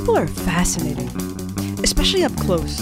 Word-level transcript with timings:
People 0.00 0.16
are 0.16 0.26
fascinating, 0.26 1.08
especially 1.84 2.24
up 2.24 2.34
close. 2.36 2.80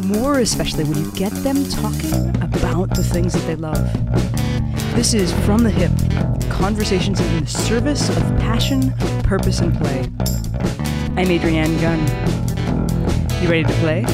More 0.00 0.40
especially 0.40 0.84
when 0.84 1.02
you 1.02 1.10
get 1.12 1.32
them 1.36 1.64
talking 1.64 2.12
about 2.42 2.90
the 2.90 3.02
things 3.02 3.32
that 3.32 3.46
they 3.46 3.56
love. 3.56 3.90
This 4.94 5.14
is 5.14 5.32
From 5.46 5.62
the 5.62 5.70
Hip 5.70 5.90
conversations 6.50 7.20
in 7.20 7.40
the 7.40 7.46
service 7.46 8.10
of 8.10 8.16
passion, 8.38 8.92
purpose, 9.22 9.60
and 9.60 9.74
play. 9.78 10.00
I'm 11.16 11.30
Adrienne 11.30 11.80
Gunn. 11.80 12.00
You 13.42 13.48
ready 13.48 13.64
to 13.64 13.72
play? 13.80 14.04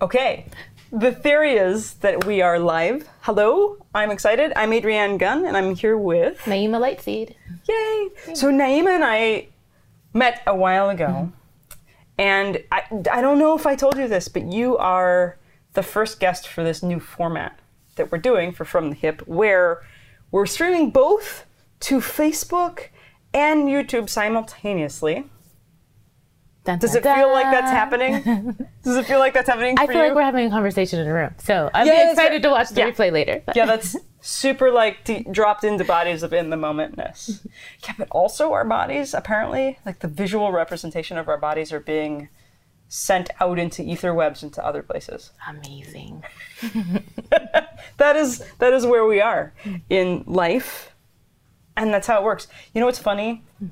Okay. 0.00 0.46
The 0.90 1.12
theory 1.12 1.52
is 1.52 1.94
that 1.96 2.24
we 2.24 2.40
are 2.40 2.58
live. 2.58 3.06
Hello, 3.20 3.76
I'm 3.94 4.10
excited. 4.10 4.54
I'm 4.56 4.72
Adrienne 4.72 5.18
Gunn, 5.18 5.44
and 5.44 5.54
I'm 5.54 5.74
here 5.74 5.98
with. 5.98 6.38
Naima 6.44 6.80
Lightseed. 6.80 7.34
Yay! 7.68 8.34
So, 8.34 8.50
Naima 8.50 8.94
and 8.94 9.04
I 9.04 9.48
met 10.16 10.42
a 10.46 10.56
while 10.56 10.88
ago, 10.88 11.32
and 12.18 12.62
I, 12.72 12.82
I 13.12 13.20
don't 13.20 13.38
know 13.38 13.54
if 13.54 13.66
I 13.66 13.76
told 13.76 13.96
you 13.96 14.08
this, 14.08 14.28
but 14.28 14.44
you 14.44 14.76
are 14.78 15.38
the 15.74 15.82
first 15.82 16.18
guest 16.18 16.48
for 16.48 16.64
this 16.64 16.82
new 16.82 16.98
format 16.98 17.58
that 17.96 18.10
we're 18.10 18.18
doing 18.18 18.52
for 18.52 18.64
From 18.64 18.88
the 18.90 18.96
Hip, 18.96 19.20
where 19.26 19.82
we're 20.30 20.46
streaming 20.46 20.90
both 20.90 21.44
to 21.80 21.98
Facebook 21.98 22.88
and 23.34 23.68
YouTube 23.68 24.08
simultaneously. 24.08 25.30
Dun, 26.66 26.78
Does 26.78 26.92
dun, 26.92 26.98
it 27.00 27.20
feel 27.20 27.32
like 27.32 27.44
that's 27.44 27.70
happening? 27.70 28.22
Does 28.84 28.96
it 28.96 29.06
feel 29.06 29.18
like 29.20 29.32
that's 29.34 29.48
happening 29.48 29.76
I 29.78 29.86
feel 29.86 29.96
you? 29.96 30.02
like 30.02 30.14
we're 30.14 30.22
having 30.22 30.46
a 30.46 30.50
conversation 30.50 30.98
in 31.00 31.06
a 31.06 31.14
room, 31.14 31.34
so 31.38 31.70
I'm 31.72 31.86
Yeah, 31.86 32.10
excited 32.10 32.42
to 32.42 32.50
watch 32.50 32.70
the 32.70 32.80
yeah. 32.80 32.90
replay 32.90 33.12
later. 33.12 33.42
yeah, 33.54 33.66
that's 33.66 33.96
super 34.20 34.70
like 34.72 35.08
dropped 35.32 35.62
into 35.64 35.84
bodies 35.84 36.22
of 36.24 36.32
in 36.32 36.50
the 36.50 36.56
momentness. 36.56 37.46
Yeah, 37.86 37.94
but 37.96 38.08
also 38.10 38.52
our 38.52 38.64
bodies 38.64 39.14
apparently, 39.14 39.78
like 39.86 40.00
the 40.00 40.08
visual 40.08 40.50
representation 40.52 41.16
of 41.18 41.28
our 41.28 41.38
bodies, 41.38 41.72
are 41.72 41.80
being 41.80 42.28
sent 42.88 43.30
out 43.40 43.58
into 43.58 43.82
ether 43.82 44.12
webs 44.14 44.42
into 44.42 44.64
other 44.64 44.82
places. 44.82 45.30
amazing. 45.48 46.24
That 47.98 48.16
is 48.16 48.44
that 48.58 48.72
is 48.72 48.84
where 48.84 49.04
we 49.06 49.20
are 49.20 49.54
in 49.88 50.22
life, 50.26 50.94
and 51.76 51.92
that's 51.94 52.06
how 52.06 52.18
it 52.18 52.24
works. 52.24 52.46
You 52.74 52.80
know 52.80 52.86
what's 52.86 52.98
funny? 52.98 53.42
Hmm. 53.58 53.66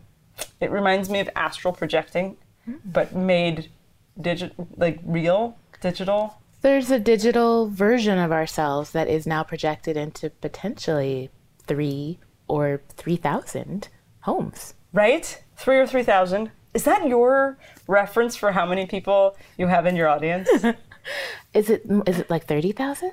It 0.61 0.71
reminds 0.71 1.11
me 1.11 1.21
of 1.21 1.29
astral 1.37 1.75
projecting, 1.75 2.37
but 2.85 3.15
made 3.15 3.71
digital, 4.21 4.67
like 4.77 5.01
real 5.05 5.57
digital. 5.81 6.39
There's 6.63 6.91
a 6.91 6.99
digital 6.99 7.69
version 7.69 8.19
of 8.19 8.33
ourselves 8.33 8.91
that 8.93 9.09
is 9.09 9.27
now 9.27 9.43
projected 9.43 9.97
into 9.97 10.31
potentially 10.31 11.31
three 11.67 12.19
or 12.49 12.81
three 12.97 13.17
thousand 13.17 13.89
homes. 14.21 14.75
right? 14.93 15.43
Three 15.57 15.79
or 15.79 15.87
three 15.87 16.03
thousand. 16.03 16.51
Is 16.73 16.85
that 16.85 17.07
your 17.07 17.59
reference 17.87 18.35
for 18.35 18.53
how 18.53 18.67
many 18.67 18.87
people 18.87 19.37
you 19.59 19.67
have 19.69 19.87
in 19.87 19.95
your 19.97 20.09
audience? 20.09 20.49
Is 21.55 21.69
it 21.71 21.83
is 22.07 22.19
it 22.19 22.31
like 22.31 22.47
thirty 22.47 22.73
thousand? 22.73 23.13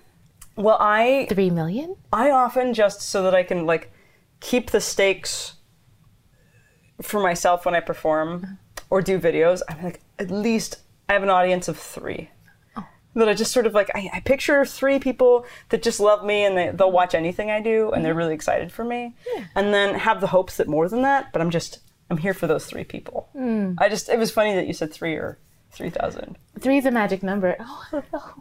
well, 0.55 0.77
I 0.79 1.27
Three 1.29 1.49
million? 1.49 1.97
I 2.13 2.31
often 2.31 2.73
just 2.73 3.01
so 3.01 3.21
that 3.23 3.35
I 3.35 3.43
can 3.43 3.65
like 3.65 3.91
keep 4.39 4.71
the 4.71 4.79
stakes 4.81 5.55
for 7.01 7.21
myself 7.21 7.65
when 7.65 7.75
I 7.75 7.79
perform 7.81 8.57
or 8.91 9.01
do 9.01 9.19
videos. 9.19 9.61
I'm 9.67 9.83
like 9.83 10.01
at 10.19 10.29
least 10.29 10.81
I 11.09 11.13
have 11.13 11.23
an 11.23 11.31
audience 11.31 11.67
of 11.67 11.77
three. 11.77 12.29
Oh. 12.77 12.85
That 13.15 13.27
I 13.27 13.33
just 13.33 13.51
sort 13.51 13.65
of 13.65 13.73
like 13.73 13.89
I, 13.95 14.11
I 14.13 14.19
picture 14.19 14.63
three 14.63 14.99
people 14.99 15.47
that 15.69 15.81
just 15.81 15.99
love 15.99 16.23
me 16.23 16.45
and 16.45 16.55
they, 16.55 16.69
they'll 16.69 16.91
watch 16.91 17.15
anything 17.15 17.49
I 17.49 17.59
do 17.59 17.89
and 17.91 18.05
they're 18.05 18.11
mm-hmm. 18.11 18.19
really 18.19 18.35
excited 18.35 18.71
for 18.71 18.85
me, 18.85 19.15
and 19.55 19.73
then 19.73 19.95
have 19.95 20.21
the 20.21 20.27
hopes 20.27 20.57
that 20.57 20.67
more 20.67 20.87
than 20.87 21.01
that. 21.01 21.33
But 21.33 21.41
I'm 21.41 21.49
just 21.49 21.79
I'm 22.11 22.17
here 22.17 22.35
for 22.35 22.45
those 22.45 22.67
three 22.67 22.83
people. 22.83 23.29
Mm. 23.35 23.77
I 23.79 23.89
just 23.89 24.09
it 24.09 24.19
was 24.19 24.29
funny 24.29 24.53
that 24.53 24.67
you 24.67 24.73
said 24.73 24.93
three 24.93 25.15
or 25.15 25.39
three 25.71 25.89
thousand. 25.89 26.37
Three 26.59 26.77
is 26.77 26.85
a 26.85 26.91
magic 26.91 27.23
number. 27.23 27.57
Oh. 28.13 28.35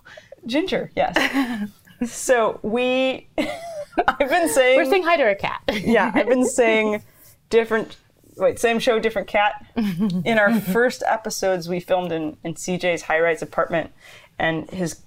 Ginger, 0.46 0.90
yes. 0.96 1.70
so 2.06 2.60
we, 2.62 3.28
I've 3.38 4.18
been 4.18 4.48
saying, 4.48 4.78
We're 4.78 4.90
saying 4.90 5.02
hi 5.02 5.16
to 5.16 5.22
our 5.24 5.34
cat. 5.34 5.62
yeah, 5.72 6.10
I've 6.14 6.28
been 6.28 6.46
saying 6.46 7.02
different. 7.50 7.96
Wait, 8.40 8.58
same 8.58 8.78
show, 8.78 8.98
different 8.98 9.28
cat. 9.28 9.64
In 9.76 10.38
our 10.38 10.58
first 10.60 11.02
episodes, 11.06 11.68
we 11.68 11.78
filmed 11.78 12.10
in, 12.10 12.38
in 12.42 12.54
CJ's 12.54 13.02
high-rise 13.02 13.42
apartment, 13.42 13.92
and 14.38 14.68
his 14.70 15.02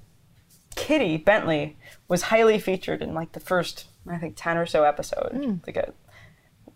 kitty 0.75 1.17
Bentley 1.17 1.75
was 2.07 2.23
highly 2.23 2.59
featured 2.59 3.01
in 3.01 3.13
like 3.13 3.31
the 3.31 3.39
first, 3.39 3.85
I 4.09 4.17
think, 4.17 4.35
ten 4.37 4.57
or 4.57 4.65
so 4.65 4.83
episode. 4.83 5.61
Like 5.65 5.77
a 5.77 5.93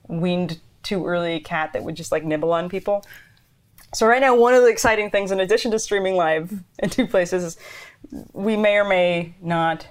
weaned 0.08 0.60
too 0.84 1.06
early 1.06 1.40
cat 1.40 1.74
that 1.74 1.84
would 1.84 1.96
just 1.96 2.12
like 2.12 2.24
nibble 2.24 2.52
on 2.52 2.70
people. 2.70 3.06
So 3.94 4.08
right 4.08 4.22
now, 4.22 4.36
one 4.36 4.54
of 4.54 4.64
the 4.64 4.70
exciting 4.70 5.12
things, 5.12 5.32
in 5.32 5.40
addition 5.40 5.72
to 5.72 5.80
streaming 5.80 6.16
live 6.16 6.52
in 6.80 6.90
two 6.90 7.08
places, 7.08 7.44
is 7.44 7.58
we 8.34 8.58
may 8.58 8.78
or 8.78 8.86
may 8.86 9.36
not 9.42 9.88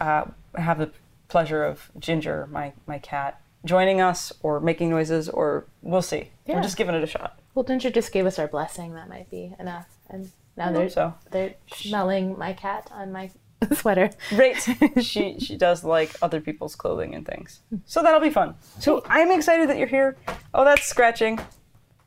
uh, 0.00 0.24
have 0.54 0.78
the 0.78 0.90
pleasure 1.28 1.64
of 1.64 1.90
Ginger, 1.98 2.48
my 2.50 2.72
my 2.86 2.98
cat, 2.98 3.40
joining 3.64 4.00
us 4.00 4.32
or 4.42 4.60
making 4.60 4.90
noises, 4.90 5.28
or 5.28 5.66
we'll 5.82 6.02
see. 6.02 6.30
We're 6.46 6.62
just 6.62 6.76
giving 6.76 6.94
it 6.94 7.02
a 7.02 7.06
shot. 7.06 7.38
Well, 7.54 7.64
Ginger 7.64 7.90
just 7.90 8.12
gave 8.12 8.26
us 8.26 8.38
our 8.38 8.48
blessing. 8.48 8.94
That 8.94 9.08
might 9.08 9.30
be 9.30 9.54
enough. 9.58 9.86
And 10.08 10.30
now 10.56 10.72
they're 10.72 10.88
so. 10.88 11.14
they're 11.30 11.54
smelling 11.74 12.38
my 12.38 12.52
cat 12.52 12.88
on 12.92 13.12
my 13.12 13.30
sweater. 13.72 14.10
Right. 14.32 14.56
she 15.02 15.38
she 15.38 15.56
does 15.56 15.84
like 15.84 16.14
other 16.22 16.40
people's 16.40 16.76
clothing 16.76 17.14
and 17.14 17.26
things, 17.26 17.60
so 17.84 18.02
that'll 18.02 18.20
be 18.20 18.30
fun. 18.30 18.54
So 18.78 19.02
I'm 19.06 19.30
excited 19.30 19.68
that 19.68 19.78
you're 19.78 19.88
here. 19.88 20.16
Oh, 20.54 20.64
that's 20.64 20.86
scratching. 20.86 21.38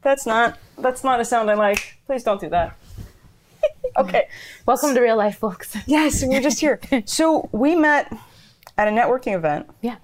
That's 0.02 0.26
not 0.26 0.58
that's 0.78 1.04
not 1.04 1.20
a 1.20 1.26
sound 1.26 1.52
I 1.52 1.56
like. 1.56 1.98
Please 2.08 2.24
don't 2.24 2.42
do 2.42 2.50
that. 2.50 2.76
okay. 3.98 4.28
Welcome 4.66 4.96
to 4.96 5.02
real 5.02 5.18
life, 5.18 5.38
folks. 5.38 5.76
Yes, 5.86 6.24
we're 6.26 6.42
just 6.42 6.60
here. 6.60 6.80
So 7.06 7.50
we 7.52 7.76
met 7.76 8.12
at 8.78 8.88
a 8.88 8.92
networking 8.92 9.36
event. 9.36 9.70
Yeah. 9.82 9.98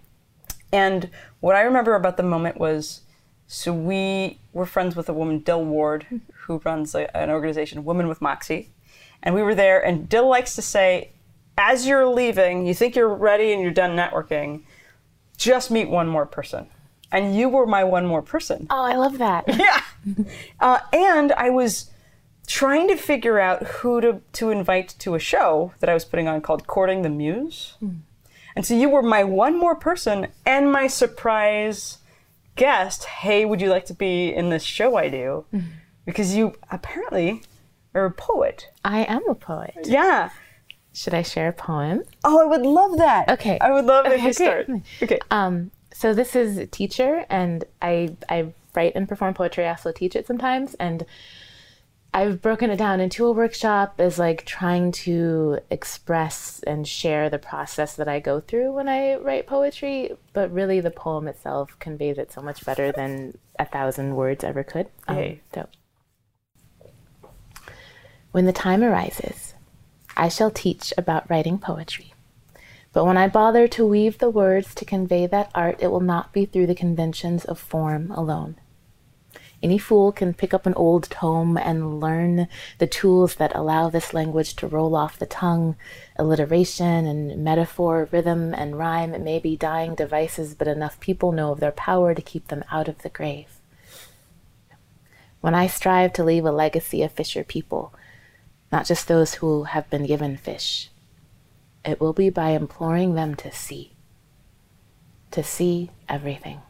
And 0.72 1.10
what 1.40 1.56
I 1.56 1.62
remember 1.62 1.96
about 1.96 2.18
the 2.18 2.24
moment 2.24 2.58
was 2.58 3.02
so 3.48 3.74
we 3.74 4.40
were 4.52 4.66
friends 4.66 4.96
with 4.96 5.08
a 5.08 5.14
woman, 5.14 5.40
Dill 5.40 5.64
Ward, 5.64 6.06
who 6.42 6.62
runs 6.66 6.94
a, 6.94 7.16
an 7.16 7.30
organization, 7.30 7.86
Women 7.86 8.08
with 8.08 8.22
Moxie. 8.22 8.72
And 9.24 9.34
we 9.34 9.42
were 9.42 9.56
there, 9.56 9.84
and 9.84 10.08
Dill 10.08 10.28
likes 10.28 10.54
to 10.56 10.62
say, 10.62 11.12
as 11.58 11.88
you're 11.88 12.08
leaving, 12.08 12.68
you 12.68 12.74
think 12.74 12.96
you're 12.96 13.14
ready 13.14 13.52
and 13.52 13.62
you're 13.62 13.72
done 13.72 13.96
networking, 13.96 14.62
just 15.38 15.72
meet 15.72 15.90
one 15.90 16.08
more 16.08 16.26
person. 16.26 16.68
And 17.12 17.36
you 17.36 17.48
were 17.50 17.66
my 17.66 17.84
one 17.84 18.06
more 18.06 18.22
person. 18.22 18.68
Oh, 18.70 18.84
I 18.84 18.96
love 18.96 19.18
that. 19.18 19.46
Yeah. 19.58 19.82
Uh, 20.60 20.80
and 20.94 21.34
I 21.34 21.50
was 21.50 21.90
trying 22.48 22.88
to 22.88 22.96
figure 22.96 23.40
out 23.40 23.64
who 23.64 24.00
to, 24.00 24.22
to 24.34 24.52
invite 24.52 24.96
to 25.00 25.16
a 25.16 25.20
show 25.20 25.74
that 25.80 25.90
I 25.90 25.94
was 25.94 26.06
putting 26.06 26.30
on 26.30 26.40
called 26.42 26.66
Courting 26.68 27.02
the 27.02 27.10
Muse. 27.10 27.76
And 28.57 28.66
so 28.66 28.73
you 28.73 28.90
were 28.90 29.03
my 29.03 29.23
one 29.23 29.56
more 29.59 29.75
person 29.75 30.28
and 30.44 30.72
my 30.72 30.88
surprise 30.88 32.00
guest. 32.56 33.03
Hey, 33.03 33.45
would 33.45 33.62
you 33.62 33.69
like 33.69 33.85
to 33.85 33.94
be 33.94 34.34
in 34.34 34.50
this 34.50 34.63
show 34.63 34.97
I 34.97 35.09
do? 35.09 35.45
Because 36.07 36.35
you 36.35 36.56
apparently 36.72 37.44
are 37.94 38.06
a 38.06 38.12
poet. 38.12 38.69
I 38.84 39.03
am 39.03 39.22
a 39.29 39.35
poet. 39.35 39.75
Yeah. 39.85 40.31
Should 40.91 41.13
I 41.13 41.22
share 41.22 41.50
a 41.50 41.53
poem? 41.53 42.01
Oh, 42.23 42.41
I 42.41 42.45
would 42.45 42.63
love 42.66 42.97
that. 42.97 43.29
Okay. 43.29 43.59
I 43.62 43.72
would 43.72 43.85
love 43.85 44.07
if 44.07 44.13
Okay, 44.13 44.25
you 44.25 44.34
start. 44.34 44.66
great. 44.66 44.81
Okay. 45.03 45.19
Um, 45.29 45.69
so 45.94 46.16
this 46.16 46.35
is 46.35 46.68
teacher, 46.72 47.25
and 47.29 47.63
I 47.79 48.16
I 48.28 48.53
write 48.74 48.94
and 48.95 49.07
perform 49.07 49.35
poetry. 49.35 49.66
I 49.66 49.69
also 49.69 49.91
teach 49.91 50.16
it 50.16 50.25
sometimes, 50.25 50.74
and 50.79 51.06
I've 52.13 52.42
broken 52.42 52.71
it 52.71 52.77
down 52.77 53.00
into 53.00 53.25
a 53.27 53.31
workshop 53.31 53.95
as 54.00 54.18
like 54.18 54.45
trying 54.45 54.92
to 55.04 55.59
express 55.69 56.62
and 56.65 56.88
share 56.88 57.30
the 57.30 57.38
process 57.38 57.95
that 57.95 58.07
I 58.07 58.19
go 58.19 58.39
through 58.39 58.71
when 58.71 58.89
I 58.89 59.15
write 59.15 59.45
poetry. 59.45 60.12
But 60.33 60.51
really, 60.51 60.80
the 60.80 60.92
poem 60.92 61.27
itself 61.27 61.77
conveys 61.80 62.18
it 62.18 62.31
so 62.31 62.42
much 62.42 62.65
better 62.65 62.92
than 62.92 63.38
a 63.59 63.65
thousand 63.65 64.15
words 64.15 64.44
ever 64.44 64.63
could. 64.63 64.88
Um, 65.07 65.18
Yay. 65.18 65.42
so, 65.54 65.68
when 68.31 68.45
the 68.45 68.53
time 68.53 68.83
arises, 68.83 69.53
I 70.15 70.30
shall 70.30 70.51
teach 70.51 70.94
about 70.98 71.30
writing 71.30 71.60
poetry. 71.60 72.13
But 72.94 73.06
when 73.06 73.18
I 73.18 73.27
bother 73.27 73.68
to 73.68 73.86
weave 73.86 74.18
the 74.18 74.30
words 74.30 74.74
to 74.75 74.86
convey 74.86 75.27
that 75.27 75.51
art, 75.53 75.77
it 75.81 75.89
will 75.89 76.00
not 76.00 76.33
be 76.33 76.45
through 76.45 76.65
the 76.65 76.74
conventions 76.74 77.45
of 77.45 77.60
form 77.60 78.10
alone. 78.12 78.56
Any 79.63 79.80
fool 79.80 80.12
can 80.12 80.36
pick 80.36 80.54
up 80.54 80.68
an 80.68 80.75
old 80.75 81.09
tome 81.09 81.57
and 81.57 82.00
learn 82.00 82.48
the 82.77 82.86
tools 82.86 83.36
that 83.36 83.56
allow 83.56 83.89
this 83.89 84.13
language 84.13 84.56
to 84.57 84.68
roll 84.68 84.95
off 84.95 85.18
the 85.18 85.25
tongue. 85.25 85.75
Alliteration 86.15 87.07
and 87.07 87.44
metaphor, 87.44 88.07
rhythm 88.12 88.54
and 88.54 88.77
rhyme 88.77 89.12
may 89.24 89.39
be 89.39 89.57
dying 89.57 89.95
devices, 89.95 90.54
but 90.54 90.68
enough 90.68 91.00
people 91.00 91.31
know 91.31 91.51
of 91.51 91.59
their 91.59 91.71
power 91.71 92.13
to 92.13 92.21
keep 92.21 92.50
them 92.50 92.63
out 92.71 92.88
of 92.88 93.00
the 93.00 93.09
grave. 93.09 93.59
When 95.42 95.56
I 95.56 95.68
strive 95.68 96.13
to 96.13 96.24
leave 96.24 96.45
a 96.45 96.51
legacy 96.51 97.01
of 97.01 97.12
fisher 97.12 97.44
people, 97.44 97.94
not 98.71 98.86
just 98.86 99.07
those 99.07 99.36
who 99.36 99.63
have 99.63 99.89
been 99.89 100.06
given 100.06 100.38
fish, 100.38 100.89
it 101.83 102.00
will 102.00 102.13
be 102.13 102.30
by 102.30 102.50
imploring 102.50 103.15
them 103.15 103.33
to 103.36 103.51
see, 103.51 103.94
to 105.31 105.42
see 105.42 105.89
everything, 106.10 106.62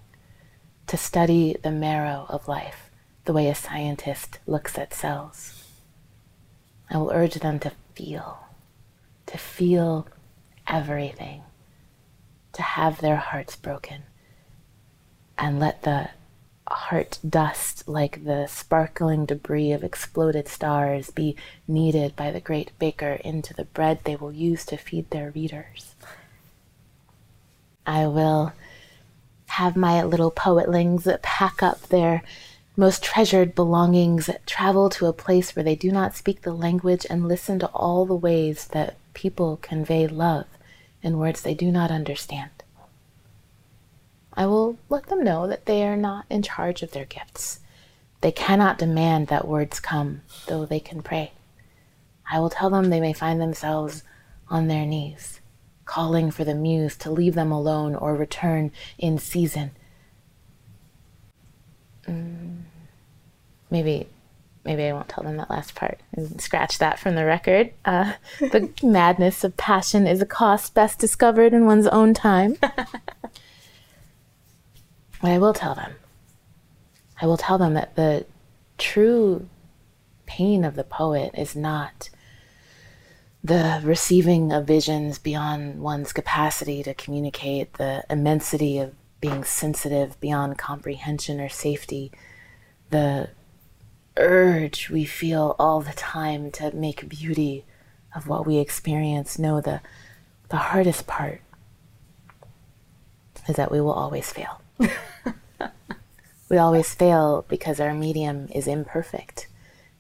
to 0.88 0.98
study 0.98 1.56
the 1.62 1.72
marrow 1.72 2.25
of 2.30 2.48
life, 2.48 2.89
the 3.25 3.34
way 3.34 3.48
a 3.50 3.56
scientist 3.56 4.39
looks 4.48 4.78
at 4.78 4.94
cells. 4.94 5.63
I 6.89 6.98
will 6.98 7.12
urge 7.12 7.36
them 7.36 7.60
to 7.60 7.74
feel, 7.94 8.39
to 9.25 9.38
feel 9.38 10.07
everything, 10.66 11.44
to 12.54 12.62
have 12.62 13.01
their 13.01 13.18
hearts 13.18 13.56
broken, 13.57 14.04
and 15.38 15.60
let 15.60 15.84
the 15.84 16.10
heart 16.69 17.19
dust, 17.28 17.88
like 17.88 18.24
the 18.24 18.48
sparkling 18.48 19.25
debris 19.25 19.72
of 19.72 19.83
exploded 19.83 20.48
stars, 20.48 21.12
be 21.12 21.36
kneaded 21.68 22.16
by 22.16 22.31
the 22.31 22.42
great 22.42 22.72
baker 22.80 23.19
into 23.24 23.54
the 23.54 23.66
bread 23.66 24.00
they 24.04 24.16
will 24.16 24.31
use 24.31 24.66
to 24.66 24.78
feed 24.78 25.10
their 25.10 25.31
readers. 25.31 25.95
I 27.86 28.07
will 28.07 28.54
have 29.48 29.76
my 29.76 30.04
little 30.04 30.32
poetlings 30.32 31.08
pack 31.22 31.64
up 31.64 31.82
their 31.84 32.24
most 32.76 33.04
treasured 33.04 33.56
belongings, 33.56 34.30
travel 34.46 34.90
to 34.90 35.08
a 35.08 35.14
place 35.14 35.56
where 35.56 35.64
they 35.64 35.76
do 35.76 35.92
not 35.92 36.16
speak 36.16 36.42
the 36.42 36.54
language, 36.54 37.06
and 37.10 37.28
listen 37.28 37.58
to 37.60 37.68
all 37.68 38.06
the 38.06 38.16
ways 38.16 38.68
that 38.68 38.96
people 39.14 39.58
convey 39.62 40.08
love 40.08 40.46
in 41.02 41.18
words 41.18 41.42
they 41.42 41.56
do 41.56 41.72
not 41.72 41.90
understand. 41.90 42.52
I 44.34 44.46
will 44.46 44.78
let 44.90 45.08
them 45.08 45.24
know 45.24 45.48
that 45.48 45.66
they 45.66 45.84
are 45.84 45.98
not 45.98 46.26
in 46.30 46.44
charge 46.44 46.84
of 46.84 46.92
their 46.92 47.06
gifts. 47.06 47.60
They 48.22 48.32
cannot 48.32 48.78
demand 48.78 49.28
that 49.28 49.48
words 49.48 49.80
come, 49.80 50.22
though 50.46 50.66
they 50.66 50.80
can 50.80 51.02
pray. 51.02 51.32
I 52.30 52.40
will 52.40 52.52
tell 52.52 52.70
them 52.70 52.90
they 52.90 53.02
may 53.02 53.14
find 53.14 53.42
themselves 53.42 54.04
on 54.50 54.68
their 54.68 54.86
knees, 54.86 55.40
calling 55.88 56.30
for 56.30 56.44
the 56.44 56.54
muse 56.54 56.95
to 56.98 57.10
leave 57.10 57.34
them 57.34 57.51
alone 57.51 57.95
or 57.95 58.16
return 58.16 58.72
in 59.00 59.18
season. 59.18 59.72
Mm, 62.07 62.62
maybe, 63.72 64.07
maybe 64.63 64.84
I 64.84 64.94
won't 64.94 65.10
tell 65.10 65.24
them 65.24 65.38
that 65.38 65.50
last 65.50 65.74
part. 65.74 66.00
Scratch 66.38 66.78
that 66.78 67.00
from 67.00 67.16
the 67.16 67.25
record. 67.25 67.74
Uh, 67.84 68.13
the 68.39 68.69
madness 68.84 69.44
of 69.44 69.57
passion 69.57 70.06
is 70.06 70.22
a 70.22 70.25
cost 70.25 70.75
best 70.75 71.00
discovered 71.00 71.54
in 71.54 71.66
one's 71.66 71.88
own 71.88 72.13
time. 72.13 72.57
But 75.22 75.31
I 75.31 75.38
will 75.38 75.54
tell 75.54 75.75
them. 75.75 75.94
I 77.19 77.25
will 77.25 77.38
tell 77.38 77.57
them 77.57 77.74
that 77.74 77.95
the 77.95 78.25
true 78.78 79.50
pain 80.25 80.63
of 80.63 80.75
the 80.75 80.83
poet 80.83 81.31
is 81.36 81.56
not 81.56 82.10
the 83.48 83.80
receiving 83.84 84.52
of 84.52 84.68
visions 84.68 85.18
beyond 85.20 85.80
one's 85.80 86.12
capacity 86.12 86.84
to 86.84 86.94
communicate, 86.94 87.74
the 87.76 88.04
immensity 88.10 88.78
of 88.78 88.94
being 89.22 89.46
sensitive 89.46 90.20
beyond 90.20 90.58
comprehension 90.58 91.40
or 91.40 91.48
safety, 91.48 92.12
the 92.90 93.30
urge 94.18 94.90
we 94.90 95.06
feel 95.06 95.56
all 95.60 95.80
the 95.80 95.94
time 95.94 96.52
to 96.52 96.76
make 96.76 97.08
beauty 97.08 97.64
of 98.14 98.28
what 98.28 98.46
we 98.46 98.58
experience. 98.58 99.40
No, 99.40 99.62
the, 99.62 99.80
the 100.50 100.58
hardest 100.58 101.08
part 101.08 101.40
is 103.48 103.56
that 103.56 103.72
we 103.72 103.80
will 103.80 103.94
always 103.94 104.30
fail. 104.30 104.60
we 106.50 106.58
always 106.58 106.94
fail 106.94 107.46
because 107.48 107.80
our 107.80 107.94
medium 107.94 108.50
is 108.54 108.68
imperfect. 108.68 109.48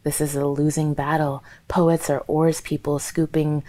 This 0.07 0.21
is 0.21 0.35
a 0.37 0.47
losing 0.47 0.93
battle. 0.93 1.43
Poets 1.67 2.09
are 2.09 2.23
oars 2.27 2.61
people 2.61 2.97
scooping 2.97 3.61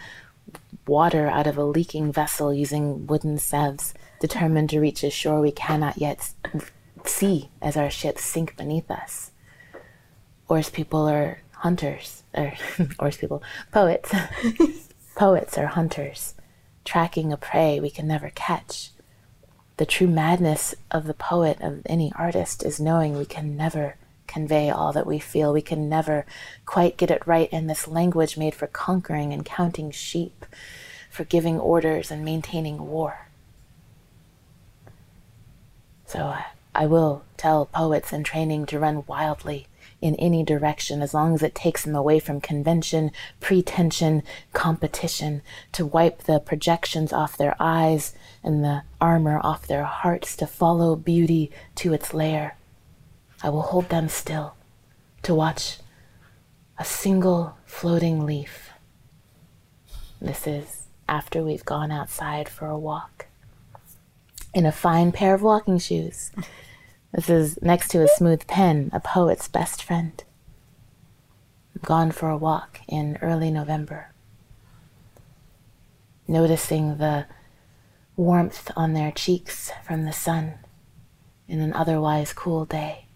water 0.86 1.26
out 1.26 1.48
of 1.48 1.58
a 1.58 1.64
leaking 1.64 2.12
vessel 2.12 2.54
using 2.54 3.08
wooden 3.08 3.38
sieves, 3.38 3.92
determined 4.20 4.70
to 4.70 4.78
reach 4.78 5.02
a 5.02 5.10
shore 5.10 5.40
we 5.40 5.50
cannot 5.50 5.98
yet 5.98 6.30
see 7.02 7.50
as 7.60 7.76
our 7.76 7.90
ships 7.90 8.22
sink 8.22 8.56
beneath 8.56 8.88
us. 8.88 9.32
Oars 10.48 10.70
people 10.70 11.08
are 11.08 11.40
hunters, 11.54 12.22
or 12.32 12.52
oars 13.00 13.16
people, 13.16 13.42
poets. 13.72 14.14
poets 15.16 15.58
are 15.58 15.66
hunters, 15.66 16.34
tracking 16.84 17.32
a 17.32 17.36
prey 17.36 17.80
we 17.80 17.90
can 17.90 18.06
never 18.06 18.30
catch 18.30 18.92
the 19.76 19.86
true 19.86 20.06
madness 20.06 20.76
of 20.92 21.08
the 21.08 21.14
poet, 21.14 21.60
of 21.60 21.82
any 21.86 22.12
artist, 22.14 22.62
is 22.62 22.78
knowing 22.78 23.18
we 23.18 23.26
can 23.26 23.56
never 23.56 23.96
convey 24.28 24.70
all 24.70 24.92
that 24.92 25.06
we 25.06 25.18
feel. 25.18 25.52
We 25.52 25.62
can 25.62 25.88
never 25.88 26.24
quite 26.66 26.96
get 26.96 27.10
it 27.10 27.26
right 27.26 27.52
in 27.52 27.66
this 27.66 27.88
language 27.88 28.36
made 28.36 28.54
for 28.54 28.66
conquering 28.66 29.32
and 29.32 29.44
counting 29.44 29.90
sheep, 29.90 30.46
for 31.10 31.24
giving 31.24 31.58
orders 31.58 32.10
and 32.10 32.24
maintaining 32.24 32.86
war. 32.86 33.28
So 36.06 36.20
I, 36.20 36.46
I 36.74 36.86
will 36.86 37.24
tell 37.36 37.66
poets 37.66 38.12
in 38.12 38.24
training 38.24 38.66
to 38.66 38.78
run 38.78 39.04
wildly 39.06 39.66
in 40.00 40.14
any 40.16 40.44
direction 40.44 41.02
as 41.02 41.12
long 41.12 41.34
as 41.34 41.42
it 41.42 41.54
takes 41.54 41.84
them 41.84 41.94
away 41.94 42.20
from 42.20 42.40
convention, 42.40 43.10
pretension, 43.40 44.22
competition, 44.52 45.42
to 45.72 45.84
wipe 45.84 46.22
the 46.22 46.38
projections 46.38 47.12
off 47.12 47.36
their 47.36 47.56
eyes 47.58 48.14
and 48.44 48.62
the 48.62 48.82
armor 49.00 49.40
off 49.42 49.66
their 49.66 49.84
hearts, 49.84 50.36
to 50.36 50.46
follow 50.46 50.94
beauty 50.94 51.50
to 51.74 51.92
its 51.92 52.14
lair. 52.14 52.57
I 53.42 53.50
will 53.50 53.62
hold 53.62 53.88
them 53.88 54.08
still 54.08 54.54
to 55.22 55.34
watch 55.34 55.78
a 56.78 56.84
single 56.84 57.56
floating 57.64 58.26
leaf. 58.26 58.70
This 60.20 60.46
is 60.46 60.86
after 61.08 61.42
we've 61.42 61.64
gone 61.64 61.90
outside 61.90 62.48
for 62.48 62.66
a 62.66 62.78
walk 62.78 63.26
in 64.54 64.66
a 64.66 64.72
fine 64.72 65.12
pair 65.12 65.34
of 65.34 65.42
walking 65.42 65.78
shoes 65.78 66.30
this 67.12 67.30
is 67.30 67.58
next 67.62 67.88
to 67.88 68.02
a 68.02 68.08
smooth 68.08 68.46
pen, 68.46 68.90
a 68.92 69.00
poet's 69.00 69.48
best 69.48 69.82
friend. 69.82 70.22
I'm 71.74 71.80
gone 71.82 72.10
for 72.10 72.28
a 72.28 72.36
walk 72.36 72.80
in 72.86 73.18
early 73.22 73.50
November, 73.50 74.12
noticing 76.26 76.98
the 76.98 77.26
warmth 78.14 78.70
on 78.76 78.92
their 78.92 79.10
cheeks 79.10 79.72
from 79.86 80.04
the 80.04 80.12
sun 80.12 80.58
in 81.48 81.60
an 81.60 81.72
otherwise 81.72 82.34
cool 82.34 82.66
day. 82.66 83.07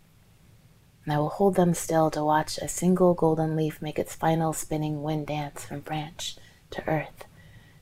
And 1.04 1.12
I 1.12 1.18
will 1.18 1.30
hold 1.30 1.56
them 1.56 1.74
still 1.74 2.10
to 2.12 2.24
watch 2.24 2.58
a 2.58 2.68
single 2.68 3.14
golden 3.14 3.56
leaf 3.56 3.82
make 3.82 3.98
its 3.98 4.14
final 4.14 4.52
spinning 4.52 5.02
wind 5.02 5.26
dance 5.26 5.64
from 5.64 5.80
branch 5.80 6.36
to 6.70 6.88
earth. 6.88 7.24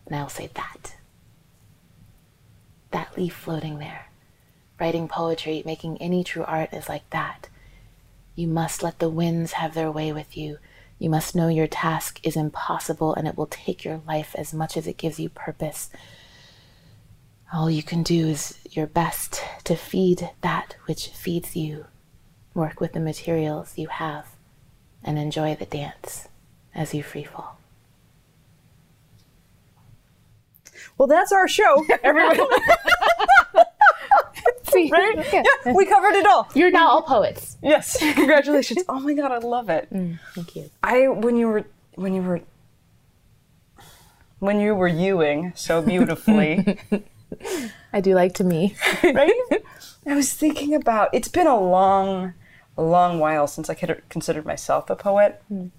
And 0.06 0.16
I 0.16 0.22
will 0.22 0.28
say, 0.28 0.50
That. 0.54 0.96
That 2.90 3.16
leaf 3.16 3.34
floating 3.34 3.78
there 3.78 4.10
writing 4.80 5.06
poetry, 5.06 5.62
making 5.66 5.98
any 5.98 6.24
true 6.24 6.44
art 6.44 6.72
is 6.72 6.88
like 6.88 7.08
that. 7.10 7.48
You 8.34 8.48
must 8.48 8.82
let 8.82 8.98
the 8.98 9.10
winds 9.10 9.52
have 9.52 9.74
their 9.74 9.92
way 9.92 10.12
with 10.12 10.36
you. 10.36 10.58
You 10.98 11.10
must 11.10 11.36
know 11.36 11.48
your 11.48 11.66
task 11.66 12.18
is 12.26 12.36
impossible 12.36 13.14
and 13.14 13.28
it 13.28 13.36
will 13.36 13.46
take 13.46 13.84
your 13.84 14.00
life 14.06 14.34
as 14.36 14.54
much 14.54 14.76
as 14.76 14.86
it 14.86 14.96
gives 14.96 15.20
you 15.20 15.28
purpose. 15.28 15.90
All 17.52 17.70
you 17.70 17.82
can 17.82 18.02
do 18.02 18.28
is 18.28 18.58
your 18.70 18.86
best 18.86 19.42
to 19.64 19.76
feed 19.76 20.30
that 20.40 20.76
which 20.86 21.08
feeds 21.08 21.54
you. 21.54 21.86
Work 22.54 22.80
with 22.80 22.92
the 22.92 23.00
materials 23.00 23.78
you 23.78 23.88
have 23.88 24.26
and 25.04 25.18
enjoy 25.18 25.54
the 25.54 25.66
dance 25.66 26.28
as 26.74 26.94
you 26.94 27.02
free 27.02 27.24
fall. 27.24 27.58
Well, 30.98 31.06
that's 31.06 31.32
our 31.32 31.48
show, 31.48 31.86
everyone. 32.02 32.38
right? 34.90 35.32
Yeah, 35.32 35.72
we 35.74 35.86
covered 35.86 36.14
it 36.14 36.26
all. 36.26 36.48
You're 36.54 36.70
now 36.70 36.88
all 36.88 37.02
poets. 37.02 37.56
Yes, 37.62 37.98
congratulations. 38.14 38.84
oh 38.88 39.00
my 39.00 39.14
god, 39.14 39.32
I 39.32 39.38
love 39.38 39.68
it. 39.70 39.92
Mm, 39.92 40.18
thank 40.34 40.56
you. 40.56 40.70
I 40.82 41.08
when 41.08 41.36
you 41.36 41.48
were 41.48 41.64
when 41.94 42.14
you 42.14 42.22
were 42.22 42.40
when 44.38 44.60
you 44.60 44.74
were 44.74 44.88
Ewing 44.88 45.52
so 45.54 45.82
beautifully. 45.82 46.78
I 47.92 48.00
do 48.00 48.14
like 48.14 48.34
to 48.34 48.44
me. 48.44 48.76
right? 49.02 49.34
I 50.06 50.14
was 50.14 50.32
thinking 50.32 50.74
about 50.74 51.10
it's 51.12 51.28
been 51.28 51.46
a 51.46 51.58
long, 51.58 52.34
a 52.76 52.82
long 52.82 53.18
while 53.18 53.46
since 53.46 53.68
I 53.68 53.74
considered 53.74 54.46
myself 54.46 54.88
a 54.90 54.96
poet. 54.96 55.42
Mm. 55.52 55.70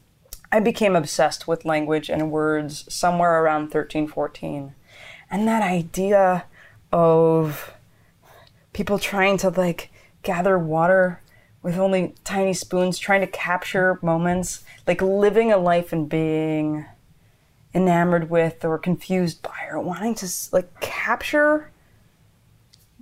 I 0.52 0.60
became 0.60 0.96
obsessed 0.96 1.48
with 1.48 1.66
language 1.66 2.10
and 2.10 2.32
words 2.32 2.86
somewhere 2.94 3.42
around 3.42 3.70
13, 3.70 4.08
14. 4.08 4.76
And 5.30 5.48
that 5.48 5.64
idea 5.64 6.46
of 6.92 7.74
people 8.74 9.00
trying 9.00 9.38
to 9.38 9.50
like 9.50 9.90
gather 10.24 10.60
water 10.60 11.22
with 11.62 11.78
only 11.78 12.16
tiny 12.24 12.54
spoons, 12.54 12.98
trying 13.00 13.22
to 13.22 13.28
capture 13.28 14.00
moments, 14.02 14.64
like 14.88 15.02
living 15.02 15.52
a 15.52 15.58
life 15.58 15.94
and 15.94 16.10
being 16.10 16.86
enamored 17.74 18.30
with 18.30 18.66
or 18.66 18.78
confused 18.78 19.42
by 19.42 19.68
or 19.70 19.80
wanting 19.80 20.16
to 20.16 20.28
like 20.52 20.80
capture 20.82 21.72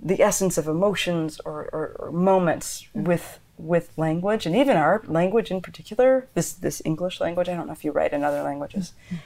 the 0.02 0.22
essence 0.22 0.56
of 0.56 0.66
emotions 0.66 1.40
or, 1.44 1.68
or, 1.72 1.96
or 1.98 2.12
moments 2.12 2.86
mm-hmm. 2.94 3.04
with 3.04 3.40
with 3.58 3.92
language 3.98 4.46
and 4.46 4.56
even 4.56 4.76
our 4.76 5.02
language 5.06 5.50
in 5.50 5.60
particular 5.60 6.28
this 6.32 6.52
this 6.52 6.80
english 6.84 7.20
language 7.20 7.48
i 7.48 7.54
don't 7.54 7.66
know 7.66 7.74
if 7.74 7.84
you 7.84 7.92
write 7.92 8.12
in 8.12 8.24
other 8.24 8.42
languages 8.42 8.94
mm-hmm. 9.06 9.16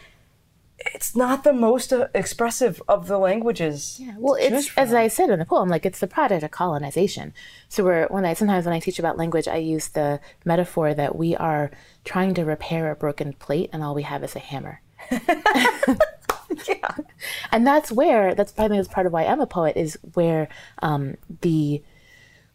it's 0.92 1.14
not 1.14 1.44
the 1.44 1.52
most 1.52 1.92
uh, 1.92 2.08
expressive 2.14 2.82
of 2.88 3.06
the 3.06 3.16
languages. 3.16 3.98
Yeah, 4.00 4.16
well, 4.18 4.34
it's 4.34 4.76
as. 4.76 4.92
I 4.92 5.06
said 5.06 5.30
in 5.30 5.38
the 5.38 5.44
poem, 5.44 5.68
like 5.68 5.86
it's 5.86 6.00
the 6.00 6.08
product 6.08 6.42
of 6.42 6.50
colonization. 6.50 7.32
So 7.68 7.84
we're 7.84 8.06
when 8.08 8.24
I 8.26 8.34
sometimes 8.34 8.66
when 8.66 8.74
I 8.74 8.80
teach 8.80 8.98
about 8.98 9.16
language, 9.16 9.46
I 9.46 9.56
use 9.56 9.88
the 9.88 10.20
metaphor 10.44 10.92
that 10.92 11.14
we 11.14 11.36
are 11.36 11.70
trying 12.04 12.34
to 12.34 12.44
repair 12.44 12.90
a 12.90 12.96
broken 12.96 13.34
plate, 13.34 13.70
and 13.72 13.84
all 13.84 13.94
we 13.94 14.02
have 14.02 14.24
is 14.24 14.34
a 14.34 14.40
hammer. 14.40 14.82
yeah. 16.68 16.90
and 17.52 17.66
that's 17.66 17.90
where 17.92 18.34
that's 18.34 18.52
I 18.58 18.68
think 18.68 18.78
that's 18.78 18.88
part 18.88 19.06
of 19.06 19.12
why 19.12 19.24
I'm 19.24 19.40
a 19.40 19.46
poet 19.46 19.76
is 19.76 19.98
where 20.14 20.48
um, 20.82 21.16
the 21.40 21.82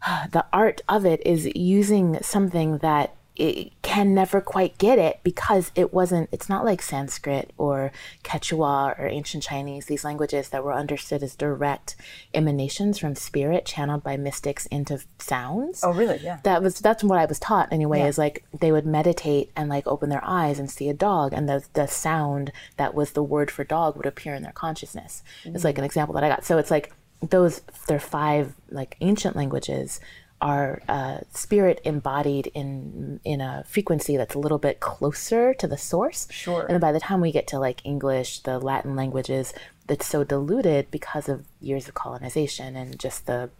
the 0.32 0.44
art 0.52 0.80
of 0.88 1.04
it 1.04 1.22
is 1.26 1.46
using 1.54 2.18
something 2.22 2.78
that 2.78 3.14
it 3.40 3.72
can 3.82 4.14
never 4.14 4.40
quite 4.40 4.78
get 4.78 4.98
it 4.98 5.20
because 5.22 5.72
it 5.74 5.92
wasn't 5.92 6.28
it's 6.32 6.48
not 6.48 6.64
like 6.64 6.82
sanskrit 6.82 7.52
or 7.58 7.90
quechua 8.22 8.98
or 8.98 9.06
ancient 9.08 9.42
chinese 9.42 9.86
these 9.86 10.04
languages 10.04 10.50
that 10.50 10.62
were 10.62 10.72
understood 10.72 11.22
as 11.22 11.34
direct 11.34 11.96
emanations 12.34 12.98
from 12.98 13.14
spirit 13.14 13.64
channeled 13.64 14.02
by 14.02 14.16
mystics 14.16 14.66
into 14.66 15.00
sounds 15.18 15.80
Oh, 15.82 15.92
really? 15.92 16.18
Yeah. 16.22 16.38
that 16.44 16.62
was 16.62 16.78
that's 16.80 17.02
what 17.04 17.18
I 17.18 17.24
was 17.24 17.38
taught 17.38 17.72
anyway. 17.72 18.00
Yeah. 18.00 18.06
Is 18.06 18.18
like 18.18 18.44
they 18.58 18.72
would 18.72 18.86
meditate 18.86 19.50
and 19.56 19.68
like 19.68 19.86
open 19.86 20.08
their 20.08 20.24
eyes 20.24 20.58
and 20.58 20.70
see 20.70 20.88
a 20.88 20.94
dog, 20.94 21.32
and 21.32 21.48
the 21.48 21.64
the 21.74 21.86
sound 21.86 22.52
that 22.76 22.94
was 22.94 23.12
the 23.12 23.22
word 23.22 23.50
for 23.50 23.64
dog 23.64 23.96
would 23.96 24.06
appear 24.06 24.34
in 24.34 24.42
their 24.42 24.52
consciousness. 24.52 25.22
It's 25.44 25.62
mm. 25.62 25.64
like 25.64 25.78
an 25.78 25.84
example 25.84 26.14
that 26.14 26.24
I 26.24 26.28
got. 26.28 26.44
So 26.44 26.58
it's 26.58 26.70
like 26.70 26.92
those 27.20 27.60
their 27.86 28.00
five 28.00 28.54
like 28.70 28.96
ancient 29.00 29.36
languages 29.36 30.00
are 30.40 30.82
uh, 30.88 31.18
spirit 31.32 31.80
embodied 31.84 32.46
in 32.54 33.20
in 33.24 33.40
a 33.40 33.64
frequency 33.66 34.16
that's 34.16 34.34
a 34.34 34.38
little 34.38 34.58
bit 34.58 34.80
closer 34.80 35.54
to 35.54 35.66
the 35.66 35.76
source. 35.78 36.26
Sure. 36.30 36.66
And 36.68 36.80
by 36.80 36.92
the 36.92 37.00
time 37.00 37.20
we 37.20 37.32
get 37.32 37.46
to 37.48 37.58
like 37.58 37.84
English, 37.84 38.40
the 38.40 38.58
Latin 38.58 38.96
languages, 38.96 39.52
that's 39.86 40.06
so 40.06 40.24
diluted 40.24 40.90
because 40.90 41.28
of 41.28 41.44
years 41.60 41.88
of 41.88 41.94
colonization 41.94 42.76
and 42.76 42.98
just 42.98 43.26
the 43.26 43.50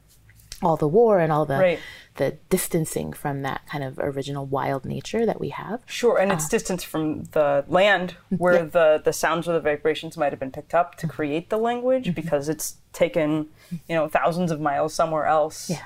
all 0.63 0.77
the 0.77 0.89
war 0.89 1.21
and 1.21 1.33
all 1.33 1.47
the 1.47 1.57
Right. 1.57 1.79
the 2.17 2.33
distancing 2.51 3.15
from 3.15 3.41
that 3.43 3.63
kind 3.67 3.83
of 3.83 3.99
original 3.99 4.45
wild 4.45 4.85
nature 4.85 5.25
that 5.25 5.41
we 5.41 5.49
have. 5.51 5.81
Sure, 5.87 6.19
and 6.19 6.31
it's 6.31 6.49
distance 6.51 6.85
from 6.85 7.25
the 7.33 7.65
land 7.67 8.17
where 8.29 8.67
the, 8.67 9.01
the 9.03 9.13
sounds 9.13 9.49
or 9.49 9.55
the 9.55 9.61
vibrations 9.61 10.19
might 10.19 10.33
have 10.33 10.39
been 10.41 10.51
picked 10.51 10.75
up 10.75 10.97
to 10.97 11.07
create 11.07 11.49
the 11.49 11.57
language 11.57 12.15
because 12.15 12.51
it's 12.51 12.77
taken, 12.93 13.49
you 13.89 13.95
know, 13.95 14.07
thousands 14.07 14.51
of 14.51 14.61
miles 14.61 14.93
somewhere 14.93 15.25
else. 15.25 15.71
Yeah. 15.71 15.77
Yeah. 15.77 15.85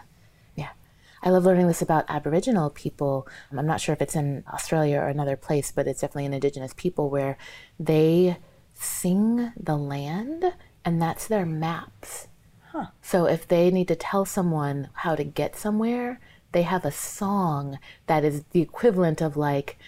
I 1.25 1.31
love 1.31 1.47
learning 1.47 1.69
this 1.69 1.81
about 1.81 2.05
Aboriginal 2.09 2.69
people. 2.69 3.27
I'm 3.51 3.67
not 3.67 3.81
sure 3.81 3.95
if 3.95 4.03
it's 4.03 4.15
in 4.15 4.45
Australia 4.53 4.99
or 4.99 5.09
another 5.09 5.37
place, 5.37 5.73
but 5.73 5.87
it's 5.89 6.03
definitely 6.03 6.27
an 6.27 6.35
Indigenous 6.35 6.75
people 6.77 7.09
where 7.09 7.39
they 7.81 8.37
sing 8.75 9.51
the 9.57 9.77
land 9.77 10.53
and 10.85 11.01
that's 11.01 11.27
their 11.27 11.47
maps. 11.47 12.29
Huh. 12.73 12.87
So 13.01 13.25
if 13.25 13.49
they 13.49 13.71
need 13.71 13.89
to 13.89 13.97
tell 13.97 14.27
someone 14.27 14.91
how 14.93 15.15
to 15.15 15.25
get 15.25 15.57
somewhere, 15.57 16.21
they 16.53 16.63
have 16.63 16.85
a 16.85 16.93
song 16.93 17.79
that 18.07 18.23
is 18.23 18.45
the 18.51 18.61
equivalent 18.61 19.21
of 19.23 19.37
like, 19.37 19.79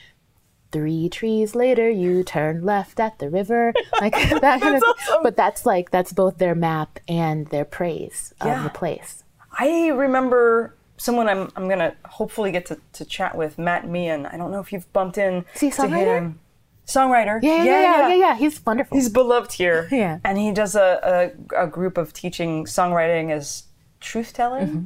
Three 0.72 1.08
trees 1.08 1.54
later, 1.54 1.88
you 1.88 2.24
turn 2.24 2.62
left 2.64 2.98
at 2.98 3.18
the 3.18 3.30
river, 3.30 3.72
like 4.00 4.12
that 4.40 4.60
kind 4.60 4.74
of. 4.74 4.82
But 5.22 5.36
that's 5.36 5.64
like 5.64 5.90
that's 5.90 6.12
both 6.12 6.38
their 6.38 6.56
map 6.56 6.98
and 7.08 7.46
their 7.46 7.64
praise 7.64 8.34
of 8.40 8.64
the 8.64 8.68
place. 8.68 9.22
I 9.58 9.88
remember 9.88 10.75
someone 10.96 11.28
I'm, 11.28 11.50
I'm 11.56 11.66
going 11.66 11.78
to 11.78 11.94
hopefully 12.04 12.52
get 12.52 12.66
to, 12.66 12.78
to 12.94 13.04
chat 13.04 13.36
with, 13.36 13.58
Matt 13.58 13.88
Meehan. 13.88 14.26
I 14.26 14.36
don't 14.36 14.50
know 14.50 14.60
if 14.60 14.72
you've 14.72 14.90
bumped 14.92 15.18
in 15.18 15.34
a 15.34 15.58
to 15.58 15.70
songwriter? 15.70 16.18
him. 16.18 16.40
Songwriter. 16.86 17.40
Yeah, 17.42 17.56
yeah, 17.56 17.64
yeah, 17.64 17.80
yeah, 17.80 18.08
yeah. 18.08 18.14
yeah. 18.14 18.36
He's 18.36 18.64
wonderful. 18.64 18.96
He's 18.96 19.08
beloved 19.08 19.52
here. 19.52 19.88
Yeah. 19.96 20.18
And 20.24 20.38
he 20.38 20.52
does 20.52 20.74
a, 20.74 21.32
a, 21.56 21.64
a 21.64 21.66
group 21.66 21.98
of 21.98 22.12
teaching 22.12 22.64
songwriting 22.64 23.30
as 23.30 23.64
truth 24.00 24.32
telling. 24.32 24.66
Mm-hmm. 24.66 24.84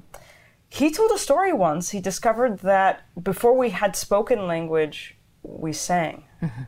He 0.69 0.91
told 0.91 1.11
a 1.11 1.19
story 1.19 1.53
once. 1.53 1.91
He 1.91 2.01
discovered 2.01 2.61
that 2.61 3.03
before 3.23 3.57
we 3.57 3.71
had 3.71 3.97
spoken 3.97 4.47
language, 4.47 5.17
we 5.43 5.73
sang. 5.73 6.25
Mm-hmm. 6.41 6.63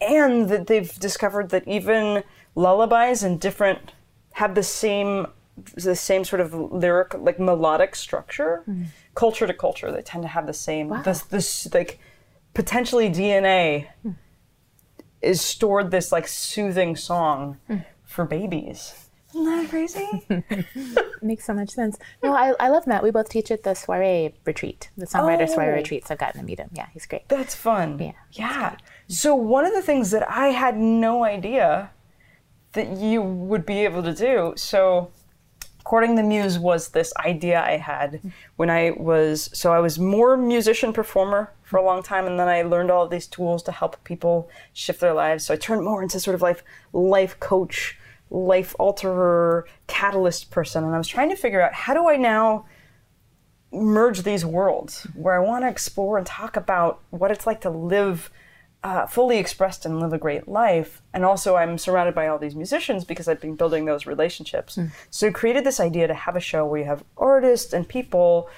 And 0.00 0.48
that 0.48 0.66
they've 0.66 0.92
discovered 0.98 1.50
that 1.50 1.68
even 1.68 2.24
lullabies 2.54 3.22
and 3.22 3.40
different 3.40 3.92
have 4.34 4.54
the 4.54 4.62
same 4.62 5.26
the 5.74 5.94
same 5.94 6.24
sort 6.24 6.40
of 6.40 6.54
lyric 6.54 7.14
like 7.14 7.38
melodic 7.38 7.94
structure 7.94 8.62
hmm. 8.64 8.84
culture 9.14 9.46
to 9.46 9.54
culture 9.54 9.92
they 9.92 10.02
tend 10.02 10.22
to 10.22 10.28
have 10.28 10.46
the 10.46 10.52
same 10.52 10.92
this 11.04 11.22
this 11.22 11.72
like 11.72 11.98
potentially 12.54 13.08
dna 13.08 13.86
hmm. 14.02 14.10
is 15.22 15.40
stored 15.40 15.90
this 15.90 16.12
like 16.12 16.26
soothing 16.28 16.96
song 16.96 17.58
hmm. 17.66 17.78
for 18.04 18.24
babies. 18.24 18.94
Isn't 19.30 19.44
that 19.46 19.68
crazy? 19.68 20.26
Makes 21.22 21.44
so 21.44 21.54
much 21.54 21.70
sense. 21.70 21.98
No, 22.22 22.34
I, 22.34 22.54
I 22.60 22.68
love 22.68 22.86
Matt. 22.86 23.02
We 23.02 23.10
both 23.10 23.28
teach 23.28 23.50
at 23.50 23.64
the 23.64 23.74
soiree 23.74 24.32
retreat, 24.44 24.90
the 24.96 25.06
songwriter 25.06 25.48
soiree 25.48 25.72
Oh. 25.72 25.76
retreats. 25.76 26.10
I've 26.12 26.18
gotten 26.18 26.40
to 26.40 26.46
meet 26.46 26.60
him. 26.60 26.70
Yeah, 26.72 26.86
he's 26.92 27.04
great. 27.06 27.28
That's 27.28 27.52
fun. 27.52 27.98
Yeah, 27.98 28.12
Yeah. 28.30 28.76
So 29.08 29.34
one 29.34 29.64
of 29.64 29.72
the 29.72 29.82
things 29.82 30.12
that 30.12 30.28
I 30.30 30.48
had 30.48 30.76
no 30.78 31.24
idea 31.24 31.90
that 32.74 32.96
you 32.96 33.22
would 33.22 33.66
be 33.66 33.84
able 33.84 34.04
to 34.04 34.14
do. 34.14 34.52
So 34.56 35.10
Courting 35.84 36.14
the 36.14 36.22
Muse 36.22 36.58
was 36.58 36.88
this 36.88 37.12
idea 37.18 37.62
I 37.62 37.76
had 37.76 38.20
when 38.56 38.70
I 38.70 38.92
was 38.96 39.50
so 39.52 39.72
I 39.72 39.80
was 39.80 39.98
more 39.98 40.36
musician 40.36 40.92
performer 40.92 41.52
for 41.62 41.76
a 41.78 41.84
long 41.84 42.02
time 42.02 42.26
and 42.26 42.40
then 42.40 42.48
I 42.48 42.62
learned 42.62 42.90
all 42.90 43.04
of 43.04 43.10
these 43.10 43.26
tools 43.26 43.62
to 43.64 43.72
help 43.72 44.02
people 44.02 44.48
shift 44.72 45.00
their 45.00 45.12
lives. 45.12 45.44
So 45.44 45.54
I 45.54 45.58
turned 45.58 45.84
more 45.84 46.02
into 46.02 46.18
sort 46.18 46.34
of 46.34 46.42
life 46.42 46.64
life 46.92 47.38
coach, 47.38 47.98
life 48.30 48.74
alterer, 48.80 49.64
catalyst 49.86 50.50
person 50.50 50.84
and 50.84 50.94
I 50.94 50.98
was 50.98 51.08
trying 51.08 51.28
to 51.30 51.36
figure 51.36 51.60
out 51.60 51.74
how 51.74 51.92
do 51.92 52.08
I 52.08 52.16
now 52.16 52.64
merge 53.70 54.22
these 54.22 54.44
worlds 54.44 55.06
where 55.14 55.34
I 55.34 55.44
want 55.44 55.64
to 55.64 55.68
explore 55.68 56.16
and 56.16 56.26
talk 56.26 56.56
about 56.56 57.00
what 57.10 57.30
it's 57.30 57.46
like 57.46 57.60
to 57.62 57.70
live 57.70 58.30
uh, 58.84 59.06
fully 59.06 59.38
expressed 59.38 59.86
and 59.86 59.98
live 59.98 60.12
a 60.12 60.18
great 60.18 60.46
life. 60.46 61.00
And 61.14 61.24
also, 61.24 61.56
I'm 61.56 61.78
surrounded 61.78 62.14
by 62.14 62.28
all 62.28 62.38
these 62.38 62.54
musicians 62.54 63.04
because 63.04 63.26
I've 63.26 63.40
been 63.40 63.56
building 63.56 63.86
those 63.86 64.04
relationships. 64.06 64.74
Hmm. 64.74 64.86
So, 65.08 65.28
I 65.28 65.30
created 65.30 65.64
this 65.64 65.80
idea 65.80 66.06
to 66.06 66.14
have 66.14 66.36
a 66.36 66.40
show 66.40 66.66
where 66.66 66.80
you 66.80 66.86
have 66.86 67.02
artists 67.16 67.72
and 67.72 67.88
people 67.88 68.50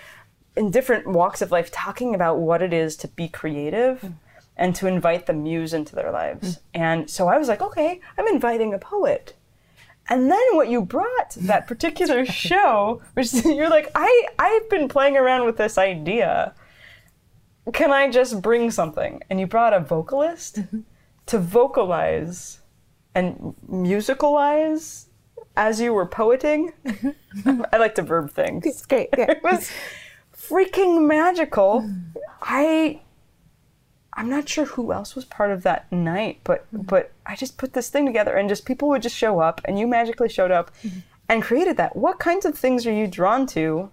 in 0.56 0.72
different 0.72 1.06
walks 1.06 1.42
of 1.42 1.52
life 1.52 1.70
talking 1.70 2.12
about 2.14 2.38
what 2.38 2.60
it 2.60 2.72
is 2.72 2.96
to 2.96 3.08
be 3.08 3.28
creative 3.28 4.00
hmm. 4.00 4.08
and 4.56 4.74
to 4.74 4.88
invite 4.88 5.26
the 5.26 5.32
muse 5.32 5.72
into 5.72 5.94
their 5.94 6.10
lives. 6.10 6.56
Hmm. 6.56 6.60
And 6.74 7.10
so 7.10 7.28
I 7.28 7.38
was 7.38 7.46
like, 7.46 7.62
okay, 7.62 8.00
I'm 8.18 8.26
inviting 8.26 8.74
a 8.74 8.78
poet. 8.78 9.34
And 10.08 10.30
then 10.30 10.42
what 10.52 10.68
you 10.68 10.82
brought 10.82 11.30
to 11.30 11.40
that 11.46 11.68
particular 11.68 12.26
show, 12.26 13.00
which 13.14 13.32
you're 13.44 13.70
like, 13.70 13.92
I, 13.94 14.26
I've 14.40 14.68
been 14.70 14.88
playing 14.88 15.16
around 15.16 15.46
with 15.46 15.56
this 15.56 15.78
idea. 15.78 16.52
Can 17.72 17.92
I 17.92 18.10
just 18.10 18.40
bring 18.42 18.70
something? 18.70 19.22
And 19.28 19.40
you 19.40 19.46
brought 19.46 19.72
a 19.74 19.80
vocalist 19.80 20.56
mm-hmm. 20.56 20.80
to 21.26 21.38
vocalize 21.38 22.60
and 23.14 23.54
musicalize 23.70 25.06
as 25.56 25.80
you 25.80 25.92
were 25.92 26.06
poeting. 26.06 26.72
Mm-hmm. 26.84 27.62
I 27.72 27.78
like 27.78 27.94
to 27.96 28.02
verb 28.02 28.30
things 28.30 28.66
It's 28.66 28.86
great. 28.86 29.08
Yeah. 29.16 29.26
it 29.30 29.42
was 29.42 29.70
freaking 30.36 31.06
magical. 31.06 31.82
Mm. 31.82 32.02
I 32.42 33.00
I'm 34.12 34.30
not 34.30 34.48
sure 34.48 34.64
who 34.64 34.92
else 34.92 35.14
was 35.14 35.26
part 35.26 35.50
of 35.50 35.62
that 35.64 35.90
night, 35.92 36.40
but 36.44 36.66
mm-hmm. 36.72 36.82
but 36.82 37.12
I 37.24 37.36
just 37.36 37.58
put 37.58 37.72
this 37.72 37.88
thing 37.88 38.06
together 38.06 38.34
and 38.34 38.48
just 38.48 38.64
people 38.64 38.88
would 38.88 39.02
just 39.02 39.16
show 39.16 39.40
up 39.40 39.60
and 39.64 39.78
you 39.78 39.86
magically 39.86 40.28
showed 40.28 40.50
up 40.50 40.70
and 41.28 41.42
created 41.42 41.76
that. 41.78 41.96
What 41.96 42.18
kinds 42.18 42.44
of 42.44 42.56
things 42.56 42.86
are 42.86 42.92
you 42.92 43.06
drawn 43.06 43.46
to? 43.48 43.90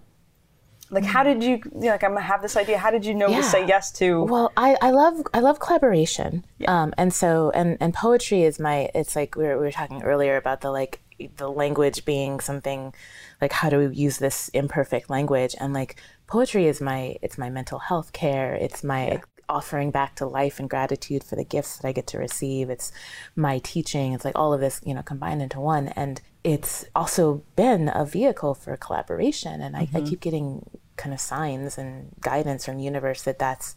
Like 0.94 1.04
how 1.04 1.22
did 1.22 1.42
you, 1.42 1.60
you 1.74 1.80
know, 1.80 1.90
like 1.90 2.04
I'm 2.04 2.12
gonna 2.12 2.22
have 2.22 2.42
this 2.42 2.56
idea. 2.56 2.78
How 2.78 2.90
did 2.90 3.04
you 3.04 3.14
know 3.14 3.28
Yeah. 3.28 3.38
to 3.38 3.42
say 3.42 3.66
yes 3.66 3.90
to 3.92 4.22
Well, 4.22 4.52
I, 4.56 4.76
I 4.80 4.90
love 4.90 5.22
I 5.34 5.40
love 5.40 5.60
collaboration. 5.60 6.44
Um, 6.66 6.94
and 6.96 7.12
so 7.12 7.50
and 7.54 7.76
and 7.80 7.92
poetry 7.92 8.42
is 8.42 8.58
my 8.58 8.90
it's 8.94 9.14
like 9.16 9.36
we 9.36 9.44
were, 9.44 9.58
we 9.58 9.64
were 9.64 9.72
talking 9.72 10.02
earlier 10.02 10.36
about 10.36 10.60
the 10.60 10.70
like 10.70 11.00
the 11.36 11.48
language 11.50 12.04
being 12.04 12.40
something 12.40 12.92
like 13.40 13.52
how 13.52 13.68
do 13.68 13.78
we 13.78 13.94
use 13.94 14.18
this 14.18 14.48
imperfect 14.48 15.08
language 15.08 15.54
and 15.60 15.72
like 15.72 15.96
poetry 16.26 16.66
is 16.66 16.80
my 16.80 17.16
it's 17.22 17.38
my 17.38 17.50
mental 17.50 17.78
health 17.78 18.12
care. 18.12 18.54
It's 18.54 18.82
my 18.82 19.20
offering 19.48 19.90
back 19.90 20.14
to 20.16 20.26
life 20.26 20.58
and 20.58 20.70
gratitude 20.70 21.22
for 21.22 21.36
the 21.36 21.44
gifts 21.44 21.76
that 21.76 21.86
I 21.86 21.92
get 21.92 22.06
to 22.08 22.18
receive. 22.18 22.70
It's 22.70 22.90
my 23.36 23.58
teaching. 23.58 24.14
It's 24.14 24.24
like 24.24 24.38
all 24.38 24.54
of 24.54 24.60
this, 24.60 24.80
you 24.84 24.94
know, 24.94 25.02
combined 25.02 25.42
into 25.42 25.60
one. 25.60 25.88
And 25.88 26.20
it's 26.42 26.84
also 26.94 27.42
been 27.54 27.90
a 27.94 28.04
vehicle 28.06 28.54
for 28.54 28.74
collaboration. 28.76 29.60
And 29.60 29.76
I, 29.76 29.88
I 29.94 30.00
keep 30.00 30.20
getting 30.20 30.64
kind 30.96 31.12
of 31.14 31.20
signs 31.20 31.78
and 31.78 32.10
guidance 32.20 32.64
from 32.64 32.76
the 32.78 32.84
universe 32.84 33.22
that 33.22 33.38
that's 33.38 33.76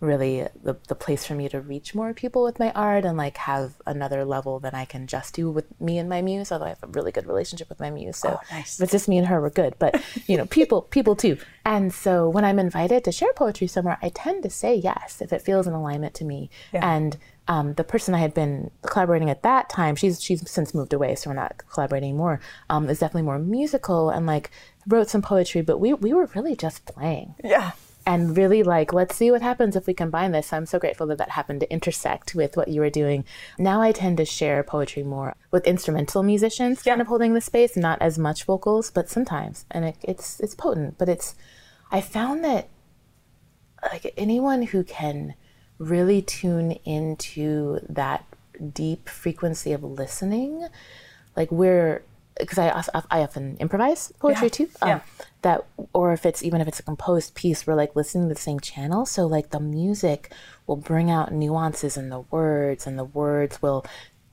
really 0.00 0.48
the, 0.64 0.76
the 0.88 0.96
place 0.96 1.24
for 1.24 1.34
me 1.34 1.48
to 1.48 1.60
reach 1.60 1.94
more 1.94 2.12
people 2.12 2.42
with 2.42 2.58
my 2.58 2.72
art 2.72 3.04
and 3.04 3.16
like 3.16 3.36
have 3.36 3.74
another 3.86 4.24
level 4.24 4.58
than 4.58 4.74
I 4.74 4.84
can 4.84 5.06
just 5.06 5.32
do 5.32 5.48
with 5.48 5.64
me 5.80 5.96
and 5.96 6.08
my 6.08 6.20
muse. 6.22 6.50
Although 6.50 6.64
I 6.64 6.70
have 6.70 6.82
a 6.82 6.88
really 6.88 7.12
good 7.12 7.26
relationship 7.28 7.68
with 7.68 7.78
my 7.78 7.88
muse, 7.88 8.16
so 8.16 8.40
Oh, 8.42 8.46
nice. 8.50 8.80
it's 8.80 8.90
just 8.90 9.08
me 9.08 9.18
and 9.18 9.28
her, 9.28 9.40
we're 9.40 9.50
good. 9.50 9.74
But 9.78 10.02
you 10.26 10.36
know, 10.36 10.46
people 10.46 10.82
people 10.82 11.14
too. 11.14 11.38
And 11.64 11.94
so 11.94 12.28
when 12.28 12.44
I'm 12.44 12.58
invited 12.58 13.04
to 13.04 13.12
share 13.12 13.32
poetry 13.34 13.68
somewhere, 13.68 13.98
I 14.02 14.08
tend 14.08 14.42
to 14.42 14.50
say 14.50 14.74
yes 14.74 15.22
if 15.22 15.32
it 15.32 15.40
feels 15.40 15.68
in 15.68 15.72
alignment 15.72 16.14
to 16.14 16.24
me. 16.24 16.50
And 16.72 17.16
um, 17.48 17.74
the 17.74 17.84
person 17.84 18.14
I 18.14 18.18
had 18.18 18.34
been 18.34 18.70
collaborating 18.82 19.28
at 19.30 19.42
that 19.42 19.68
time, 19.68 19.96
she's 19.96 20.22
she's 20.22 20.48
since 20.50 20.74
moved 20.74 20.92
away, 20.92 21.14
so 21.16 21.30
we're 21.30 21.34
not 21.36 21.60
collaborating 21.72 22.16
more. 22.16 22.40
Um, 22.70 22.88
is 22.88 23.00
definitely 23.00 23.22
more 23.22 23.38
musical 23.38 24.10
and 24.10 24.26
like 24.26 24.50
wrote 24.86 25.08
some 25.08 25.22
poetry, 25.22 25.60
but 25.62 25.78
we 25.78 25.92
we 25.94 26.12
were 26.12 26.26
really 26.34 26.54
just 26.56 26.84
playing 26.86 27.34
Yeah. 27.42 27.72
and 28.06 28.36
really 28.36 28.62
like 28.64 28.92
let's 28.92 29.14
see 29.16 29.30
what 29.30 29.42
happens 29.42 29.76
if 29.76 29.86
we 29.86 29.94
combine 29.94 30.32
this 30.32 30.52
i'm 30.52 30.66
so 30.66 30.76
grateful 30.80 31.06
that 31.06 31.18
that 31.18 31.30
happened 31.30 31.60
to 31.60 31.72
intersect 31.72 32.34
with 32.34 32.56
what 32.56 32.66
you 32.66 32.80
were 32.80 32.90
doing 32.90 33.24
now 33.58 33.80
i 33.80 33.92
tend 33.92 34.16
to 34.16 34.24
share 34.24 34.64
poetry 34.64 35.04
more 35.04 35.36
with 35.52 35.64
instrumental 35.68 36.24
musicians 36.24 36.82
kind 36.82 37.00
of 37.00 37.06
holding 37.06 37.32
the 37.34 37.40
space 37.40 37.76
not 37.76 38.02
as 38.02 38.18
much 38.18 38.42
vocals 38.42 38.90
but 38.90 39.08
sometimes 39.08 39.64
and 39.70 39.84
it, 39.84 39.96
it's 40.02 40.40
it's 40.40 40.54
potent 40.56 40.98
but 40.98 41.08
it's 41.08 41.36
i 41.92 42.00
found 42.00 42.44
that 42.44 42.68
like 43.92 44.12
anyone 44.16 44.62
who 44.62 44.82
can 44.82 45.34
really 45.82 46.22
tune 46.22 46.72
into 46.84 47.78
that 47.88 48.24
deep 48.72 49.08
frequency 49.08 49.72
of 49.72 49.82
listening 49.82 50.68
like 51.36 51.50
we're 51.50 52.02
because 52.38 52.58
I, 52.58 52.82
I 53.10 53.20
often 53.22 53.56
improvise 53.60 54.12
poetry 54.18 54.46
Yeah. 54.46 54.56
too 54.58 54.68
um, 54.82 54.88
Yeah. 54.88 55.00
that 55.42 55.66
or 55.92 56.12
if 56.12 56.24
it's 56.24 56.42
even 56.42 56.60
if 56.60 56.68
it's 56.68 56.78
a 56.80 56.82
composed 56.82 57.34
piece 57.34 57.66
we're 57.66 57.74
like 57.74 57.96
listening 57.96 58.28
to 58.28 58.34
the 58.34 58.40
same 58.40 58.60
channel 58.60 59.04
so 59.06 59.26
like 59.26 59.50
the 59.50 59.60
music 59.60 60.32
will 60.66 60.76
bring 60.76 61.10
out 61.10 61.32
nuances 61.32 61.96
in 61.96 62.08
the 62.10 62.20
words 62.30 62.86
and 62.86 62.98
the 62.98 63.04
words 63.04 63.60
will 63.60 63.84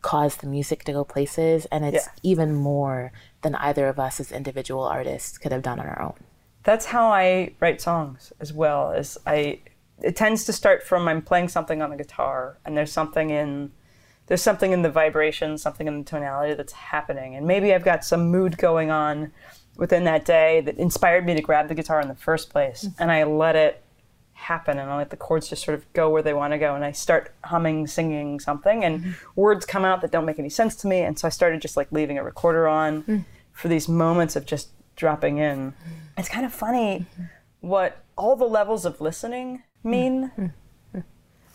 cause 0.01 0.37
the 0.37 0.47
music 0.47 0.83
to 0.85 0.93
go 0.93 1.03
places 1.03 1.65
and 1.71 1.83
it's 1.83 2.05
Yeah. 2.05 2.11
even 2.31 2.53
more 2.53 3.11
than 3.41 3.55
either 3.55 3.87
of 3.87 3.99
us 3.99 4.19
as 4.19 4.31
individual 4.31 4.83
artists 4.83 5.37
could 5.37 5.51
have 5.51 5.61
done 5.63 5.79
on 5.79 5.87
our 5.87 6.01
own 6.01 6.13
That's 6.63 6.85
how 6.85 7.05
I 7.09 7.53
write 7.59 7.81
songs 7.81 8.31
as 8.39 8.53
well. 8.53 8.91
As 8.91 9.17
I, 9.25 9.59
it 10.01 10.15
tends 10.15 10.45
to 10.45 10.53
start 10.53 10.83
from 10.83 11.07
I'm 11.07 11.21
playing 11.21 11.49
something 11.49 11.81
on 11.81 11.89
the 11.89 11.97
guitar, 11.97 12.57
and 12.65 12.75
there's 12.77 12.91
something 12.91 13.29
in, 13.29 13.71
there's 14.27 14.41
something 14.41 14.71
in 14.71 14.81
the 14.81 14.89
vibration, 14.89 15.57
something 15.57 15.87
in 15.87 15.99
the 15.99 16.05
tonality 16.05 16.53
that's 16.53 16.73
happening, 16.73 17.35
and 17.35 17.45
maybe 17.45 17.73
I've 17.73 17.83
got 17.83 18.03
some 18.03 18.29
mood 18.29 18.57
going 18.57 18.91
on 18.91 19.31
within 19.77 20.03
that 20.03 20.25
day 20.25 20.61
that 20.61 20.77
inspired 20.77 21.25
me 21.25 21.33
to 21.35 21.41
grab 21.41 21.67
the 21.67 21.75
guitar 21.75 22.01
in 22.01 22.07
the 22.07 22.15
first 22.15 22.49
place, 22.49 22.85
mm-hmm. 22.85 23.01
and 23.01 23.11
I 23.11 23.23
let 23.23 23.55
it 23.55 23.83
happen, 24.33 24.79
and 24.79 24.89
I 24.89 24.97
let 24.97 25.09
the 25.09 25.17
chords 25.17 25.49
just 25.49 25.65
sort 25.65 25.77
of 25.77 25.91
go 25.93 26.09
where 26.09 26.21
they 26.21 26.33
want 26.33 26.53
to 26.53 26.57
go, 26.57 26.75
and 26.75 26.85
I 26.85 26.91
start 26.91 27.33
humming, 27.43 27.87
singing 27.87 28.39
something, 28.39 28.83
and 28.83 29.01
mm-hmm. 29.01 29.11
words 29.35 29.65
come 29.65 29.83
out 29.83 30.01
that 30.01 30.11
don't 30.11 30.25
make 30.25 30.39
any 30.39 30.49
sense 30.49 30.75
to 30.77 30.87
me, 30.87 31.01
and 31.01 31.19
so 31.19 31.27
I 31.27 31.29
started 31.29 31.61
just 31.61 31.75
like 31.75 31.91
leaving 31.91 32.17
a 32.17 32.23
recorder 32.23 32.67
on 32.67 33.03
mm-hmm. 33.03 33.19
for 33.51 33.67
these 33.67 33.87
moments 33.89 34.35
of 34.35 34.45
just 34.45 34.69
dropping 34.95 35.37
in. 35.37 35.73
It's 36.17 36.29
kind 36.29 36.45
of 36.45 36.53
funny 36.53 37.05
what 37.61 38.03
all 38.17 38.35
the 38.35 38.45
levels 38.45 38.85
of 38.85 38.99
listening 38.99 39.63
mean. 39.83 40.31
Mm. 40.37 40.43
Mm. 40.43 40.53
Mm. 40.95 41.03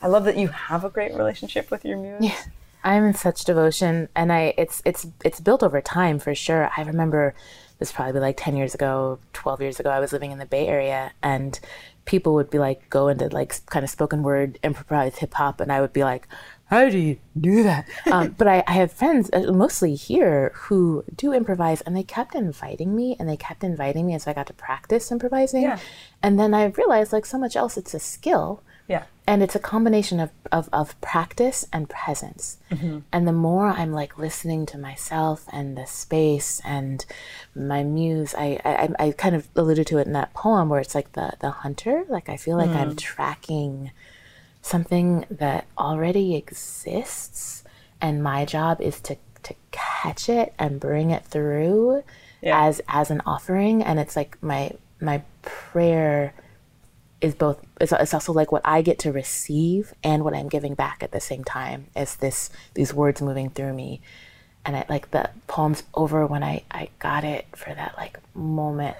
I 0.02 0.06
love 0.08 0.24
that 0.24 0.36
you 0.36 0.48
have 0.48 0.84
a 0.84 0.90
great 0.90 1.14
relationship 1.14 1.70
with 1.70 1.84
your 1.84 1.96
muse. 1.96 2.18
Yeah. 2.20 2.36
I'm 2.84 3.04
in 3.04 3.14
such 3.14 3.44
devotion, 3.44 4.08
and 4.14 4.30
I 4.30 4.52
it's 4.58 4.82
it's 4.84 5.06
it's 5.24 5.40
built 5.40 5.62
over 5.62 5.80
time 5.80 6.18
for 6.18 6.34
sure. 6.34 6.70
I 6.76 6.82
remember 6.82 7.34
this 7.78 7.90
probably 7.90 8.20
like 8.20 8.36
ten 8.36 8.56
years 8.56 8.74
ago, 8.74 9.18
twelve 9.32 9.62
years 9.62 9.80
ago. 9.80 9.88
I 9.90 10.00
was 10.00 10.12
living 10.12 10.32
in 10.32 10.38
the 10.38 10.44
Bay 10.44 10.68
Area, 10.68 11.12
and 11.22 11.58
people 12.04 12.34
would 12.34 12.50
be 12.50 12.58
like 12.58 12.90
go 12.90 13.08
into 13.08 13.28
like 13.28 13.64
kind 13.66 13.84
of 13.84 13.90
spoken 13.90 14.22
word 14.22 14.58
improvised 14.62 15.18
hip 15.18 15.32
hop, 15.32 15.60
and 15.60 15.72
I 15.72 15.80
would 15.80 15.94
be 15.94 16.04
like, 16.04 16.28
"How 16.66 16.88
do 16.88 16.98
you 16.98 17.18
do 17.38 17.62
that?" 17.62 17.88
um, 18.12 18.34
but 18.38 18.48
I, 18.48 18.62
I 18.66 18.72
have 18.72 18.92
friends, 18.92 19.30
uh, 19.32 19.52
mostly 19.52 19.94
here, 19.94 20.52
who 20.54 21.04
do 21.14 21.32
improvise, 21.32 21.80
and 21.82 21.96
they 21.96 22.02
kept 22.02 22.34
inviting 22.34 22.94
me, 22.96 23.16
and 23.18 23.28
they 23.28 23.36
kept 23.36 23.62
inviting 23.64 24.06
me, 24.06 24.12
and 24.14 24.22
so 24.22 24.30
I 24.30 24.34
got 24.34 24.46
to 24.48 24.54
practice 24.54 25.10
improvising. 25.12 25.62
Yeah. 25.62 25.78
And 26.22 26.38
then 26.38 26.54
I 26.54 26.66
realized, 26.66 27.12
like 27.12 27.26
so 27.26 27.38
much 27.38 27.56
else, 27.56 27.76
it's 27.76 27.94
a 27.94 27.98
skill 28.00 28.62
Yeah. 28.88 29.04
and 29.26 29.42
it's 29.42 29.54
a 29.54 29.58
combination 29.58 30.20
of, 30.20 30.30
of, 30.52 30.68
of 30.72 30.98
practice 31.00 31.66
and 31.72 31.88
presence 31.88 32.58
and 33.12 33.26
the 33.26 33.32
more 33.32 33.68
i'm 33.68 33.92
like 33.92 34.18
listening 34.18 34.66
to 34.66 34.76
myself 34.78 35.46
and 35.52 35.76
the 35.78 35.86
space 35.86 36.60
and 36.64 37.06
my 37.54 37.82
muse 37.82 38.34
I, 38.36 38.60
I 38.64 38.88
i 39.04 39.10
kind 39.12 39.34
of 39.34 39.48
alluded 39.56 39.86
to 39.88 39.98
it 39.98 40.06
in 40.06 40.12
that 40.12 40.34
poem 40.34 40.68
where 40.68 40.80
it's 40.80 40.94
like 40.94 41.12
the 41.12 41.32
the 41.40 41.50
hunter 41.62 42.04
like 42.10 42.28
i 42.28 42.36
feel 42.36 42.56
like 42.58 42.70
i'm 42.80 42.94
tracking 42.96 43.90
something 44.64 45.26
that 45.30 45.66
already 45.76 46.36
exists 46.36 47.64
and 48.00 48.22
my 48.22 48.44
job 48.46 48.80
is 48.80 48.98
to 49.00 49.16
to 49.42 49.54
catch 49.70 50.26
it 50.30 50.54
and 50.58 50.80
bring 50.80 51.10
it 51.10 51.22
through 51.26 52.02
Yeah. 52.40 52.64
as 52.64 52.80
as 52.88 53.10
an 53.10 53.20
offering. 53.26 53.82
And 53.82 54.00
it's 54.00 54.16
like 54.16 54.42
my 54.42 54.72
my 55.00 55.22
prayer 55.42 56.32
is 57.20 57.34
both 57.34 57.60
it's, 57.78 57.92
it's 57.92 58.14
also 58.14 58.32
like 58.32 58.52
what 58.52 58.62
I 58.64 58.80
get 58.80 58.98
to 59.00 59.12
receive 59.12 59.92
and 60.02 60.24
what 60.24 60.34
I'm 60.34 60.48
giving 60.48 60.74
back 60.74 61.02
at 61.02 61.12
the 61.12 61.20
same 61.20 61.44
time 61.44 61.88
as 61.94 62.16
this 62.16 62.48
these 62.72 62.94
words 62.94 63.20
moving 63.20 63.50
through 63.50 63.74
me. 63.74 64.00
And 64.64 64.74
I 64.78 64.86
like 64.88 65.10
the 65.10 65.28
poem's 65.46 65.82
over 65.92 66.26
when 66.26 66.42
I 66.42 66.62
I 66.70 66.88
got 66.98 67.22
it 67.24 67.44
for 67.54 67.74
that 67.74 67.94
like 67.98 68.18
moment 68.34 68.96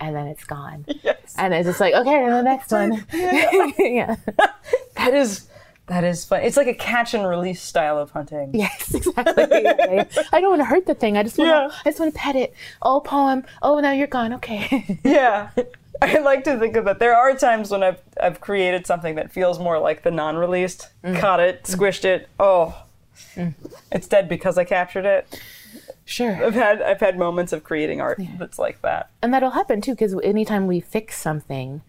and 0.00 0.14
then 0.16 0.26
it's 0.26 0.44
gone. 0.44 0.84
Yes. 1.04 1.34
and 1.38 1.54
it's 1.54 1.68
just 1.68 1.78
like 1.80 1.94
okay 1.94 2.24
and 2.24 2.32
the 2.34 2.42
next 2.42 2.72
one. 2.72 3.06
yeah 3.78 4.16
That 5.10 5.16
is 5.16 5.48
that 5.86 6.04
is 6.04 6.24
fun. 6.24 6.42
It's 6.42 6.56
like 6.58 6.66
a 6.66 6.74
catch 6.74 7.14
and 7.14 7.26
release 7.26 7.62
style 7.62 7.98
of 7.98 8.10
hunting. 8.10 8.50
yes 8.52 8.94
exactly 8.94 9.46
Yeah, 9.50 9.74
yeah. 9.90 10.22
I 10.32 10.40
don't 10.40 10.50
want 10.50 10.60
to 10.60 10.66
hurt 10.66 10.84
the 10.86 10.94
thing 10.94 11.16
I 11.16 11.22
just 11.22 11.38
want 11.38 11.48
to 11.48 11.74
Yeah. 11.74 11.80
I 11.84 11.88
just 11.90 11.98
want 11.98 12.12
to 12.14 12.18
pet 12.20 12.36
it 12.36 12.52
oh 12.82 13.00
poem 13.00 13.44
oh 13.62 13.80
now 13.80 13.92
you're 13.92 14.06
gone 14.06 14.34
okay 14.34 15.00
Yeah. 15.04 15.50
I 16.02 16.18
like 16.18 16.44
to 16.44 16.58
think 16.58 16.76
of 16.76 16.84
that. 16.84 17.00
There 17.00 17.16
are 17.16 17.34
times 17.34 17.70
when 17.70 17.82
I've 17.82 18.00
I've 18.20 18.40
created 18.40 18.86
something 18.86 19.16
that 19.16 19.32
feels 19.32 19.58
more 19.58 19.78
like 19.80 20.02
the 20.02 20.10
non-released. 20.12 20.90
Mm. 21.02 21.18
Caught 21.18 21.40
it, 21.40 21.64
mm. 21.64 21.74
squished 21.76 22.04
it. 22.04 22.28
Oh, 22.38 22.84
mm. 23.34 23.52
it's 23.90 24.06
dead 24.06 24.28
because 24.28 24.58
I 24.58 24.64
captured 24.64 25.06
it. 25.06 25.42
sure 26.04 26.44
I've 26.44 26.54
had 26.54 26.82
I've 26.82 27.00
had 27.00 27.18
moments 27.18 27.52
of 27.52 27.64
creating 27.64 28.00
art 28.00 28.20
that's 28.38 28.58
like 28.58 28.80
that. 28.82 29.10
and 29.22 29.32
that'll 29.34 29.50
happen 29.50 29.80
too 29.80 29.92
because 29.92 30.14
anytime 30.22 30.66
we 30.68 30.78
fix 30.80 31.16
something 31.18 31.82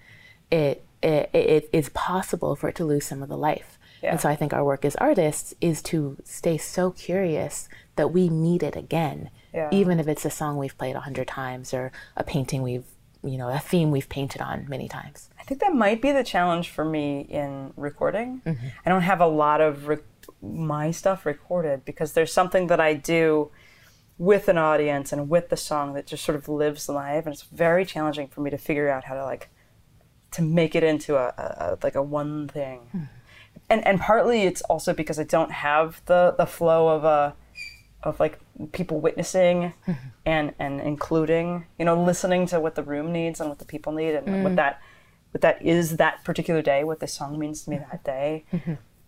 it, 0.51 0.83
it 1.01 1.29
it 1.33 1.69
it's 1.73 1.89
possible 1.93 2.55
for 2.55 2.69
it 2.69 2.75
to 2.75 2.85
lose 2.85 3.05
some 3.05 3.21
of 3.23 3.29
the 3.29 3.37
life 3.37 3.77
Yeah. 4.03 4.11
and 4.11 4.21
so 4.21 4.29
i 4.29 4.35
think 4.35 4.53
our 4.53 4.63
work 4.63 4.83
as 4.85 4.95
artists 4.97 5.53
is 5.61 5.81
to 5.83 6.17
stay 6.23 6.57
so 6.57 6.91
curious 6.91 7.69
that 7.95 8.11
we 8.11 8.29
meet 8.29 8.63
it 8.63 8.75
again 8.75 9.29
Yeah. 9.53 9.69
even 9.71 9.99
if 9.99 10.07
it's 10.07 10.25
a 10.25 10.29
song 10.29 10.57
we've 10.57 10.77
played 10.77 10.95
a 10.95 11.01
hundred 11.01 11.27
times 11.27 11.73
or 11.73 11.91
a 12.15 12.23
painting 12.23 12.61
we've 12.61 12.85
you 13.23 13.37
know 13.37 13.49
a 13.49 13.59
theme 13.59 13.91
we've 13.91 14.09
painted 14.09 14.41
on 14.41 14.67
many 14.69 14.87
times 14.87 15.29
I 15.39 15.43
think 15.49 15.61
that 15.61 15.73
might 15.73 15.99
be 16.01 16.11
the 16.11 16.23
challenge 16.23 16.69
for 16.69 16.85
me 16.85 17.21
in 17.21 17.73
recording. 17.75 18.41
Mm-hmm. 18.45 18.67
I 18.85 18.89
don't 18.91 19.01
have 19.01 19.19
a 19.19 19.25
lot 19.25 19.61
of 19.61 19.87
re- 19.87 19.97
my 20.43 20.91
stuff 20.91 21.25
recorded 21.25 21.83
because 21.85 22.13
there's 22.13 22.31
something 22.31 22.67
that 22.67 22.79
I 22.79 22.93
do 22.93 23.49
with 24.19 24.47
an 24.47 24.59
audience 24.59 25.11
and 25.11 25.27
with 25.27 25.49
the 25.49 25.57
song 25.57 25.93
that 25.93 26.05
just 26.05 26.23
sort 26.23 26.35
of 26.35 26.47
lives 26.47 26.87
live, 26.87 27.25
and 27.25 27.33
it's 27.33 27.41
very 27.43 27.83
challenging 27.83 28.27
for 28.27 28.41
me 28.41 28.51
to 28.51 28.59
figure 28.59 28.89
out 28.89 29.05
how 29.05 29.15
to 29.15 29.23
like 29.25 29.49
to 30.31 30.41
make 30.41 30.75
it 30.75 30.83
into 30.83 31.15
a, 31.15 31.27
a, 31.37 31.43
a 31.43 31.77
like 31.83 31.95
a 31.95 32.03
one 32.03 32.47
thing. 32.47 32.79
Hmm. 32.91 33.03
And 33.69 33.85
and 33.85 33.99
partly 33.99 34.43
it's 34.43 34.61
also 34.63 34.93
because 34.93 35.19
I 35.19 35.23
don't 35.23 35.51
have 35.51 36.01
the 36.05 36.35
the 36.37 36.45
flow 36.45 36.87
of 36.89 37.03
a 37.03 37.35
of 38.03 38.19
like 38.19 38.39
people 38.71 38.99
witnessing 39.01 39.73
hmm. 39.85 39.91
and 40.25 40.53
and 40.59 40.79
including 40.79 41.65
you 41.77 41.85
know 41.85 42.01
listening 42.01 42.45
to 42.47 42.59
what 42.59 42.75
the 42.75 42.83
room 42.83 43.11
needs 43.11 43.39
and 43.39 43.49
what 43.49 43.59
the 43.59 43.65
people 43.65 43.91
need 43.91 44.15
and 44.15 44.43
what 44.43 44.49
hmm. 44.51 44.55
that 44.55 44.81
what 45.31 45.41
that 45.41 45.61
is 45.61 45.97
that 45.97 46.23
particular 46.23 46.61
day 46.61 46.83
what 46.83 46.99
the 46.99 47.07
song 47.07 47.37
means 47.37 47.63
to 47.63 47.69
me 47.69 47.77
that 47.77 48.03
day. 48.03 48.45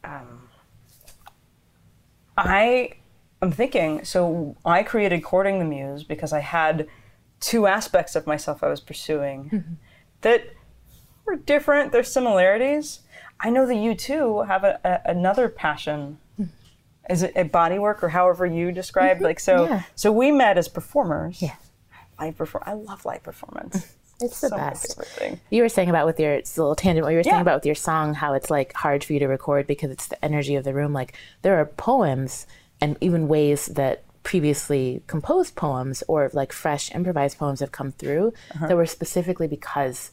Um, 0.04 0.50
i 2.38 2.94
am 3.42 3.52
thinking 3.52 4.04
so 4.04 4.56
i 4.66 4.82
created 4.82 5.24
courting 5.24 5.60
the 5.60 5.66
muse 5.66 6.04
because 6.04 6.34
i 6.34 6.40
had 6.40 6.88
two 7.40 7.68
aspects 7.68 8.16
of 8.16 8.26
myself 8.26 8.64
i 8.64 8.68
was 8.68 8.80
pursuing 8.80 9.78
that 10.22 10.46
different. 11.36 11.92
There's 11.92 12.12
similarities. 12.12 13.00
I 13.40 13.50
know 13.50 13.66
that 13.66 13.76
you 13.76 13.96
too 13.96 14.42
have 14.44 14.64
a, 14.64 14.80
a, 14.84 15.12
another 15.12 15.50
passion. 15.50 16.18
Mm-hmm. 16.40 16.52
Is 17.12 17.24
it 17.24 17.34
a 17.36 17.44
body 17.44 17.80
work 17.80 18.04
or 18.04 18.10
however 18.10 18.46
you 18.46 18.72
described 18.72 19.18
mm-hmm. 19.18 19.26
like 19.26 19.40
so 19.40 19.66
Yeah. 19.68 19.84
so 19.96 20.12
we 20.12 20.32
met 20.32 20.58
as 20.58 20.68
performers. 20.68 21.42
Yeah. 21.42 21.56
live 22.20 22.38
perform 22.38 22.64
i 22.68 22.74
love 22.74 23.04
live 23.06 23.24
performance. 23.24 23.78
Mm-hmm. 23.78 24.26
It's 24.26 24.40
the 24.42 24.50
so 24.50 24.56
best. 24.58 25.02
you 25.50 25.64
were 25.64 25.70
saying 25.70 25.90
about 25.90 26.06
with 26.06 26.20
your 26.20 26.34
it's 26.34 26.56
a 26.56 26.62
little 26.62 26.76
tangent 26.76 27.04
what 27.04 27.10
you 27.12 27.18
were 27.18 27.24
saying 27.24 27.38
Yeah. 27.38 27.42
about 27.42 27.56
with 27.58 27.66
your 27.66 27.74
song 27.74 28.14
how 28.14 28.34
it's 28.36 28.52
like 28.52 28.72
hard 28.74 29.04
for 29.04 29.14
you 29.14 29.20
to 29.20 29.28
record 29.28 29.66
because 29.66 29.90
it's 29.90 30.06
the 30.08 30.24
energy 30.24 30.56
of 30.56 30.64
the 30.64 30.76
room. 30.76 30.94
Like 30.94 31.14
there 31.42 31.58
are 31.60 31.66
poems 31.66 32.46
and 32.80 32.98
even 33.02 33.28
ways 33.28 33.66
that 33.66 34.04
previously 34.22 35.02
composed 35.08 35.56
poems 35.56 36.04
or 36.08 36.30
like 36.34 36.54
fresh 36.54 36.94
improvised 36.94 37.40
poems 37.40 37.60
have 37.62 37.72
come 37.72 37.92
through 37.92 38.32
Uh-huh. 38.54 38.68
that 38.68 38.78
were 38.78 38.86
specifically 38.86 39.48
because 39.48 40.12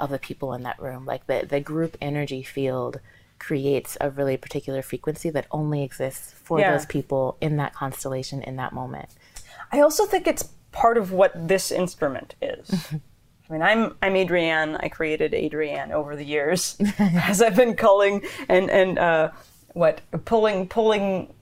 of 0.00 0.10
the 0.10 0.18
people 0.18 0.52
in 0.54 0.62
that 0.64 0.80
room. 0.80 1.04
Like 1.04 1.26
the, 1.26 1.46
the 1.48 1.60
group 1.60 1.96
energy 2.00 2.42
field 2.42 3.00
creates 3.38 3.96
a 4.00 4.10
really 4.10 4.36
particular 4.36 4.82
frequency 4.82 5.30
that 5.30 5.46
only 5.50 5.82
exists 5.82 6.32
for 6.32 6.58
Yeah. 6.60 6.72
those 6.72 6.86
people 6.86 7.36
in 7.40 7.56
that 7.56 7.72
constellation 7.74 8.42
in 8.42 8.56
that 8.56 8.72
moment. 8.72 9.10
I 9.72 9.80
also 9.80 10.04
think 10.06 10.26
it's 10.26 10.42
part 10.72 10.98
of 10.98 11.12
what 11.12 11.48
this 11.48 11.70
instrument 11.70 12.34
is. 12.42 12.70
I 13.48 13.52
mean, 13.52 13.62
I'm 13.62 13.96
I'm 14.00 14.14
Adrienne. 14.14 14.76
I 14.76 14.88
created 14.88 15.34
Adrienne 15.34 15.90
over 15.90 16.14
the 16.14 16.24
years, 16.24 16.76
as 16.98 17.42
I've 17.42 17.56
been 17.56 17.74
culling 17.74 18.22
and 18.48 18.70
and 18.70 18.96
uh, 18.98 19.30
what 19.72 20.02
pulling 20.24 20.68
pulling 20.68 21.34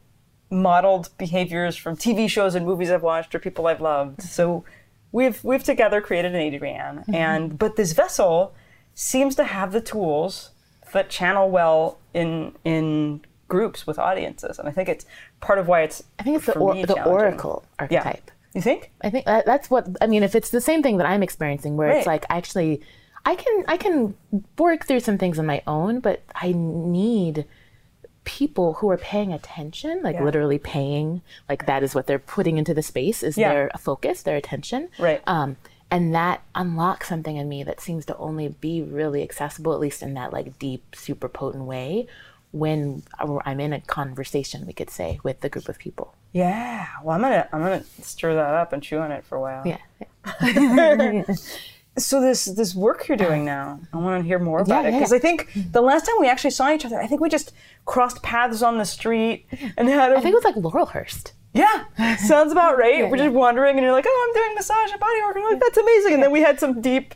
modeled 0.51 1.11
behaviors 1.19 1.77
from 1.77 1.97
TV 1.97 2.29
shows 2.31 2.55
and 2.55 2.65
movies 2.65 2.91
I've 2.91 3.03
watched 3.03 3.35
or 3.35 3.39
people 3.39 3.67
I've 3.67 3.83
loved. 3.83 4.23
So 4.23 4.65
we've 5.13 5.43
we've 5.45 5.65
together 5.65 6.01
created 6.01 6.35
an 6.35 6.41
Adrienne, 6.41 6.99
mm-hmm. 6.99 7.15
and 7.15 7.59
but 7.59 7.77
this 7.77 7.93
vessel 7.93 8.55
seems 8.95 9.35
to 9.37 9.45
have 9.45 9.73
the 9.73 9.81
tools 9.81 10.51
that 10.93 11.09
channel 11.11 11.51
well 11.51 11.99
in 12.15 12.55
in 12.65 13.21
groups 13.49 13.87
with 13.87 13.99
audiences, 13.99 14.59
and 14.59 14.69
I 14.69 14.73
think 14.73 14.89
it's 14.89 15.07
part 15.41 15.59
of 15.59 15.69
why 15.69 15.83
it's 15.83 16.03
I 16.19 16.23
think 16.23 16.37
it's 16.37 16.47
the, 16.47 16.59
or, 16.59 16.75
the 16.87 17.03
oracle 17.05 17.65
Yeah. 17.79 17.85
archetype. 17.85 18.31
You 18.55 18.63
think? 18.63 18.91
I 19.03 19.11
think 19.11 19.27
that, 19.27 19.47
that's 19.47 19.71
what 19.71 19.87
I 20.01 20.07
mean. 20.07 20.23
If 20.23 20.35
it's 20.35 20.51
the 20.51 20.61
same 20.61 20.83
thing 20.83 20.97
that 20.99 21.07
I'm 21.07 21.23
experiencing, 21.23 21.77
where 21.77 21.89
it's 21.89 22.07
Right. 22.07 22.15
like 22.15 22.27
actually, 22.31 22.81
I 23.25 23.35
can 23.35 23.65
I 23.69 23.77
can 23.77 24.15
work 24.59 24.87
through 24.87 25.01
some 25.01 25.19
things 25.19 25.39
on 25.39 25.47
my 25.47 25.63
own, 25.67 26.01
but 26.01 26.23
I 26.35 26.53
need 26.55 27.45
people 28.29 28.75
who 28.75 28.91
are 28.91 28.99
paying 28.99 29.33
attention, 29.33 30.03
like 30.03 30.17
Yeah. 30.17 30.25
literally 30.25 30.59
paying, 30.59 31.23
like 31.49 31.65
that 31.65 31.83
is 31.83 31.95
what 31.95 32.07
they're 32.07 32.19
putting 32.19 32.59
into 32.59 32.75
the 32.75 32.83
space 32.83 33.23
is 33.23 33.39
Yeah. 33.39 33.49
their 33.55 33.71
focus, 33.79 34.23
their 34.23 34.37
attention. 34.37 34.91
Right. 34.99 35.23
Um, 35.27 35.57
and 35.91 36.15
that 36.15 36.43
unlocks 36.55 37.09
something 37.09 37.39
in 37.39 37.49
me 37.49 37.63
that 37.63 37.81
seems 37.81 38.05
to 38.05 38.17
only 38.19 38.49
be 38.49 38.83
really 38.83 39.23
accessible, 39.23 39.73
at 39.73 39.81
least 39.81 40.03
in 40.03 40.13
that 40.15 40.31
like 40.35 40.59
deep, 40.59 40.95
super 40.95 41.27
potent 41.29 41.65
way, 41.65 42.07
when 42.53 43.03
I'm 43.47 43.61
in 43.61 43.73
a 43.73 43.81
conversation, 43.81 44.67
we 44.67 44.75
could 44.75 44.91
say, 44.91 45.21
with 45.23 45.43
a 45.43 45.49
group 45.49 45.69
of 45.69 45.79
people. 45.79 46.15
Yeah. 46.33 46.87
Well, 47.03 47.15
I'm 47.17 47.23
gonna 47.23 47.49
I'm 47.53 47.61
gonna 47.63 47.85
stir 48.03 48.35
that 48.35 48.55
up 48.55 48.75
and 48.75 48.83
chew 48.83 48.99
on 48.99 49.11
it 49.11 49.25
for 49.25 49.37
a 49.37 49.41
while. 49.41 49.63
Yeah. 49.67 49.79
So 51.99 52.21
this 52.21 52.45
this 52.47 52.75
work 52.75 53.09
you're 53.09 53.17
doing 53.17 53.45
now, 53.45 53.81
I 53.93 53.97
want 53.99 54.23
to 54.23 54.27
hear 54.27 54.39
more 54.39 54.61
about 54.61 54.85
Yeah, 54.85 54.91
it 54.91 54.93
because 54.93 55.11
yeah. 55.13 55.17
I 55.19 55.21
think 55.21 55.49
mm-hmm. 55.51 55.71
the 55.73 55.81
last 55.83 56.07
time 56.07 56.15
we 56.21 56.29
actually 56.29 56.51
saw 56.51 56.73
each 56.73 56.85
other, 56.85 57.01
I 57.01 57.07
think 57.07 57.21
we 57.21 57.29
just 57.29 57.53
crossed 57.87 58.23
paths 58.23 58.63
on 58.63 58.79
the 58.79 58.85
street 58.85 59.47
and 59.77 59.89
had 59.89 60.13
a 60.13 60.17
I 60.17 60.21
think 60.21 60.33
it 60.33 60.43
was 60.43 60.45
like 60.45 60.55
Laurelhurst. 60.57 61.33
yeah. 61.55 62.17
Sounds 62.17 62.53
about 62.53 62.79
right. 62.83 62.99
Yeah, 62.99 63.11
We're 63.11 63.17
just 63.17 63.33
wandering 63.35 63.77
and 63.77 63.85
you're 63.85 63.93
like, 63.93 64.05
oh, 64.07 64.27
I'm 64.29 64.35
doing 64.43 64.55
massage 64.55 64.91
and 64.91 65.01
body 65.01 65.21
work. 65.23 65.37
And 65.37 65.45
I'm 65.45 65.53
like, 65.53 65.61
that's 65.63 65.79
amazing. 65.79 66.15
And 66.15 66.23
then 66.23 66.31
we 66.31 66.41
had 66.41 66.61
some 66.61 66.81
deep 66.81 67.15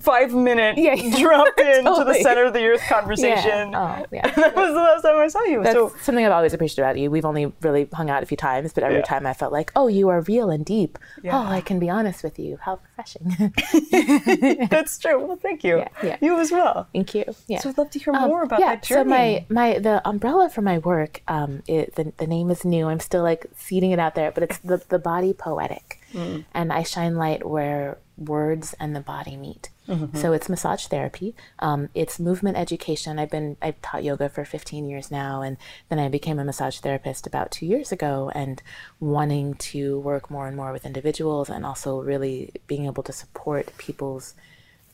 five 0.00 0.32
minute 0.34 0.76
Yeah, 0.78 0.94
yeah. 0.94 1.18
drop 1.20 1.58
into 1.58 2.04
the 2.04 2.14
center 2.22 2.44
of 2.44 2.52
the 2.52 2.64
earth 2.66 2.82
conversation. 2.88 3.74
Oh, 3.74 4.04
yeah. 4.12 4.28
that 4.36 4.54
was 4.54 4.68
the 4.68 4.74
last 4.74 5.02
time 5.02 5.16
I 5.16 5.28
saw 5.28 5.42
you. 5.44 5.62
That's 5.62 5.74
so 5.74 5.94
something 6.02 6.24
I've 6.24 6.32
always 6.32 6.52
appreciated 6.52 6.82
about 6.82 6.98
you. 6.98 7.10
We've 7.10 7.24
only 7.24 7.52
really 7.62 7.88
hung 7.92 8.10
out 8.10 8.22
a 8.22 8.26
few 8.26 8.36
times, 8.36 8.72
but 8.72 8.84
every 8.84 8.98
Yeah. 8.98 9.02
time 9.04 9.26
I 9.26 9.32
felt 9.32 9.52
like, 9.52 9.72
oh, 9.76 9.86
you 9.88 10.08
are 10.10 10.20
real 10.22 10.50
and 10.50 10.64
deep. 10.64 10.98
Yeah. 11.22 11.38
Oh, 11.38 11.44
I 11.46 11.60
can 11.62 11.78
be 11.78 11.88
honest 11.88 12.22
with 12.22 12.38
you. 12.38 12.58
How 12.60 12.80
refreshing. 12.96 13.52
that's 14.70 14.98
true. 14.98 15.24
Well, 15.24 15.36
thank 15.36 15.64
you. 15.64 15.78
Yeah, 15.78 15.88
yeah. 16.02 16.16
You 16.20 16.38
as 16.38 16.50
well. 16.52 16.88
Thank 16.92 17.14
you. 17.14 17.24
Yeah. 17.46 17.60
So 17.60 17.70
I'd 17.70 17.78
love 17.78 17.90
to 17.90 17.98
hear 17.98 18.14
Um, 18.14 18.28
more 18.28 18.42
about 18.42 18.60
yeah, 18.60 18.74
that 18.74 18.82
journey. 18.82 19.02
So 19.02 19.08
my 19.08 19.46
my 19.48 19.78
the 19.78 20.06
umbrella 20.06 20.48
for 20.50 20.62
my 20.62 20.78
work, 20.78 21.22
um, 21.28 21.62
it, 21.66 21.94
the 21.94 22.12
the 22.16 22.26
name 22.26 22.50
is 22.50 22.64
new. 22.64 22.86
I'm 22.88 23.00
still 23.00 23.22
like 23.22 23.46
seeding 23.56 23.90
it 23.90 23.98
out 23.98 24.14
there, 24.14 24.30
but 24.32 24.42
it's 24.42 24.58
the 24.58 24.82
the 24.88 24.98
body 24.98 25.32
poetic, 25.32 25.98
Mm. 26.12 26.44
and 26.52 26.72
I 26.72 26.82
shine 26.82 27.16
light 27.16 27.46
where 27.48 27.96
words 28.26 28.74
and 28.78 28.94
the 28.94 29.00
body 29.00 29.36
meet. 29.36 29.70
Mm-hmm. 29.88 30.16
So 30.16 30.32
it's 30.32 30.48
massage 30.48 30.86
therapy. 30.86 31.34
Um, 31.58 31.88
it's 31.94 32.20
movement 32.20 32.56
education. 32.56 33.18
I've 33.18 33.30
been 33.30 33.56
I've 33.60 33.80
taught 33.82 34.04
yoga 34.04 34.28
for 34.28 34.44
15 34.44 34.88
years 34.88 35.10
now, 35.10 35.42
and 35.42 35.56
then 35.88 35.98
I 35.98 36.08
became 36.08 36.38
a 36.38 36.44
massage 36.44 36.78
therapist 36.78 37.26
about 37.26 37.50
two 37.50 37.66
years 37.66 37.90
ago, 37.90 38.30
and 38.34 38.62
wanting 39.00 39.54
to 39.54 39.98
work 40.00 40.30
more 40.30 40.46
and 40.46 40.56
more 40.56 40.72
with 40.72 40.86
individuals, 40.86 41.50
and 41.50 41.66
also 41.66 42.00
really 42.00 42.52
being 42.66 42.86
able 42.86 43.02
to 43.02 43.12
support 43.12 43.76
people's 43.76 44.34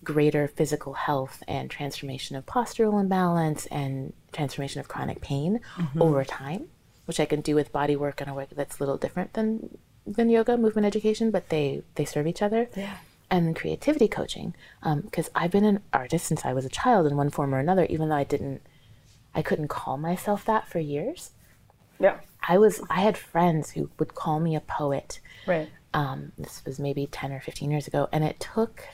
greater 0.03 0.49
physical 0.49 0.95
health 0.95 1.43
and 1.47 1.71
transformation 1.71 2.37
of 2.37 2.47
postural 2.47 3.01
imbalance 3.01 3.67
and 3.67 4.13
transformation 4.33 4.81
of 4.81 4.89
chronic 4.89 5.21
pain 5.21 5.61
over 6.01 6.25
time, 6.25 6.69
which 7.05 7.21
I 7.21 7.27
can 7.27 7.41
do 7.41 7.55
with 7.55 7.73
body 7.73 7.97
work 7.97 8.21
in 8.21 8.29
a 8.29 8.35
way 8.35 8.47
that's 8.51 8.79
a 8.79 8.83
little 8.83 8.97
different 8.97 9.35
than 9.35 9.77
than 10.07 10.31
yoga, 10.31 10.57
movement 10.57 10.87
education, 10.87 11.31
but 11.31 11.51
they 11.51 11.83
they 11.97 12.05
serve 12.05 12.27
each 12.27 12.43
other. 12.43 12.69
Yeah. 12.75 12.97
And 13.31 13.47
then 13.47 13.55
creativity 13.55 14.09
coaching, 14.09 14.55
because 14.83 15.31
I've 15.35 15.51
been 15.51 15.65
an 15.65 15.81
artist 15.93 16.27
since 16.27 16.47
I 16.47 16.53
was 16.55 16.65
a 16.65 16.71
child 16.71 17.07
in 17.07 17.17
one 17.17 17.29
form 17.31 17.55
or 17.55 17.59
another, 17.59 17.85
even 17.87 18.09
though 18.09 18.15
I 18.17 18.25
didn't, 18.25 18.63
I 19.35 19.43
couldn't 19.43 19.69
call 19.69 19.99
myself 19.99 20.45
that 20.47 20.67
for 20.69 20.79
years. 20.79 21.33
yeah. 22.01 22.21
I 22.49 22.57
was 22.57 22.81
I 22.89 23.01
had 23.01 23.19
friends 23.19 23.73
who 23.73 23.91
would 23.99 24.15
call 24.15 24.39
me 24.41 24.55
a 24.57 24.61
poet 24.61 25.21
Right. 25.47 25.69
um, 25.93 26.33
this 26.39 26.63
was 26.65 26.79
maybe 26.79 27.07
10 27.07 27.33
or 27.33 27.41
15 27.41 27.71
years 27.71 27.87
ago 27.89 28.09
and 28.13 28.23
it 28.25 28.39
took 28.41 28.85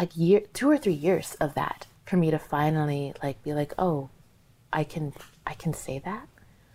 like 0.00 0.16
year 0.16 0.40
two 0.54 0.68
or 0.70 0.78
three 0.78 0.94
years 0.94 1.36
of 1.40 1.54
that 1.54 1.86
for 2.06 2.16
me 2.16 2.30
to 2.30 2.38
finally 2.38 3.12
like 3.22 3.40
be 3.42 3.52
like 3.52 3.74
oh 3.78 4.08
i 4.72 4.82
can 4.82 5.12
i 5.46 5.52
can 5.54 5.74
say 5.74 5.98
that 6.00 6.26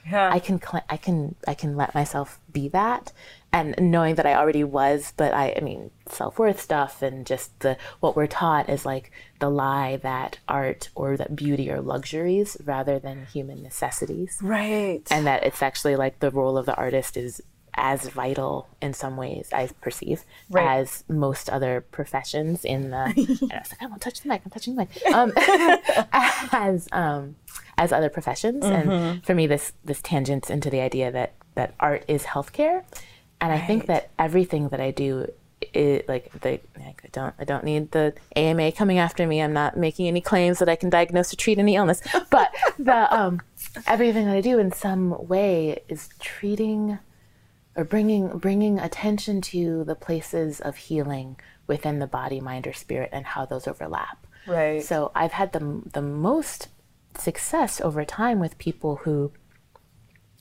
Yeah. 0.09 0.29
i 0.31 0.39
can 0.39 0.61
cl- 0.61 0.85
i 0.89 0.95
can 0.97 1.35
i 1.47 1.53
can 1.55 1.75
let 1.75 1.95
myself 1.95 2.39
be 2.51 2.67
that 2.69 3.11
and 3.53 3.75
knowing 3.79 4.15
that 4.15 4.25
i 4.25 4.33
already 4.33 4.63
was 4.63 5.13
but 5.15 5.33
i 5.33 5.53
i 5.55 5.61
mean 5.61 5.89
self-worth 6.09 6.59
stuff 6.59 7.01
and 7.01 7.25
just 7.25 7.57
the 7.59 7.77
what 8.01 8.15
we're 8.15 8.27
taught 8.27 8.67
is 8.69 8.85
like 8.85 9.11
the 9.39 9.49
lie 9.49 9.95
that 9.97 10.39
art 10.47 10.89
or 10.95 11.15
that 11.15 11.35
beauty 11.35 11.69
are 11.71 11.81
luxuries 11.81 12.57
rather 12.65 12.97
than 12.99 13.25
human 13.27 13.61
necessities 13.63 14.37
right. 14.41 15.07
and 15.11 15.25
that 15.27 15.43
it's 15.43 15.61
actually 15.61 15.95
like 15.95 16.19
the 16.19 16.31
role 16.31 16.57
of 16.57 16.65
the 16.65 16.75
artist 16.75 17.15
is 17.15 17.41
as 17.75 18.07
vital 18.09 18.67
in 18.83 18.93
some 18.93 19.17
ways 19.17 19.49
I 19.51 19.67
perceive 19.81 20.23
Right. 20.51 20.77
as 20.81 21.03
most 21.09 21.49
other 21.49 21.81
professions 21.81 22.63
in 22.63 22.91
the. 22.91 22.97
and 22.97 23.17
I 23.51 23.57
was 23.61 23.71
like, 23.71 23.81
I 23.81 23.87
won't 23.87 23.99
touch 23.99 24.21
the 24.21 24.29
mic. 24.29 24.43
I'm 24.45 24.51
touching 24.51 24.75
the 24.75 24.81
mic. 24.85 25.05
Um, 25.11 25.33
as 26.51 26.87
um, 26.91 27.35
as 27.77 27.91
other 27.91 28.09
professions, 28.09 28.63
Mm-hmm. 28.63 28.91
and 28.91 29.25
for 29.25 29.33
me, 29.33 29.47
this 29.47 29.73
this 29.83 30.03
tangents 30.03 30.51
into 30.51 30.69
the 30.69 30.81
idea 30.81 31.11
that 31.11 31.33
that 31.55 31.73
art 31.79 32.05
is 32.07 32.23
healthcare, 32.25 32.83
and 33.43 33.51
I 33.51 33.59
think 33.59 33.87
that 33.87 34.09
everything 34.17 34.69
that 34.69 34.79
I 34.79 34.91
do. 34.91 35.31
It, 35.73 36.09
like 36.09 36.29
the 36.41 36.59
like, 36.77 37.01
I 37.05 37.07
don't 37.13 37.33
I 37.39 37.45
don't 37.45 37.63
need 37.63 37.91
the 37.91 38.13
AMA 38.35 38.73
coming 38.73 38.97
after 38.97 39.25
me. 39.25 39.41
I'm 39.41 39.53
not 39.53 39.77
making 39.77 40.07
any 40.07 40.19
claims 40.19 40.59
that 40.59 40.67
I 40.67 40.75
can 40.75 40.89
diagnose 40.89 41.31
or 41.31 41.37
treat 41.37 41.57
any 41.57 41.77
illness. 41.77 42.01
But 42.29 42.53
the 42.77 43.15
um, 43.15 43.41
everything 43.87 44.25
that 44.25 44.35
I 44.35 44.41
do 44.41 44.59
in 44.59 44.73
some 44.73 45.27
way 45.27 45.81
is 45.87 46.09
treating 46.19 46.99
or 47.77 47.85
bringing 47.85 48.27
bringing 48.39 48.77
attention 48.77 49.39
to 49.41 49.85
the 49.85 49.95
places 49.95 50.59
of 50.59 50.75
healing 50.75 51.37
within 51.65 51.99
the 51.99 52.07
body, 52.07 52.41
mind, 52.41 52.67
or 52.67 52.73
spirit, 52.73 53.09
and 53.13 53.25
how 53.25 53.45
those 53.45 53.65
overlap. 53.65 54.27
Right. 54.45 54.83
So 54.83 55.13
I've 55.15 55.31
had 55.31 55.53
the 55.53 55.81
the 55.93 56.01
most 56.01 56.67
success 57.17 57.79
over 57.79 58.03
time 58.03 58.39
with 58.39 58.57
people 58.57 58.97
who 58.97 59.31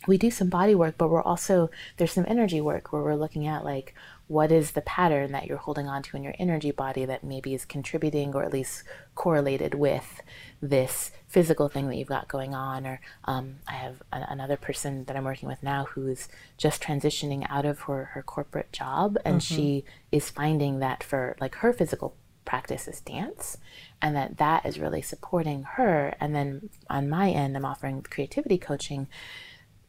we 0.07 0.19
do 0.19 0.31
some 0.31 0.49
body 0.49 0.75
work, 0.75 0.97
but 0.99 1.09
we're 1.09 1.23
also 1.23 1.71
there's 1.97 2.13
some 2.13 2.25
energy 2.29 2.61
work 2.61 2.93
where 2.93 3.03
we're 3.03 3.15
looking 3.15 3.47
at 3.47 3.65
like 3.65 3.95
what 4.29 4.51
is 4.51 4.71
the 4.71 4.81
pattern 4.81 5.33
that 5.33 5.47
you're 5.47 5.59
holding 5.59 5.87
on 5.87 6.03
to 6.03 6.17
in 6.17 6.23
your 6.23 6.35
energy 6.39 6.71
body 6.71 7.05
that 7.05 7.23
maybe 7.23 7.55
is 7.55 7.67
contributing 7.67 8.35
or 8.35 8.43
at 8.43 8.53
least 8.53 8.83
correlated 9.15 9.75
with 9.75 10.23
this 10.63 11.11
physical 11.29 11.69
thing 11.69 11.89
that 11.89 11.97
you've 11.97 12.09
got 12.09 12.29
going 12.29 12.55
on. 12.55 12.87
Or 12.87 13.01
um, 13.25 13.57
I 13.69 13.73
have 13.75 14.03
a- 14.13 14.27
another 14.31 14.57
person 14.57 15.05
that 15.05 15.17
I'm 15.17 15.25
working 15.25 15.49
with 15.49 15.63
now 15.63 15.85
who's 15.85 16.29
just 16.57 16.83
transitioning 16.83 17.47
out 17.51 17.67
of 17.67 17.81
her, 17.81 18.07
her 18.15 18.23
corporate 18.23 18.73
job, 18.73 19.19
and 19.25 19.43
she 19.43 19.85
is 20.11 20.31
finding 20.31 20.79
that 20.79 21.03
for 21.05 21.37
like 21.39 21.57
her 21.57 21.73
physical 21.73 22.15
practice 22.45 22.89
is 22.89 23.01
dance 23.01 23.59
and 24.01 24.17
that 24.17 24.39
that 24.39 24.67
is 24.67 24.79
really 24.79 25.01
supporting 25.01 25.63
her 25.63 26.13
and 26.21 26.35
then 26.35 26.69
on 26.91 27.09
my 27.09 27.31
end 27.31 27.57
i'm 27.57 27.65
offering 27.65 28.03
creativity 28.03 28.59
coaching 28.59 29.07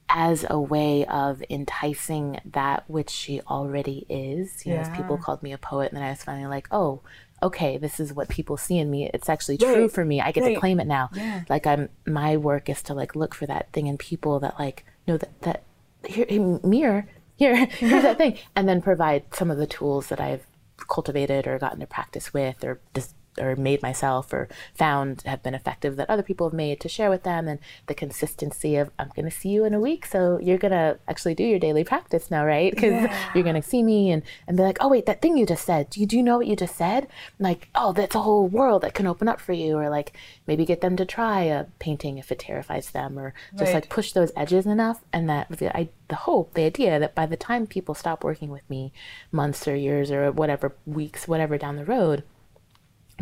as 0.10 0.46
a 0.50 0.60
way 0.60 1.06
of 1.06 1.44
enticing 1.50 2.40
that 2.46 2.84
which 2.88 3.10
she 3.10 3.42
already 3.42 4.06
is. 4.10 4.66
You 4.66 4.74
know, 4.74 4.80
as 4.80 4.90
people 4.90 5.18
called 5.18 5.44
me 5.44 5.54
a 5.54 5.58
poet, 5.58 5.92
and 5.92 5.98
then 5.98 6.08
I 6.08 6.12
was 6.12 6.24
finally 6.24 6.48
like, 6.48 6.68
oh, 6.72 7.02
okay, 7.42 7.78
this 7.78 8.00
is 8.00 8.14
what 8.14 8.30
people 8.30 8.58
see 8.58 8.78
in 8.78 8.90
me. 8.90 9.10
It's 9.14 9.30
actually 9.30 9.58
true 9.58 9.84
Right, 9.84 9.92
for 9.92 10.06
me. 10.06 10.22
I 10.22 10.32
get 10.32 10.44
right. 10.44 10.54
to 10.54 10.60
claim 10.60 10.80
it 10.80 10.88
now. 10.88 11.10
Yeah. 11.14 11.44
Like 11.50 11.68
I'm, 11.68 11.90
my 12.06 12.38
work 12.38 12.70
is 12.70 12.82
to 12.84 12.94
like 12.94 13.16
look 13.16 13.36
for 13.36 13.46
that 13.46 13.72
thing 13.74 13.88
in 13.88 13.98
people 13.98 14.40
that 14.40 14.58
like 14.58 14.86
know 15.08 15.18
that 15.18 15.42
that 15.42 15.64
here, 16.06 16.26
here 16.28 16.60
mirror 16.64 17.08
here 17.36 17.66
here's 17.66 18.04
that 18.04 18.18
thing, 18.20 18.38
and 18.56 18.68
then 18.68 18.82
provide 18.82 19.26
some 19.34 19.52
of 19.52 19.58
the 19.58 19.68
tools 19.68 20.08
that 20.08 20.22
I've 20.22 20.46
cultivated 20.88 21.48
or 21.48 21.60
gotten 21.60 21.80
to 21.80 21.88
practice 21.88 22.34
with 22.34 22.64
or 22.64 22.80
just 22.94 23.16
or 23.40 23.56
made 23.56 23.82
myself 23.82 24.32
or 24.34 24.48
found 24.76 25.22
have 25.26 25.42
been 25.44 25.54
effective 25.56 25.96
that 25.96 26.10
other 26.10 26.24
people 26.24 26.48
have 26.48 26.54
made 26.54 26.80
to 26.80 26.90
share 26.90 27.10
with 27.10 27.24
them. 27.24 27.48
And 27.48 27.60
the 27.88 27.96
consistency 27.96 28.76
of 28.78 28.90
i'm 29.00 29.10
going 29.16 29.26
to 29.26 29.32
see 29.36 29.50
you 29.50 29.66
in 29.66 29.74
a 29.74 29.80
week 29.80 30.06
so 30.06 30.40
you're 30.42 30.58
going 30.58 30.72
to 30.72 30.98
actually 31.08 31.36
do 31.36 31.44
your 31.44 31.60
daily 31.60 31.84
practice 31.84 32.30
now 32.32 32.46
right? 32.46 32.72
Because 32.74 33.04
Yeah. 33.04 33.32
you're 33.34 33.44
going 33.44 33.62
to 33.62 33.68
see 33.68 33.82
me 33.84 34.12
and, 34.12 34.24
and 34.48 34.56
be 34.58 34.64
like 34.64 34.78
oh 34.82 34.88
wait 34.90 35.06
that 35.06 35.22
thing 35.22 35.36
you 35.38 35.46
just 35.46 35.66
said 35.66 35.90
do 35.90 36.00
you, 36.00 36.06
do 36.06 36.16
you 36.18 36.24
know 36.24 36.38
what 36.38 36.48
you 36.48 36.56
just 36.56 36.76
said? 36.76 37.08
Like 37.40 37.70
oh 37.76 37.92
that's 37.94 38.16
a 38.16 38.22
whole 38.22 38.48
world 38.48 38.84
that 38.84 38.94
can 38.94 39.08
open 39.08 39.28
up 39.28 39.40
for 39.40 39.54
you. 39.54 39.78
Or 39.78 39.90
like 39.90 40.14
maybe 40.48 40.66
get 40.66 40.82
them 40.82 40.96
to 40.98 41.06
try 41.06 41.42
a 41.44 41.66
painting 41.80 42.18
if 42.18 42.32
it 42.32 42.40
terrifies 42.40 42.92
them 42.92 43.18
or 43.20 43.34
just 43.58 43.74
Right. 43.74 43.76
like 43.76 43.90
push 43.90 44.12
those 44.12 44.32
edges 44.36 44.66
enough. 44.66 45.02
And 45.12 45.30
that 45.30 45.50
the, 45.50 45.76
I, 45.76 45.90
the 46.10 46.16
hope 46.16 46.54
the 46.54 46.64
idea 46.66 47.00
that 47.00 47.16
by 47.16 47.26
the 47.26 47.38
time 47.38 47.66
people 47.68 47.96
stop 47.96 48.24
working 48.24 48.50
with 48.50 48.70
me 48.70 48.92
months 49.32 49.68
or 49.68 49.76
years 49.76 50.12
or 50.12 50.32
whatever 50.32 50.76
weeks 50.86 51.28
whatever 51.28 51.58
down 51.58 51.76
the 51.78 51.86
road 51.86 52.24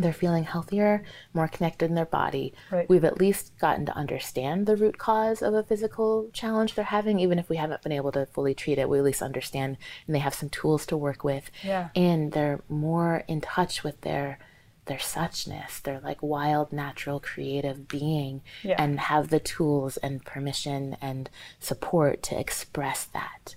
they're 0.02 0.12
feeling 0.12 0.44
healthier, 0.44 1.02
more 1.32 1.48
connected 1.48 1.86
in 1.88 1.94
their 1.94 2.04
body. 2.04 2.52
Right. 2.70 2.88
We've 2.88 3.04
at 3.04 3.18
least 3.18 3.56
gotten 3.58 3.86
to 3.86 3.96
understand 3.96 4.66
the 4.66 4.76
root 4.76 4.98
cause 4.98 5.42
of 5.42 5.54
a 5.54 5.62
physical 5.62 6.28
challenge 6.32 6.74
they're 6.74 6.84
having, 6.84 7.18
even 7.20 7.38
if 7.38 7.48
we 7.48 7.56
haven't 7.56 7.82
been 7.82 7.92
able 7.92 8.12
to 8.12 8.26
fully 8.26 8.54
treat 8.54 8.78
it. 8.78 8.88
We 8.88 8.98
at 8.98 9.04
least 9.04 9.22
understand, 9.22 9.76
and 10.06 10.14
they 10.14 10.20
have 10.20 10.34
some 10.34 10.50
tools 10.50 10.84
to 10.86 10.96
work 10.96 11.24
with. 11.24 11.50
Yeah. 11.62 11.88
And 11.96 12.32
they're 12.32 12.60
more 12.68 13.24
in 13.28 13.40
touch 13.40 13.82
with 13.84 14.00
their 14.02 14.38
their 14.86 14.98
suchness, 14.98 15.80
their 15.80 16.00
like 16.00 16.20
wild, 16.24 16.72
natural, 16.72 17.20
creative 17.20 17.86
being, 17.86 18.42
Yeah. 18.64 18.74
and 18.82 18.98
have 18.98 19.28
the 19.28 19.38
tools 19.38 19.96
and 19.98 20.24
permission 20.24 20.96
and 21.00 21.30
support 21.60 22.20
to 22.24 22.38
express 22.38 23.04
that. 23.04 23.54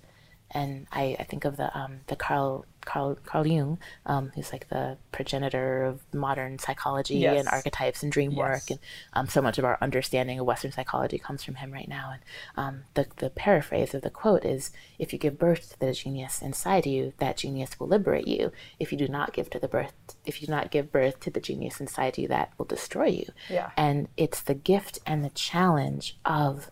And 0.55 0.87
I, 0.91 1.15
I 1.19 1.23
think 1.25 1.43
of 1.45 1.57
the 1.57 1.69
um, 1.77 1.99
the 2.07 2.15
Carl 2.15 2.65
Carl 2.85 3.17
Carl 3.25 3.45
Jung, 3.45 3.77
um, 4.05 4.31
who's 4.35 4.51
like 4.53 4.69
the 4.69 4.97
progenitor 5.11 5.83
of 5.83 6.01
modern 6.13 6.59
psychology 6.59 7.17
Yes. 7.17 7.39
and 7.39 7.47
archetypes 7.49 8.03
and 8.03 8.11
dream 8.11 8.35
work, 8.35 8.61
Yes. 8.69 8.69
and 8.69 8.79
um, 9.13 9.27
so 9.27 9.41
much 9.41 9.57
of 9.57 9.65
our 9.65 9.77
understanding 9.81 10.39
of 10.39 10.45
Western 10.45 10.71
psychology 10.71 11.17
comes 11.19 11.43
from 11.43 11.55
him 11.55 11.71
right 11.73 11.87
now. 11.89 12.13
And 12.13 12.21
um, 12.55 12.83
the 12.93 13.05
the 13.17 13.29
paraphrase 13.29 13.93
of 13.93 14.01
the 14.01 14.09
quote 14.09 14.45
is, 14.45 14.71
"If 14.97 15.11
you 15.11 15.19
give 15.19 15.37
birth 15.37 15.71
to 15.71 15.79
the 15.79 15.91
genius 15.93 16.41
inside 16.41 16.85
you, 16.85 17.13
that 17.17 17.37
genius 17.37 17.77
will 17.79 17.87
liberate 17.87 18.27
you. 18.27 18.51
If 18.79 18.91
you 18.93 18.97
do 18.97 19.09
not 19.09 19.33
give 19.33 19.49
to 19.49 19.59
the 19.59 19.67
birth, 19.67 19.93
if 20.25 20.41
you 20.41 20.47
do 20.47 20.53
not 20.53 20.71
give 20.71 20.91
birth 20.91 21.19
to 21.21 21.29
the 21.31 21.41
genius 21.41 21.81
inside 21.81 22.17
you, 22.17 22.27
that 22.29 22.53
will 22.57 22.65
destroy 22.65 23.07
you." 23.07 23.27
Yeah. 23.49 23.71
And 23.75 24.07
it's 24.15 24.41
the 24.41 24.55
gift 24.55 24.99
and 25.05 25.25
the 25.25 25.29
challenge 25.31 26.17
of 26.23 26.71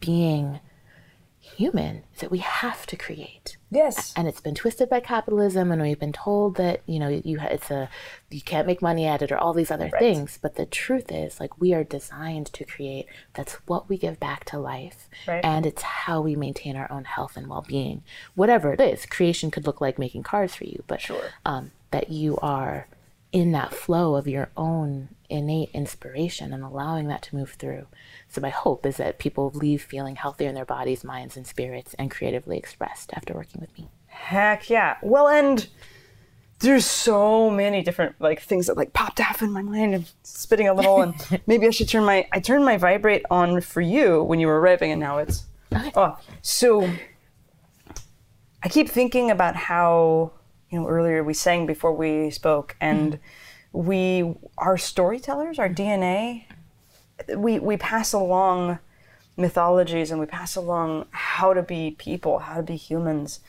being 0.00 0.60
human 1.60 2.02
that 2.20 2.30
we 2.30 2.38
have 2.38 2.86
to 2.86 2.96
create 2.96 3.56
Yes. 3.70 4.14
and 4.16 4.26
it's 4.26 4.40
been 4.40 4.54
twisted 4.54 4.88
by 4.88 5.00
capitalism 5.00 5.70
and 5.70 5.82
we've 5.82 5.98
been 6.06 6.12
told 6.26 6.56
that 6.56 6.80
you 6.86 6.98
know 6.98 7.08
you 7.08 7.38
it's 7.56 7.70
a 7.70 7.88
you 8.30 8.40
can't 8.40 8.66
make 8.66 8.80
money 8.80 9.04
at 9.06 9.20
it 9.22 9.30
or 9.30 9.36
all 9.38 9.52
these 9.52 9.70
other 9.70 9.90
Right. 9.92 9.98
things 10.00 10.38
but 10.40 10.54
the 10.56 10.64
truth 10.66 11.12
is 11.12 11.38
like 11.38 11.60
we 11.60 11.74
are 11.74 11.84
designed 11.84 12.46
to 12.54 12.64
create 12.64 13.06
that's 13.34 13.54
what 13.70 13.88
we 13.90 13.98
give 13.98 14.18
back 14.18 14.44
to 14.46 14.58
life 14.58 15.08
Right. 15.28 15.44
and 15.44 15.66
it's 15.66 15.82
how 15.82 16.22
we 16.22 16.34
maintain 16.34 16.76
our 16.76 16.90
own 16.90 17.04
health 17.04 17.36
and 17.36 17.46
well-being 17.46 18.02
whatever 18.34 18.72
it 18.72 18.80
is 18.80 19.04
creation 19.06 19.50
could 19.50 19.66
look 19.66 19.80
like 19.82 19.98
making 19.98 20.22
cars 20.22 20.54
for 20.54 20.64
you 20.64 20.82
but 20.86 21.00
Sure. 21.02 21.26
um, 21.44 21.72
that 21.90 22.08
you 22.10 22.38
are 22.38 22.86
in 23.32 23.52
that 23.52 23.72
flow 23.74 24.16
of 24.16 24.26
your 24.26 24.50
own 24.56 25.08
innate 25.28 25.70
inspiration 25.72 26.52
and 26.52 26.64
allowing 26.64 27.06
that 27.08 27.22
to 27.22 27.36
move 27.36 27.52
through. 27.52 27.86
So, 28.28 28.40
my 28.40 28.50
hope 28.50 28.84
is 28.84 28.96
that 28.96 29.18
people 29.18 29.50
leave 29.54 29.82
feeling 29.82 30.16
healthier 30.16 30.48
in 30.48 30.54
their 30.54 30.64
bodies, 30.64 31.04
minds, 31.04 31.36
and 31.36 31.46
spirits 31.46 31.94
and 31.94 32.10
creatively 32.10 32.58
expressed 32.58 33.12
after 33.14 33.32
working 33.34 33.60
with 33.60 33.76
me. 33.78 33.88
Heck 34.06 34.68
yeah. 34.68 34.96
Well, 35.02 35.28
and 35.28 35.68
there's 36.58 36.84
so 36.84 37.48
many 37.50 37.82
different 37.82 38.16
like 38.20 38.40
things 38.42 38.66
that 38.66 38.76
like 38.76 38.92
popped 38.92 39.20
off 39.20 39.40
in 39.42 39.50
my 39.50 39.62
mind 39.62 39.94
and 39.94 40.10
spitting 40.24 40.68
a 40.68 40.74
little 40.74 41.00
and 41.00 41.14
maybe 41.46 41.66
I 41.66 41.70
should 41.70 41.88
turn 41.88 42.04
my 42.04 42.28
I 42.32 42.40
turned 42.40 42.66
my 42.66 42.76
vibrate 42.76 43.24
on 43.30 43.62
for 43.62 43.80
you 43.80 44.22
when 44.24 44.40
you 44.40 44.46
were 44.46 44.60
arriving 44.60 44.90
and 44.90 45.00
now 45.00 45.18
it's 45.18 45.44
Okay. 45.74 45.90
off. 45.94 46.26
So 46.42 46.90
I 48.62 48.68
keep 48.68 48.88
thinking 48.90 49.30
about 49.30 49.56
how 49.56 50.32
you 50.70 50.78
know 50.78 50.88
earlier 50.88 51.22
we 51.22 51.34
sang 51.34 51.66
before 51.66 51.92
we 51.92 52.30
spoke 52.30 52.76
and 52.80 53.14
mm-hmm. 53.14 53.86
we 53.86 54.34
are 54.58 54.78
storytellers, 54.78 55.58
our 55.58 55.68
DNA 55.68 56.44
we 57.36 57.58
we 57.58 57.76
pass 57.76 58.12
along 58.12 58.78
mythologies 59.36 60.10
and 60.10 60.20
we 60.20 60.26
pass 60.26 60.56
along 60.56 61.06
how 61.10 61.54
to 61.54 61.62
be 61.62 61.92
people, 61.98 62.40
how 62.40 62.56
to 62.56 62.62
be 62.62 62.76
humans 62.76 63.40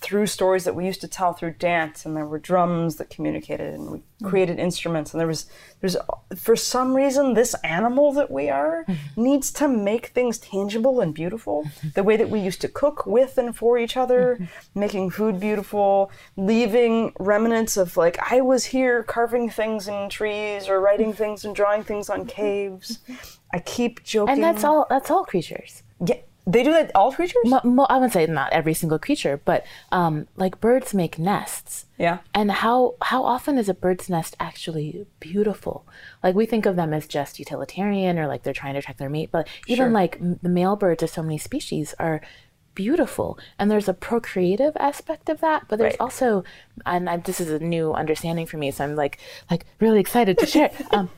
through 0.00 0.26
stories 0.26 0.64
that 0.64 0.74
we 0.74 0.84
used 0.84 1.00
to 1.00 1.08
tell 1.08 1.32
through 1.32 1.52
dance 1.52 2.04
and 2.04 2.16
there 2.16 2.26
were 2.26 2.38
drums 2.38 2.96
that 2.96 3.10
communicated 3.10 3.74
and 3.74 3.90
we 3.90 3.98
mm. 3.98 4.28
created 4.28 4.58
instruments 4.58 5.12
and 5.12 5.20
there 5.20 5.26
was 5.26 5.46
there's 5.80 5.96
for 6.36 6.54
some 6.54 6.94
reason 6.94 7.34
this 7.34 7.54
animal 7.64 8.12
that 8.12 8.30
we 8.30 8.48
are 8.48 8.84
needs 9.16 9.50
to 9.50 9.66
make 9.66 10.08
things 10.08 10.38
tangible 10.38 11.00
and 11.00 11.14
beautiful 11.14 11.68
the 11.94 12.02
way 12.02 12.16
that 12.16 12.28
we 12.28 12.40
used 12.40 12.60
to 12.60 12.68
cook 12.68 13.06
with 13.06 13.38
and 13.38 13.56
for 13.56 13.78
each 13.78 13.96
other 13.96 14.48
making 14.74 15.10
food 15.10 15.40
beautiful 15.40 16.10
leaving 16.36 17.12
remnants 17.18 17.76
of 17.76 17.96
like 17.96 18.18
i 18.30 18.40
was 18.40 18.66
here 18.66 19.02
carving 19.02 19.48
things 19.48 19.88
in 19.88 20.08
trees 20.08 20.68
or 20.68 20.80
writing 20.80 21.12
things 21.12 21.44
and 21.44 21.54
drawing 21.54 21.82
things 21.82 22.10
on 22.10 22.26
caves 22.38 22.98
i 23.52 23.58
keep 23.58 24.02
joking 24.04 24.34
And 24.34 24.44
that's 24.44 24.64
all. 24.64 24.86
That's 24.88 25.10
all 25.10 25.24
creatures. 25.24 25.82
yeah, 26.04 26.16
they 26.48 26.62
do 26.62 26.70
that 26.70 26.92
all 26.94 27.10
creatures 27.12 27.42
Mo- 27.44 27.60
mo- 27.64 27.86
I 27.90 27.94
wouldn't 27.94 28.12
say 28.12 28.24
not 28.26 28.52
every 28.52 28.72
single 28.74 28.98
creature, 29.00 29.40
but 29.44 29.64
um, 29.90 30.28
like 30.36 30.60
birds 30.60 30.94
make 30.94 31.18
nests. 31.18 31.86
yeah 31.98 32.18
And 32.34 32.50
how 32.62 32.94
how 33.02 33.24
often 33.24 33.58
is 33.58 33.68
a 33.68 33.74
bird's 33.74 34.08
nest 34.08 34.36
actually 34.38 35.06
beautiful? 35.18 35.84
Like 36.22 36.34
we 36.36 36.46
think 36.46 36.64
of 36.66 36.76
them 36.76 36.94
as 36.94 37.06
just 37.08 37.38
utilitarian 37.40 38.18
or 38.18 38.26
like 38.28 38.42
they're 38.44 38.52
trying 38.62 38.74
to 38.74 38.78
attract 38.78 38.98
their 39.00 39.10
mate, 39.10 39.30
but 39.32 39.48
even 39.66 39.86
Sure. 39.86 39.90
like 40.00 40.16
m- 40.20 40.38
the 40.40 40.48
male 40.48 40.76
birds 40.76 41.02
of 41.02 41.10
so 41.10 41.22
many 41.22 41.38
species 41.38 41.94
are 41.98 42.20
beautiful. 42.76 43.38
And 43.58 43.70
there's 43.70 43.88
a 43.88 43.94
procreative 43.94 44.76
aspect 44.78 45.28
of 45.28 45.40
that, 45.40 45.64
but 45.68 45.78
there's 45.78 45.94
Right. 45.94 46.00
also 46.00 46.44
and 46.84 47.08
I, 47.10 47.16
this 47.16 47.40
is 47.40 47.50
a 47.50 47.58
new 47.58 47.92
understanding 47.92 48.46
for 48.46 48.56
me, 48.58 48.70
so 48.70 48.84
I'm 48.84 48.94
like 48.94 49.18
like 49.50 49.64
really 49.80 49.98
excited 50.00 50.38
to 50.38 50.46
share. 50.54 50.70
um, 50.92 51.10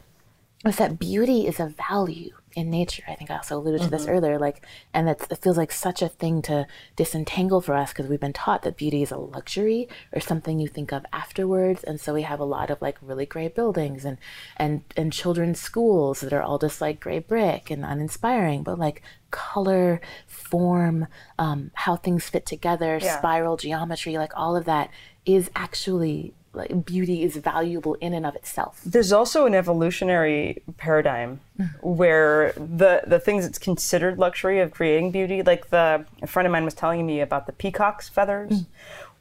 was 0.65 0.77
that 0.77 0.99
beauty 0.99 1.47
is 1.47 1.61
a 1.61 1.67
value 1.67 2.33
in 2.59 2.71
nature. 2.71 3.05
I 3.09 3.15
think 3.15 3.31
I 3.31 3.37
also 3.37 3.57
alluded 3.59 3.83
to 3.83 3.91
this 3.91 4.03
Mm-hmm. 4.03 4.11
earlier, 4.11 4.39
like, 4.39 4.67
and 4.93 5.09
it 5.09 5.21
feels 5.43 5.57
like 5.57 5.73
such 5.73 6.03
a 6.03 6.09
thing 6.09 6.43
to 6.43 6.67
disentangle 6.97 7.61
for 7.61 7.75
us 7.75 7.91
because 7.93 8.09
we've 8.09 8.21
been 8.21 8.33
taught 8.33 8.63
that 8.63 8.77
beauty 8.77 9.03
is 9.03 9.13
a 9.13 9.17
luxury 9.17 9.89
or 10.13 10.21
something 10.21 10.59
you 10.59 10.69
think 10.69 10.93
of 10.93 11.07
afterwards, 11.13 11.85
and 11.85 12.01
so 12.01 12.13
we 12.15 12.23
have 12.23 12.41
a 12.41 12.45
lot 12.45 12.71
of 12.71 12.83
like 12.83 12.97
really 13.01 13.27
gray 13.27 13.49
buildings 13.49 14.05
and 14.05 14.19
and 14.57 14.83
and 14.97 15.13
children's 15.13 15.61
schools 15.61 16.21
that 16.21 16.33
are 16.33 16.43
all 16.43 16.59
just 16.59 16.81
like 16.81 16.99
gray 17.01 17.21
brick 17.21 17.71
and 17.71 17.85
uninspiring, 17.85 18.63
but 18.65 18.79
like 18.79 19.03
color, 19.31 20.01
form, 20.27 21.07
um, 21.39 21.71
how 21.75 21.95
things 21.97 22.29
fit 22.29 22.45
together, 22.47 22.99
Yeah. 23.01 23.19
spiral 23.19 23.57
geometry, 23.57 24.17
like 24.19 24.33
all 24.37 24.57
of 24.57 24.65
that 24.65 24.91
is 25.25 25.51
actually 25.55 26.35
like 26.59 26.85
beauty 26.85 27.23
is 27.23 27.37
valuable 27.37 27.95
in 27.95 28.13
and 28.13 28.27
of 28.27 28.35
itself. 28.35 28.81
there's 28.85 29.13
also 29.13 29.47
an 29.47 29.55
evolutionary 29.55 30.63
paradigm 30.77 31.41
where 31.81 32.53
the 32.53 33.03
the 33.07 33.19
things 33.19 33.45
that's 33.45 33.59
considered 33.59 34.19
luxury 34.19 34.61
of 34.61 34.71
creating 34.71 35.11
beauty, 35.11 35.43
like 35.43 35.71
the 35.71 36.05
a 36.23 36.27
friend 36.27 36.47
of 36.47 36.53
mine 36.53 36.65
was 36.65 36.75
telling 36.75 37.07
me 37.07 37.21
about 37.21 37.47
the 37.47 37.53
peacock's 37.53 38.09
feathers. 38.09 38.65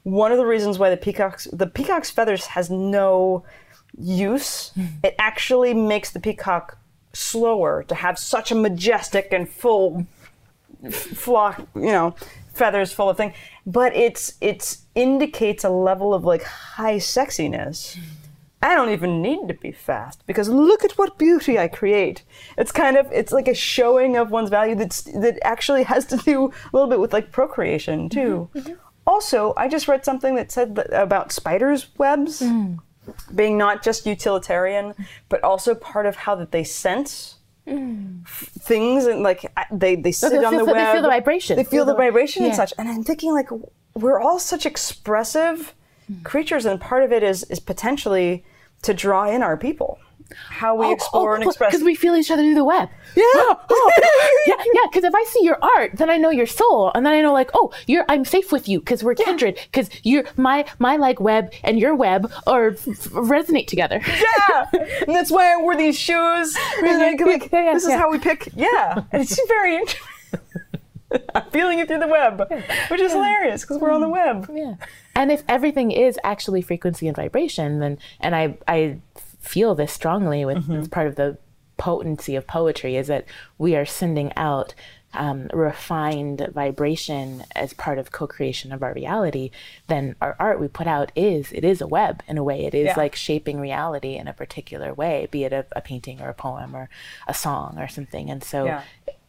One 0.04 0.32
of 0.32 0.38
the 0.38 0.46
reasons 0.46 0.78
why 0.78 0.90
the 0.90 0.96
peacock's 0.96 1.48
the 1.52 1.66
peacock's 1.66 2.10
feathers 2.10 2.46
has 2.46 2.70
no 2.70 3.44
use, 3.98 4.72
it 5.02 5.14
actually 5.18 5.74
makes 5.74 6.10
the 6.10 6.20
peacock 6.20 6.78
slower 7.12 7.82
to 7.84 7.94
have 7.94 8.18
such 8.18 8.52
a 8.52 8.54
majestic 8.54 9.32
and 9.32 9.48
full 9.48 10.06
flock, 10.90 11.66
you 11.74 11.92
know, 11.92 12.14
feathers 12.58 12.92
full 12.92 13.08
of 13.08 13.16
thing. 13.16 13.32
But 13.64 13.94
it's 13.94 14.34
it's 14.40 14.84
indicates 14.94 15.64
a 15.64 15.70
level 15.70 16.12
of 16.12 16.24
like 16.24 16.42
high 16.42 16.96
sexiness. 16.96 17.96
I 18.60 18.74
don't 18.74 18.90
even 18.90 19.22
need 19.22 19.46
to 19.46 19.54
be 19.54 19.70
fast 19.70 20.26
because 20.26 20.48
look 20.48 20.84
at 20.84 20.98
what 20.98 21.16
beauty 21.16 21.58
I 21.58 21.68
create. 21.68 22.24
It's 22.56 22.72
kind 22.72 22.96
of 22.96 23.10
it's 23.12 23.32
like 23.32 23.46
a 23.46 23.54
showing 23.54 24.16
of 24.16 24.30
one's 24.32 24.50
value 24.50 24.74
that's 24.74 25.02
that 25.02 25.38
actually 25.42 25.84
has 25.84 26.04
to 26.06 26.16
do 26.16 26.46
a 26.46 26.70
little 26.72 26.88
bit 26.88 26.98
with 26.98 27.12
like 27.12 27.30
procreation 27.30 28.08
mm-hmm, 28.08 28.20
too. 28.20 28.50
Mm-hmm. 28.54 28.74
Also, 29.06 29.54
I 29.56 29.68
just 29.68 29.88
read 29.88 30.04
something 30.04 30.34
that 30.34 30.52
said 30.52 30.74
that, 30.74 30.92
about 30.92 31.32
spiders' 31.32 31.86
webs 31.96 32.42
mm. 32.42 32.78
being 33.34 33.56
not 33.56 33.82
just 33.82 34.04
utilitarian, 34.04 34.94
but 35.30 35.42
also 35.42 35.74
part 35.74 36.04
of 36.04 36.16
how 36.16 36.34
that 36.34 36.50
they 36.50 36.64
sense 36.64 37.37
things 38.26 39.06
and 39.06 39.22
like 39.22 39.50
they 39.70 39.96
they 39.96 40.12
sit 40.12 40.30
they 40.30 40.44
on 40.44 40.52
feel- 40.52 40.66
the 40.66 40.72
they 40.72 40.72
web. 40.72 40.92
feel 40.92 41.02
the 41.02 41.08
vibration. 41.08 41.56
They 41.56 41.64
feel 41.64 41.84
the 41.84 41.94
vibration 41.94 42.44
and 42.44 42.54
such. 42.54 42.72
And 42.78 42.88
I'm 42.88 43.04
thinking 43.04 43.32
like 43.32 43.48
we're 43.94 44.20
all 44.20 44.38
such 44.38 44.66
expressive 44.66 45.74
hmm. 46.06 46.22
creatures, 46.22 46.64
and 46.64 46.80
part 46.80 47.02
of 47.02 47.12
it 47.12 47.22
is 47.22 47.44
is 47.44 47.60
potentially 47.60 48.44
to 48.82 48.94
draw 48.94 49.28
in 49.28 49.42
our 49.42 49.56
people 49.56 49.98
how 50.34 50.74
we 50.74 50.86
oh, 50.86 50.92
explore 50.92 51.32
oh, 51.32 51.34
and 51.36 51.44
oh, 51.44 51.48
express. 51.48 51.72
Because 51.72 51.84
we 51.84 51.94
feel 51.94 52.14
each 52.14 52.30
other 52.30 52.42
through 52.42 52.54
the 52.54 52.64
web. 52.64 52.88
yeah. 53.16 53.24
yeah, 54.46 54.54
yeah. 54.72 54.82
Because 54.90 55.04
if 55.04 55.14
I 55.14 55.24
see 55.24 55.44
your 55.44 55.58
art, 55.62 55.92
then 55.94 56.10
I 56.10 56.16
know 56.16 56.30
your 56.30 56.46
soul, 56.46 56.92
and 56.94 57.04
then 57.04 57.12
I 57.12 57.20
know 57.20 57.32
like, 57.32 57.50
oh, 57.54 57.72
you're 57.86 58.04
I'm 58.08 58.24
safe 58.24 58.52
with 58.52 58.68
you 58.68 58.80
because 58.80 59.02
we're 59.02 59.14
kindred. 59.14 59.58
Because 59.70 59.90
you're 60.02 60.24
my 60.36 60.64
my 60.78 60.96
like 60.96 61.20
web 61.20 61.52
and 61.64 61.78
your 61.78 61.94
web 61.94 62.30
are 62.46 62.68
f- 62.68 62.84
resonate 63.10 63.66
together. 63.66 64.00
yeah, 64.06 64.66
and 64.72 65.14
that's 65.14 65.30
why 65.30 65.52
I 65.52 65.56
wore 65.60 65.76
these 65.76 65.98
shoes. 65.98 66.16
I, 66.56 67.16
like, 67.16 67.20
Yeah, 67.20 67.64
yeah, 67.64 67.74
this 67.74 67.84
is 67.84 67.90
yeah. 67.90 67.98
how 67.98 68.10
we 68.10 68.18
pick. 68.18 68.48
Yeah, 68.54 69.02
and 69.12 69.22
it's 69.22 69.40
very 69.48 69.76
interesting. 69.76 70.06
I'm 71.34 71.50
feeling 71.50 71.78
it 71.78 71.88
through 71.88 72.00
the 72.00 72.06
web, 72.06 72.42
which 72.90 73.00
is 73.00 73.12
hilarious 73.12 73.62
because 73.62 73.78
we're 73.78 73.90
on 73.90 74.02
the 74.02 74.06
mm. 74.06 74.12
web. 74.12 74.50
Yeah. 74.52 74.74
And 75.14 75.32
if 75.32 75.42
everything 75.48 75.90
is 75.90 76.18
actually 76.22 76.60
frequency 76.60 77.08
and 77.08 77.16
vibration, 77.16 77.80
then 77.80 77.98
and 78.20 78.36
I 78.36 78.58
I 78.68 78.98
feel 79.52 79.74
this 79.74 79.92
strongly 79.92 80.44
with 80.44 80.58
Mm-hmm. 80.58 80.84
part 80.96 81.06
of 81.06 81.14
the 81.16 81.38
potency 81.76 82.34
of 82.36 82.44
poetry 82.46 82.96
is 82.96 83.06
that 83.06 83.24
we 83.56 83.76
are 83.76 83.86
sending 83.86 84.32
out 84.36 84.74
um, 85.14 85.48
refined 85.54 86.46
vibration 86.52 87.44
as 87.56 87.72
part 87.72 87.98
of 87.98 88.10
co-creation 88.12 88.72
of 88.72 88.82
our 88.82 88.92
reality 88.92 89.50
then 89.86 90.14
our 90.20 90.34
art 90.38 90.60
we 90.60 90.68
put 90.68 90.86
out 90.86 91.10
is 91.16 91.50
it 91.52 91.64
is 91.64 91.80
a 91.80 91.86
web 91.86 92.22
in 92.28 92.36
a 92.36 92.42
way 92.44 92.66
it 92.66 92.74
is 92.74 92.86
Yeah. 92.86 92.94
like 93.04 93.14
shaping 93.14 93.58
reality 93.58 94.16
in 94.16 94.26
a 94.28 94.32
particular 94.34 94.92
way 94.92 95.26
be 95.30 95.44
it 95.44 95.52
a, 95.52 95.64
a 95.72 95.80
painting 95.80 96.20
or 96.20 96.28
a 96.28 96.34
poem 96.34 96.74
or 96.76 96.90
a 97.26 97.32
song 97.32 97.78
or 97.78 97.88
something 97.88 98.28
and 98.28 98.42
so 98.44 98.66
Yeah. 98.66 98.82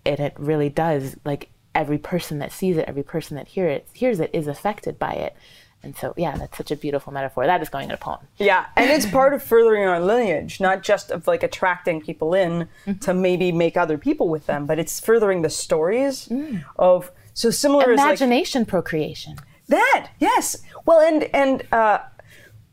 and 0.06 0.20
it 0.20 0.34
really 0.38 0.70
does 0.70 1.16
like 1.24 1.50
every 1.76 1.98
person 2.00 2.40
that 2.40 2.52
sees 2.52 2.76
it 2.78 2.86
every 2.88 3.04
person 3.04 3.38
that 3.38 3.48
hear 3.50 3.68
it 3.68 3.88
hears 3.94 4.20
it 4.20 4.32
is 4.34 4.48
affected 4.48 4.98
by 5.00 5.14
it 5.14 5.34
and 5.84 5.96
so 5.96 6.14
yeah 6.18 6.38
that's 6.38 6.58
such 6.58 6.72
a 6.72 6.76
beautiful 6.76 7.14
metaphor. 7.14 7.46
That 7.46 7.62
is 7.62 7.70
going 7.70 7.86
in 7.86 7.92
a 7.92 7.98
poem. 7.98 8.20
Yeah, 8.38 8.66
and 8.76 8.90
it's 8.90 9.06
part 9.12 9.34
of 9.34 9.44
furthering 9.44 9.84
our 9.84 10.00
lineage, 10.00 10.60
not 10.60 10.84
just 10.84 11.12
of 11.12 11.28
like 11.28 11.44
attracting 11.44 12.02
people 12.02 12.34
in 12.34 12.68
to 13.02 13.14
maybe 13.14 13.52
make 13.52 13.78
other 13.78 13.98
people 13.98 14.30
with 14.30 14.46
them, 14.46 14.66
but 14.66 14.80
it's 14.80 15.00
furthering 15.00 15.42
the 15.42 15.50
stories 15.50 16.32
of 16.78 17.12
so 17.34 17.50
similar 17.50 17.92
as 17.92 17.98
like 17.98 18.08
imagination 18.08 18.66
procreation. 18.66 19.38
That 19.68 20.10
yes. 20.20 20.58
Well, 20.86 21.00
and 21.00 21.24
and 21.34 21.64
uh, 21.72 22.00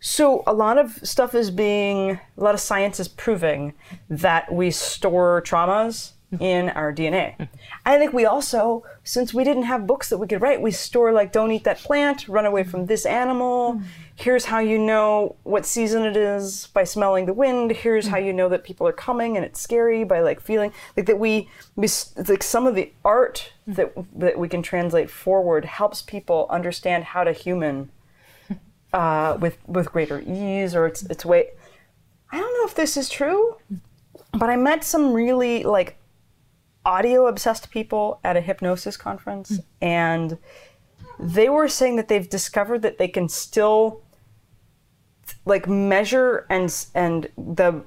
so 0.01 0.43
a 0.47 0.53
lot 0.53 0.79
of 0.79 0.99
stuff 1.03 1.35
is 1.35 1.51
being 1.51 2.11
a 2.11 2.21
lot 2.43 2.55
of 2.55 2.61
science 2.61 2.99
is 3.01 3.09
proving 3.09 3.75
that 4.09 4.53
we 4.53 4.71
store 4.71 5.43
traumas 5.43 6.13
in 6.41 6.71
our 6.71 6.93
DNA. 6.93 7.49
I 7.85 7.99
think 7.99 8.13
we 8.13 8.25
also, 8.25 8.85
since 9.05 9.33
we 9.33 9.45
didn't 9.45 9.65
have 9.65 9.87
books 9.87 10.09
that 10.09 10.19
we 10.19 10.27
could 10.27 10.43
write, 10.43 10.61
we 10.61 10.73
store 10.73 11.13
like 11.13 11.31
don't 11.31 11.53
eat 11.53 11.65
that 11.65 11.79
plant, 11.79 12.27
run 12.27 12.47
away 12.47 12.65
from 12.65 12.87
this 12.87 13.07
animal. 13.07 13.75
Hmm. 13.75 13.83
Here's 14.17 14.47
how 14.47 14.59
you 14.59 14.79
know 14.79 15.37
what 15.45 15.67
season 15.67 16.05
it 16.05 16.17
is 16.17 16.67
by 16.69 16.85
smelling 16.85 17.27
the 17.27 17.35
wind. 17.35 17.71
Here's 17.71 18.09
how 18.09 18.19
hmm. 18.19 18.27
you 18.27 18.33
know 18.33 18.49
that 18.49 18.65
people 18.65 18.89
are 18.89 18.93
coming 18.93 19.37
and 19.37 19.47
it's 19.47 19.61
scary 19.61 20.03
by 20.03 20.21
like 20.21 20.41
feeling 20.41 20.73
like 20.97 21.07
that 21.07 21.19
we, 21.19 21.49
like 21.77 22.43
some 22.43 22.67
of 22.67 22.75
the 22.75 22.93
art 23.05 23.53
hmm. 23.65 23.75
that 23.75 23.93
that 24.17 24.39
we 24.39 24.49
can 24.49 24.63
translate 24.63 25.11
forward 25.11 25.65
helps 25.65 26.03
people 26.03 26.47
understand 26.51 27.05
how 27.05 27.23
to 27.23 27.33
human 27.33 27.91
uh, 28.93 29.37
with 29.41 29.59
with 29.69 29.93
greater 29.93 30.21
ease 30.27 30.75
or 30.75 30.87
it's 30.87 31.03
it's 31.05 31.25
way. 31.25 31.51
I 32.33 32.41
don't 32.41 32.53
know 32.55 32.67
if 32.67 32.75
this 32.75 32.97
is 32.97 33.09
true, 33.09 33.55
but 34.33 34.51
I 34.51 34.57
met 34.57 34.83
some 34.83 35.13
really 35.13 35.63
like 35.63 35.97
audio 36.87 37.27
obsessed 37.27 37.71
people 37.71 38.21
at 38.25 38.37
a 38.37 38.41
hypnosis 38.41 38.97
conference, 38.97 39.51
hmm. 39.51 39.57
and 39.83 40.39
they 41.19 41.49
were 41.49 41.69
saying 41.69 41.97
that 41.97 42.09
they've 42.09 42.29
discovered 42.29 42.83
that 42.83 42.99
they 42.99 43.09
can 43.09 43.29
still 43.29 44.03
like 45.45 45.69
measure 45.69 46.47
and 46.49 46.87
and 46.95 47.29
the 47.37 47.85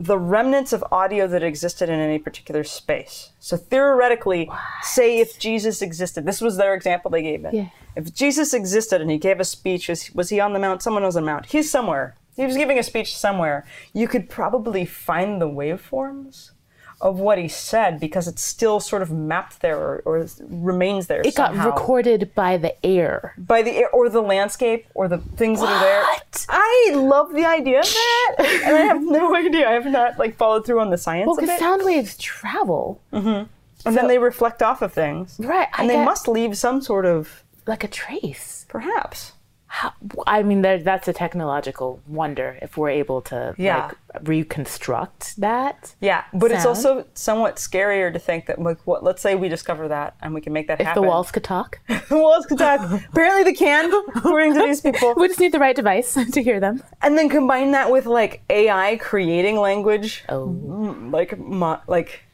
the 0.00 0.18
remnants 0.18 0.72
of 0.72 0.84
audio 0.92 1.26
that 1.26 1.42
existed 1.42 1.88
in 1.88 1.98
any 1.98 2.18
particular 2.18 2.62
space. 2.62 3.30
So 3.40 3.56
theoretically, 3.56 4.48
say 4.82 5.18
if 5.18 5.38
Jesus 5.40 5.82
existed, 5.82 6.24
this 6.24 6.40
was 6.40 6.56
their 6.56 6.74
example 6.74 7.10
they 7.10 7.22
gave 7.22 7.44
it. 7.44 7.52
Yeah. 7.52 7.70
If 7.96 8.14
Jesus 8.14 8.54
existed 8.54 9.00
and 9.00 9.10
he 9.10 9.18
gave 9.18 9.40
a 9.40 9.44
speech, 9.44 9.88
was, 9.88 10.14
was 10.14 10.28
he 10.28 10.38
on 10.38 10.52
the 10.52 10.60
mount? 10.60 10.82
Someone 10.82 11.02
was 11.02 11.16
on 11.16 11.24
the 11.24 11.26
mount. 11.32 11.46
He's 11.46 11.68
somewhere. 11.68 12.16
He 12.36 12.46
was 12.46 12.56
giving 12.56 12.78
a 12.78 12.84
speech 12.84 13.16
somewhere. 13.16 13.66
You 13.92 14.06
could 14.06 14.30
probably 14.30 14.84
find 14.84 15.40
the 15.40 15.48
waveforms 15.48 16.52
of 17.00 17.20
what 17.20 17.38
he 17.38 17.46
said 17.46 18.00
because 18.00 18.26
it's 18.26 18.42
still 18.42 18.80
sort 18.80 19.02
of 19.02 19.10
mapped 19.10 19.60
there 19.60 19.78
or, 19.78 20.02
or 20.04 20.26
remains 20.48 21.06
there. 21.06 21.20
it 21.24 21.34
got 21.34 21.54
recorded 21.64 22.34
by 22.34 22.56
the 22.56 22.74
air 22.84 23.34
by 23.38 23.62
the 23.62 23.70
air 23.70 23.90
or 23.90 24.08
the 24.08 24.20
landscape 24.20 24.86
or 24.94 25.06
the 25.06 25.18
things 25.18 25.60
that 25.60 25.68
are 25.68 25.80
there. 25.80 26.02
What? 26.02 26.46
I 26.48 26.92
love 26.94 27.32
the 27.32 27.44
idea 27.44 27.80
of 27.80 27.86
that, 27.86 28.34
and 28.38 28.76
I 28.76 28.80
have 28.80 29.02
no 29.02 29.34
idea. 29.34 29.68
I 29.68 29.72
have 29.72 29.86
not 29.86 30.18
like 30.18 30.36
followed 30.36 30.66
through 30.66 30.80
on 30.80 30.90
the 30.90 30.98
science 30.98 31.26
well 31.26 31.36
because 31.36 31.58
sound 31.58 31.84
waves 31.84 32.16
travel 32.18 33.00
mm-hmm. 33.12 33.48
and 33.86 33.96
then 33.96 34.08
they 34.08 34.18
reflect 34.18 34.62
off 34.62 34.82
of 34.82 34.92
things, 34.92 35.36
right 35.38 35.68
I 35.72 35.82
and 35.82 35.90
they 35.90 36.04
must 36.04 36.26
leave 36.26 36.58
some 36.58 36.80
sort 36.80 37.06
of 37.06 37.44
like 37.66 37.84
a 37.84 37.88
trace 37.88 38.66
perhaps. 38.68 39.32
How, 39.78 39.92
I 40.26 40.42
mean, 40.42 40.62
there, 40.62 40.78
that's 40.82 41.06
a 41.06 41.12
technological 41.12 42.00
wonder 42.08 42.58
if 42.60 42.76
we're 42.76 42.88
able 43.02 43.20
to 43.30 43.54
Yeah. 43.56 43.86
like 44.14 44.28
reconstruct 44.28 45.36
that. 45.40 45.94
Yeah, 46.00 46.24
but 46.34 46.50
it's 46.50 46.66
also 46.66 47.06
somewhat 47.14 47.56
scarier 47.56 48.12
to 48.12 48.18
think 48.18 48.46
that 48.46 48.60
like 48.60 48.78
what. 48.88 49.04
Let's 49.04 49.22
say 49.22 49.36
we 49.36 49.48
discover 49.48 49.86
that 49.86 50.16
and 50.20 50.34
we 50.34 50.40
can 50.40 50.52
make 50.52 50.66
that 50.66 50.80
If 50.80 50.86
happen. 50.88 51.02
the 51.02 51.08
walls 51.08 51.30
could 51.30 51.44
talk, 51.44 51.78
the 52.08 52.18
walls 52.18 52.44
could 52.46 52.58
talk. 52.58 52.80
Apparently, 53.12 53.44
they 53.44 53.52
can, 53.52 53.92
according 54.16 54.54
to 54.54 54.60
these 54.66 54.80
people. 54.80 55.14
we 55.16 55.28
just 55.28 55.38
need 55.38 55.52
the 55.52 55.60
right 55.60 55.76
device 55.76 56.14
to 56.32 56.42
hear 56.42 56.58
them. 56.58 56.82
And 57.00 57.16
then 57.16 57.28
combine 57.28 57.70
that 57.70 57.88
with 57.90 58.06
like 58.06 58.42
AI 58.50 58.96
creating 58.96 59.58
language, 59.60 60.24
Oh, 60.28 60.48
mm, 60.48 61.12
like 61.12 61.38
mo- 61.38 61.80
like. 61.86 62.24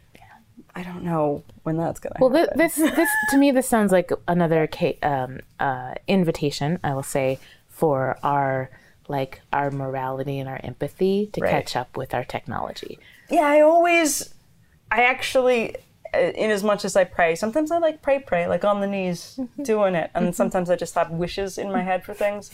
I 0.77 0.83
don't 0.83 1.05
know 1.05 1.43
when 1.63 1.77
that's 1.77 2.01
gonna. 2.01 2.17
well, 2.21 2.31
happen. 2.31 2.59
this 2.59 2.75
this 2.75 3.09
to 3.31 3.37
me 3.39 3.51
this 3.53 3.69
sounds 3.69 3.93
like 3.93 4.11
another 4.27 4.67
ca- 4.67 4.99
um, 5.03 5.41
uh, 5.61 5.95
invitation. 6.09 6.79
I 6.83 6.95
will 6.95 7.03
say 7.03 7.39
for 7.69 8.19
our 8.23 8.71
like 9.09 9.41
our 9.53 9.71
morality 9.71 10.39
and 10.39 10.49
our 10.49 10.61
empathy 10.65 11.29
to 11.35 11.41
Right. 11.43 11.51
catch 11.51 11.77
up 11.77 11.97
with 11.97 12.15
our 12.15 12.25
technology. 12.25 12.99
Yeah, 13.31 13.47
I 13.47 13.61
always, 13.61 14.35
I 14.91 15.03
actually, 15.05 15.77
uh, 16.15 16.19
in 16.19 16.51
as 16.51 16.63
much 16.65 16.85
as 16.87 16.97
I 16.97 17.05
pray, 17.05 17.35
sometimes 17.35 17.71
I 17.71 17.79
like 17.79 18.01
pray, 18.01 18.19
pray, 18.19 18.47
like 18.49 18.65
on 18.65 18.81
the 18.81 18.87
knees, 18.87 19.39
doing 19.63 19.95
it, 19.95 20.11
and 20.15 20.35
sometimes 20.35 20.71
I 20.71 20.77
just 20.77 20.95
have 20.95 21.11
wishes 21.11 21.59
in 21.59 21.71
my 21.71 21.83
head 21.83 22.03
for 22.05 22.15
things. 22.15 22.51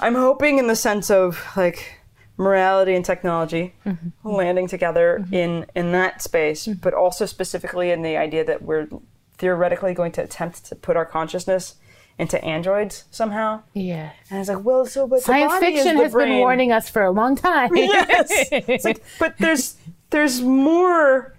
I'm 0.00 0.14
hoping 0.14 0.58
in 0.58 0.66
the 0.66 0.76
sense 0.76 1.10
of 1.10 1.42
like 1.56 1.97
morality 2.38 2.94
and 2.94 3.04
technology 3.04 3.74
mm-hmm. 3.84 4.28
landing 4.28 4.66
together 4.66 5.18
mm-hmm. 5.20 5.34
in 5.34 5.66
in 5.74 5.92
that 5.92 6.22
space, 6.22 6.66
mm-hmm. 6.66 6.80
but 6.80 6.94
also 6.94 7.26
specifically 7.26 7.90
in 7.90 8.02
the 8.02 8.16
idea 8.16 8.44
that 8.44 8.62
we're 8.62 8.88
theoretically 9.36 9.92
going 9.92 10.12
to 10.12 10.22
attempt 10.22 10.64
to 10.64 10.74
put 10.74 10.96
our 10.96 11.04
consciousness 11.04 11.76
into 12.18 12.42
androids 12.44 13.04
somehow. 13.10 13.62
Yeah, 13.74 14.10
And 14.30 14.40
it's 14.40 14.48
like, 14.48 14.64
well, 14.64 14.86
so 14.86 15.06
but 15.06 15.22
science 15.22 15.54
fiction 15.58 15.96
has 15.96 16.12
been 16.12 16.38
warning 16.38 16.72
us 16.72 16.88
for 16.88 17.02
a 17.02 17.10
long 17.10 17.36
time. 17.36 17.70
yes. 17.76 18.48
It's 18.50 18.84
like, 18.84 19.02
but 19.18 19.36
there's 19.38 19.76
there's 20.10 20.40
more. 20.40 21.34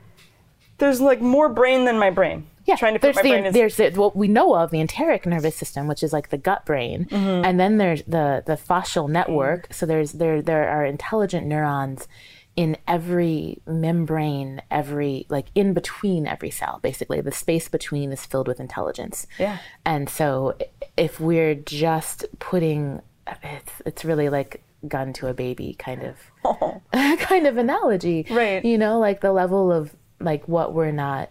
There's 0.77 1.01
like 1.01 1.19
more 1.19 1.49
brain 1.49 1.83
than 1.83 1.99
my 1.99 2.09
brain. 2.09 2.47
Yeah, 2.65 2.75
trying 2.75 2.93
to 2.93 2.99
put 2.99 3.07
there's 3.13 3.15
my 3.17 3.21
the, 3.23 3.29
brain 3.29 3.45
in. 3.45 3.53
there's 3.53 3.75
the, 3.77 3.89
what 3.91 4.15
we 4.15 4.27
know 4.27 4.55
of 4.55 4.71
the 4.71 4.79
enteric 4.79 5.25
nervous 5.25 5.55
system, 5.55 5.87
which 5.87 6.03
is 6.03 6.13
like 6.13 6.29
the 6.29 6.37
gut 6.37 6.65
brain, 6.65 7.05
Mm-hmm. 7.05 7.45
and 7.45 7.59
then 7.59 7.77
there's 7.77 8.03
the 8.03 8.43
the 8.45 8.53
fascial 8.57 9.09
network. 9.09 9.73
So 9.73 9.85
there's 9.85 10.13
there 10.13 10.41
there 10.41 10.67
are 10.69 10.85
intelligent 10.85 11.47
neurons 11.47 12.07
in 12.55 12.75
every 12.87 13.61
membrane, 13.65 14.61
every 14.69 15.25
like 15.29 15.47
in 15.55 15.73
between 15.73 16.27
every 16.27 16.51
cell. 16.51 16.79
Basically, 16.83 17.21
the 17.21 17.31
space 17.31 17.69
between 17.69 18.11
is 18.11 18.25
filled 18.25 18.47
with 18.47 18.59
intelligence. 18.59 19.25
Yeah. 19.37 19.59
and 19.85 20.09
so 20.09 20.57
if 20.97 21.19
we're 21.19 21.55
just 21.55 22.25
putting, 22.39 23.01
it's 23.43 23.71
it's 23.85 24.03
really 24.05 24.29
like 24.29 24.61
gun 24.87 25.11
to 25.13 25.27
a 25.27 25.33
baby 25.33 25.75
kind 25.79 26.03
of 26.03 26.17
kind 27.19 27.47
of 27.47 27.57
analogy, 27.57 28.25
Right. 28.29 28.63
You 28.65 28.77
know, 28.77 28.99
like 28.99 29.21
the 29.21 29.31
level 29.31 29.71
of 29.71 29.95
like 30.19 30.47
what 30.47 30.73
we're 30.73 30.91
not 30.91 31.29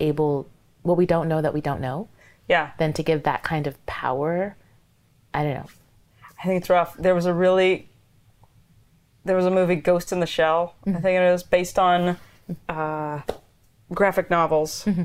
able 0.00 0.48
what 0.88 0.96
we 0.96 1.06
don't 1.06 1.28
know 1.28 1.40
that 1.40 1.54
we 1.54 1.60
don't 1.60 1.80
know 1.80 2.08
yeah, 2.48 2.70
then 2.78 2.94
to 2.94 3.02
give 3.02 3.22
that 3.24 3.42
kind 3.42 3.66
of 3.66 3.84
power 3.86 4.56
i 5.32 5.42
don't 5.44 5.54
know 5.54 5.66
I 6.38 6.46
think 6.46 6.60
it's 6.60 6.70
rough. 6.70 6.96
There 6.96 7.14
was 7.14 7.26
a 7.26 7.34
really. 7.34 7.90
There 9.24 9.36
was 9.36 9.46
a 9.46 9.50
movie, 9.50 9.76
Ghost 9.76 10.12
in 10.12 10.20
the 10.20 10.26
Shell. 10.26 10.74
I 10.86 10.90
mm-hmm. 10.90 11.02
think 11.02 11.20
it 11.20 11.32
was 11.32 11.42
based 11.42 11.78
on 11.78 12.16
uh, 12.68 13.20
graphic 13.92 14.30
novels. 14.30 14.84
Mm-hmm. 14.84 15.02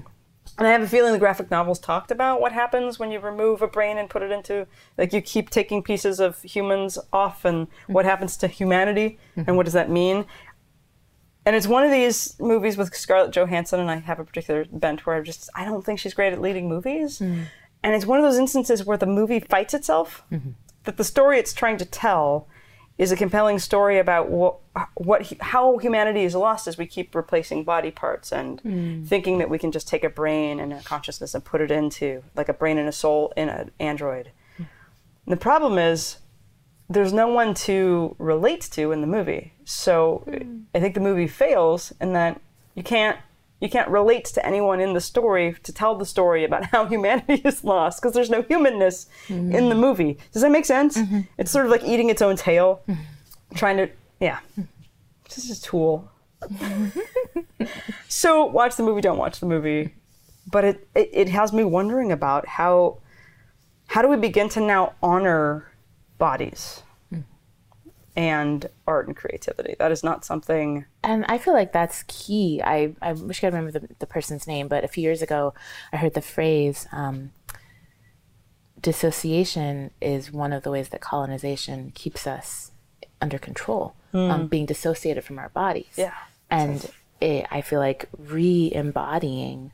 And 0.57 0.67
I 0.67 0.71
have 0.71 0.81
a 0.81 0.87
feeling 0.87 1.13
the 1.13 1.19
graphic 1.19 1.49
novels 1.49 1.79
talked 1.79 2.11
about 2.11 2.39
what 2.39 2.51
happens 2.51 2.99
when 2.99 3.11
you 3.11 3.19
remove 3.19 3.61
a 3.61 3.67
brain 3.67 3.97
and 3.97 4.09
put 4.09 4.21
it 4.21 4.29
into, 4.29 4.67
like, 4.97 5.11
you 5.11 5.21
keep 5.21 5.49
taking 5.49 5.81
pieces 5.81 6.19
of 6.19 6.41
humans 6.43 6.99
off 7.11 7.43
and 7.43 7.67
what 7.87 8.01
mm-hmm. 8.01 8.09
happens 8.09 8.37
to 8.37 8.47
humanity 8.47 9.17
and 9.35 9.57
what 9.57 9.63
does 9.63 9.73
that 9.73 9.89
mean. 9.89 10.25
And 11.45 11.55
it's 11.55 11.67
one 11.67 11.83
of 11.83 11.91
these 11.91 12.39
movies 12.39 12.77
with 12.77 12.95
Scarlett 12.95 13.31
Johansson, 13.31 13.79
and 13.79 13.91
I 13.91 13.97
have 13.97 14.19
a 14.19 14.23
particular 14.23 14.65
bent 14.71 15.05
where 15.05 15.17
I 15.17 15.21
just, 15.21 15.49
I 15.55 15.65
don't 15.65 15.83
think 15.83 15.99
she's 15.99 16.13
great 16.13 16.33
at 16.33 16.41
leading 16.41 16.69
movies. 16.69 17.19
Hmm. 17.19 17.43
And 17.83 17.93
it's 17.93 18.05
one 18.05 18.17
of 18.17 18.23
those 18.23 18.37
instances 18.37 18.85
where 18.85 18.97
the 18.97 19.05
movie 19.05 19.41
fights 19.41 19.73
itself, 19.73 20.23
mm-hmm. 20.31 20.51
that 20.85 20.95
the 20.95 21.03
story 21.03 21.37
it's 21.37 21.53
trying 21.53 21.77
to 21.77 21.85
tell 21.85 22.47
is 22.97 23.11
a 23.11 23.15
compelling 23.17 23.59
story 23.59 23.97
about 23.97 24.29
what, 24.29 24.59
what 24.93 25.33
how 25.41 25.77
humanity 25.79 26.23
is 26.23 26.35
lost 26.35 26.67
as 26.67 26.77
we 26.77 26.85
keep 26.85 27.15
replacing 27.15 27.63
body 27.63 27.91
parts 27.91 28.31
and 28.31 28.61
hmm. 28.61 29.03
thinking 29.03 29.39
that 29.39 29.49
we 29.49 29.57
can 29.57 29.71
just 29.71 29.87
take 29.87 30.03
a 30.03 30.09
brain 30.09 30.59
and 30.59 30.71
a 30.71 30.81
consciousness 30.83 31.33
and 31.33 31.43
put 31.43 31.59
it 31.59 31.71
into 31.71 32.23
like 32.35 32.49
a 32.49 32.53
brain 32.53 32.77
and 32.77 32.87
a 32.87 32.91
soul 32.91 33.33
in 33.35 33.49
an 33.49 33.71
android. 33.79 34.31
And 35.25 35.31
the 35.31 35.37
problem 35.37 35.77
is 35.77 36.17
there's 36.89 37.13
no 37.13 37.27
one 37.27 37.53
to 37.53 38.15
relate 38.19 38.61
to 38.71 38.91
in 38.91 39.01
the 39.01 39.07
movie. 39.07 39.53
So 39.65 40.23
hmm. 40.27 40.61
I 40.75 40.79
think 40.79 40.93
the 40.93 40.99
movie 40.99 41.27
fails 41.27 41.93
in 42.01 42.13
that 42.13 42.41
you 42.75 42.83
can't 42.83 43.17
you 43.59 43.69
can't 43.69 43.89
relate 43.89 44.25
to 44.25 44.45
anyone 44.45 44.81
in 44.81 44.91
the 44.91 44.99
story 44.99 45.55
to 45.63 45.71
tell 45.71 45.95
the 45.95 46.05
story 46.05 46.43
about 46.43 46.65
how 46.71 46.85
humanity 46.85 47.41
is 47.45 47.63
lost 47.63 48.01
because 48.01 48.13
there's 48.13 48.29
no 48.29 48.41
humanness 48.41 49.07
hmm. 49.27 49.53
in 49.53 49.69
the 49.69 49.75
movie. 49.75 50.17
Does 50.31 50.41
that 50.41 50.51
make 50.51 50.65
sense? 50.65 50.97
Mm-hmm. 50.97 51.21
It's 51.37 51.51
sort 51.51 51.65
of 51.65 51.71
like 51.71 51.83
eating 51.83 52.09
its 52.09 52.21
own 52.21 52.35
tail, 52.35 52.81
hmm. 52.85 52.95
trying 53.55 53.77
to 53.77 53.89
yeah. 54.19 54.39
It's 55.25 55.35
just 55.35 55.65
a 55.65 55.69
tool. 55.69 56.09
so 58.07 58.45
watch 58.45 58.75
the 58.75 58.83
movie, 58.83 59.01
don't 59.01 59.17
watch 59.17 59.39
the 59.39 59.45
movie. 59.45 59.95
But 60.51 60.65
it, 60.65 60.87
it, 60.93 61.09
it 61.13 61.29
has 61.29 61.53
me 61.53 61.63
wondering 61.63 62.11
about 62.11 62.47
how 62.47 62.99
how 63.87 64.01
do 64.01 64.07
we 64.07 64.17
begin 64.17 64.49
to 64.49 64.59
now 64.61 64.93
honor 65.01 65.72
bodies 66.23 66.83
and 68.15 68.69
art 68.87 69.07
and 69.07 69.15
creativity? 69.15 69.75
That 69.79 69.91
is 69.91 70.03
not 70.03 70.23
something 70.23 70.85
And 71.03 71.25
I 71.27 71.37
feel 71.37 71.53
like 71.53 71.73
that's 71.73 72.03
key. 72.07 72.61
I, 72.63 72.93
I 73.01 73.13
wish 73.13 73.39
I 73.39 73.47
could 73.47 73.53
remember 73.53 73.77
the, 73.77 73.89
the 73.99 74.05
person's 74.05 74.47
name, 74.47 74.67
but 74.67 74.83
a 74.83 74.87
few 74.87 75.03
years 75.03 75.21
ago, 75.21 75.53
I 75.91 75.97
heard 75.97 76.13
the 76.13 76.21
phrase 76.21 76.87
um, 76.91 77.31
dissociation 78.79 79.91
is 79.99 80.31
one 80.31 80.53
of 80.53 80.63
the 80.63 80.71
ways 80.71 80.89
that 80.89 81.01
colonization 81.01 81.91
keeps 81.95 82.27
us 82.27 82.71
under 83.19 83.39
control, 83.39 83.95
um, 84.13 84.47
being 84.47 84.65
dissociated 84.65 85.23
from 85.23 85.39
our 85.39 85.49
bodies. 85.49 85.93
Yeah. 85.97 86.13
And 86.49 86.89
it, 87.19 87.47
I 87.49 87.61
feel 87.61 87.79
like 87.79 88.07
re 88.17 88.71
embodying 88.73 89.71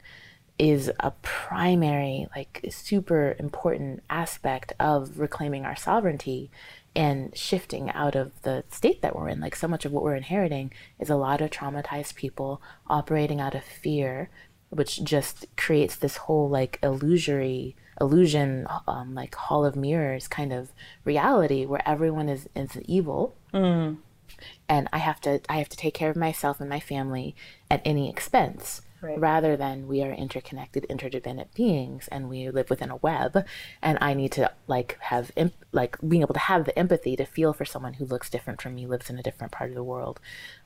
is 0.60 0.92
a 1.00 1.12
primary, 1.22 2.28
like, 2.36 2.66
super 2.70 3.36
important 3.40 4.04
aspect 4.10 4.74
of 4.80 5.20
reclaiming 5.20 5.66
our 5.66 5.76
sovereignty 5.76 6.52
and 6.96 7.36
shifting 7.36 7.90
out 7.92 8.16
of 8.16 8.42
the 8.42 8.64
state 8.70 9.02
that 9.02 9.16
we're 9.16 9.30
in. 9.30 9.40
Like, 9.40 9.56
so 9.56 9.68
much 9.68 9.86
of 9.86 9.92
what 9.92 10.04
we're 10.04 10.16
inheriting 10.16 10.72
is 11.00 11.10
a 11.10 11.16
lot 11.16 11.42
of 11.42 11.50
traumatized 11.50 12.16
people 12.16 12.62
operating 12.88 13.40
out 13.40 13.56
of 13.56 13.64
fear, 13.64 14.30
which 14.70 15.04
just 15.04 15.46
creates 15.56 15.96
this 15.96 16.18
whole, 16.18 16.50
like, 16.50 16.78
illusory 16.84 17.76
illusion, 18.02 18.68
um, 18.88 19.14
like 19.16 19.36
Hall 19.36 19.66
of 19.66 19.76
Mirrors 19.76 20.28
kind 20.28 20.54
of 20.54 20.72
reality 21.04 21.66
where 21.66 21.82
everyone 21.88 22.30
is, 22.30 22.48
is 22.56 22.78
evil 22.86 23.36
and 24.68 24.88
I 24.94 25.00
have 25.00 25.20
to 25.22 25.42
I 25.50 25.58
have 25.58 25.70
to 25.70 25.78
take 25.78 25.94
care 25.94 26.10
of 26.10 26.16
myself 26.16 26.60
and 26.60 26.70
my 26.70 26.80
family 26.80 27.36
at 27.70 27.82
any 27.86 28.10
expense. 28.10 28.82
Right. 29.02 29.18
Rather 29.20 29.56
than 29.56 29.88
we 29.88 30.04
are 30.04 30.12
interconnected, 30.12 30.84
interdependent 30.86 31.54
beings, 31.54 32.10
and 32.12 32.28
we 32.28 32.50
live 32.50 32.70
within 32.70 32.90
a 32.92 32.98
web, 32.98 33.46
and 33.82 33.98
I 34.02 34.14
need 34.14 34.34
to 34.34 34.52
like 34.68 34.98
have 35.00 35.32
imp- 35.38 35.54
like 35.72 35.98
being 36.06 36.22
able 36.22 36.34
to 36.34 36.40
have 36.42 36.66
the 36.66 36.78
empathy 36.78 37.16
to 37.16 37.26
feel 37.26 37.54
for 37.54 37.64
someone 37.64 37.94
who 37.94 38.06
looks 38.06 38.30
different 38.30 38.62
from 38.62 38.76
me, 38.76 38.86
lives 38.86 39.10
in 39.10 39.18
a 39.18 39.24
different 39.24 39.54
part 39.54 39.70
of 39.70 39.76
the 39.76 39.84
world. 39.84 40.20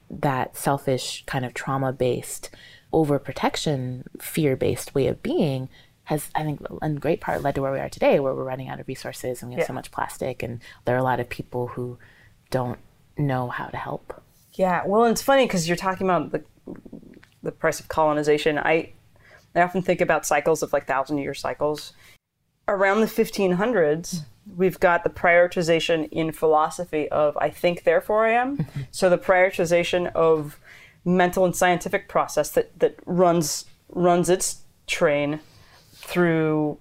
That 0.10 0.58
selfish 0.58 1.24
kind 1.28 1.46
of 1.46 1.54
trauma 1.54 1.94
based, 1.94 2.50
overprotection, 2.92 4.04
fear 4.22 4.56
based 4.56 4.96
way 4.96 5.08
of 5.08 5.22
being 5.22 5.70
has, 6.06 6.30
I 6.36 6.44
think, 6.44 6.60
in 6.82 6.96
great 6.96 7.22
part 7.22 7.42
led 7.44 7.56
to 7.56 7.62
where 7.62 7.72
we 7.72 7.80
are 7.80 7.90
today, 7.90 8.20
where 8.20 8.34
we're 8.34 8.44
running 8.44 8.68
out 8.68 8.80
of 8.80 8.88
resources 8.88 9.42
and 9.42 9.50
we 9.50 9.56
have 9.56 9.62
Yeah. 9.64 9.68
so 9.68 9.74
much 9.74 9.92
plastic, 9.92 10.44
and 10.44 10.60
there 10.86 10.96
are 10.96 11.00
a 11.00 11.04
lot 11.04 11.20
of 11.20 11.30
people 11.30 11.68
who 11.68 11.98
don't 12.50 12.80
know 13.18 13.48
how 13.50 13.68
to 13.68 13.78
help. 13.78 14.22
Yeah, 14.54 14.84
well, 14.86 15.06
it's 15.06 15.22
funny 15.22 15.46
because 15.46 15.68
you're 15.68 15.78
talking 15.78 16.06
about 16.08 16.32
the 16.32 16.44
the 17.44 17.52
price 17.52 17.80
of 17.80 17.88
colonization. 17.88 18.58
I 18.58 18.94
I 19.56 19.62
often 19.62 19.82
think 19.84 20.02
about 20.02 20.26
cycles 20.26 20.64
of 20.64 20.74
like 20.74 20.88
thousand 20.88 21.20
year 21.20 21.34
cycles. 21.34 21.94
Around 22.68 23.02
the 23.02 23.08
1500s, 23.08 24.22
we've 24.56 24.80
got 24.80 25.04
the 25.04 25.10
prioritization 25.10 26.08
in 26.12 26.32
philosophy 26.32 27.10
of 27.10 27.38
I 27.38 27.50
think, 27.50 27.84
therefore 27.84 28.26
I 28.26 28.32
am. 28.32 28.66
so 28.92 29.10
the 29.10 29.18
prioritization 29.18 30.12
of 30.14 30.60
mental 31.06 31.46
and 31.46 31.56
scientific 31.56 32.08
process 32.08 32.52
that 32.52 32.80
that 32.80 32.96
runs 33.06 33.66
runs 33.90 34.30
its 34.30 34.62
train 34.88 35.40
through 35.94 36.78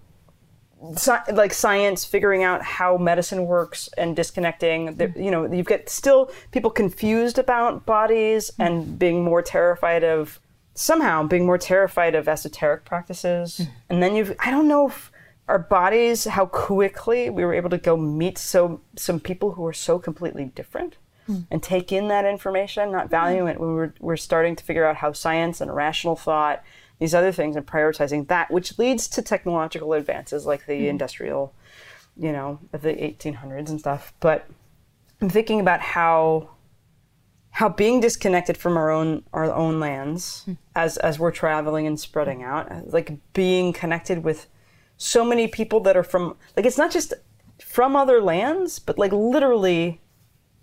sci- 0.95 1.33
like 1.33 1.53
science 1.53 2.05
figuring 2.05 2.43
out 2.43 2.63
how 2.63 2.97
medicine 2.97 3.47
works 3.47 3.89
and 3.97 4.17
disconnecting 4.17 4.97
the, 4.97 5.09
mm-hmm. 5.09 5.23
you 5.23 5.31
know 5.31 5.53
you've 5.53 5.67
got 5.67 5.89
still 5.89 6.31
people 6.51 6.71
confused 6.71 7.39
about 7.39 7.87
bodies 7.87 8.51
mm-hmm. 8.51 8.63
and 8.63 8.99
being 8.99 9.23
more 9.25 9.43
terrified 9.43 10.05
of 10.05 10.41
somehow 10.75 11.23
being 11.25 11.47
more 11.47 11.59
terrified 11.59 12.15
of 12.15 12.29
esoteric 12.29 12.85
practices. 12.85 13.61
And 13.89 14.03
then 14.03 14.15
you've 14.15 14.35
i 14.41 14.51
don't 14.51 14.69
know 14.69 14.89
if 14.89 15.13
our 15.49 15.59
bodies 15.59 16.25
how 16.25 16.47
quickly 16.47 17.29
we 17.29 17.45
were 17.45 17.55
able 17.55 17.71
to 17.71 17.79
go 17.79 17.97
meet 17.97 18.39
so 18.39 18.81
some 18.97 19.21
people 19.21 19.53
who 19.53 19.67
are 19.67 19.73
so 19.73 19.99
completely 19.99 20.47
different 20.47 20.97
hmm. 21.27 21.41
and 21.51 21.63
take 21.63 21.93
in 21.93 22.09
that 22.09 22.25
information 22.25 22.91
not 22.93 23.11
valuing 23.11 23.49
it. 23.49 23.61
When 23.61 23.75
we're, 23.75 23.93
we're 24.01 24.17
starting 24.17 24.57
to 24.57 24.65
figure 24.65 24.87
out 24.87 24.97
how 24.97 25.13
science 25.13 25.61
and 25.61 25.75
rational 25.75 26.17
thought 26.17 26.63
these 26.99 27.15
other 27.15 27.33
things 27.33 27.57
and 27.57 27.67
prioritizing 27.67 28.29
that 28.29 28.51
which 28.51 28.79
leads 28.79 29.09
to 29.09 29.23
technological 29.23 29.93
advances 29.93 30.47
like 30.47 30.67
the 30.67 30.79
hmm. 30.79 30.87
industrial 30.87 31.53
you 32.17 32.33
know 32.33 32.61
of 32.73 32.83
the 32.83 32.95
1800s 32.95 33.69
and 33.69 33.81
stuff. 33.81 34.15
But 34.21 34.49
i'm 35.21 35.29
thinking 35.29 35.61
about 35.61 35.81
how 35.81 36.52
how 37.53 37.69
being 37.69 38.01
disconnected 38.01 38.57
from 38.57 38.77
our 38.77 38.91
own 38.91 39.23
our 39.33 39.53
own 39.53 39.79
lands 39.79 40.47
as 40.75 40.97
as 40.99 41.19
we're 41.19 41.31
traveling 41.31 41.87
and 41.87 41.99
spreading 42.01 42.43
out 42.43 42.89
like 42.89 43.17
being 43.33 43.73
connected 43.73 44.25
with 44.25 44.47
so 44.97 45.25
many 45.25 45.49
people 45.49 45.81
that 45.81 45.97
are 45.97 46.03
from 46.03 46.37
like 46.57 46.67
it's 46.67 46.79
not 46.79 46.91
just 46.91 47.15
from 47.61 47.95
other 47.95 48.21
lands 48.21 48.79
but 48.79 48.99
like 48.99 49.13
literally 49.13 50.01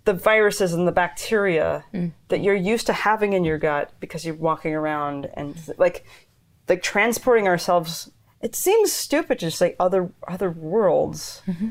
the 0.04 0.12
viruses 0.14 0.72
and 0.72 0.88
the 0.88 0.92
bacteria 0.92 1.84
that 2.28 2.40
you're 2.40 2.54
used 2.54 2.86
to 2.86 2.92
having 2.92 3.32
in 3.32 3.44
your 3.44 3.58
gut 3.58 3.92
because 4.00 4.24
you're 4.24 4.34
walking 4.34 4.74
around 4.74 5.28
and 5.34 5.56
like 5.78 6.04
like 6.68 6.82
transporting 6.82 7.46
ourselves. 7.46 8.10
It 8.40 8.54
seems 8.54 8.92
stupid 8.92 9.38
to 9.40 9.50
say 9.50 9.76
other 9.78 10.10
other 10.26 10.50
worlds 10.50 11.42
mm-hmm. 11.46 11.70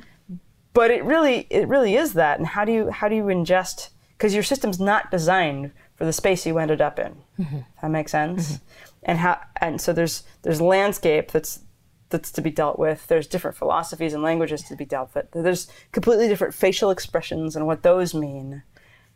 but 0.73 0.91
it 0.91 1.03
really 1.03 1.47
it 1.49 1.67
really 1.67 1.95
is 1.95 2.13
that. 2.13 2.37
And 2.37 2.47
how 2.47 2.65
do 2.65 2.71
you 2.71 2.91
how 2.91 3.09
do 3.09 3.15
you 3.15 3.23
ingest 3.23 3.89
because 4.19 4.33
your 4.33 4.43
system's 4.43 4.79
not 4.79 5.09
designed 5.09 5.71
for 5.95 6.03
the 6.05 6.13
space 6.13 6.45
you 6.45 6.59
ended 6.59 6.81
up 6.81 6.99
in. 6.99 7.15
That 7.81 7.89
makes 7.89 8.11
sense. 8.11 8.59
And 9.01 9.17
how 9.19 9.39
and 9.61 9.79
so 9.79 9.93
there's 9.93 10.23
there's 10.41 10.59
landscape 10.59 11.31
that's 11.31 11.61
that's 12.09 12.31
to 12.31 12.41
be 12.41 12.51
dealt 12.51 12.77
with. 12.77 13.07
There's 13.07 13.27
different 13.27 13.55
philosophies 13.55 14.13
and 14.13 14.21
languages 14.21 14.63
to 14.63 14.75
be 14.75 14.85
dealt 14.85 15.15
with. 15.15 15.31
There's 15.31 15.71
completely 15.93 16.27
different 16.27 16.53
facial 16.53 16.91
expressions 16.91 17.55
and 17.55 17.65
what 17.65 17.83
those 17.83 18.13
mean. 18.13 18.63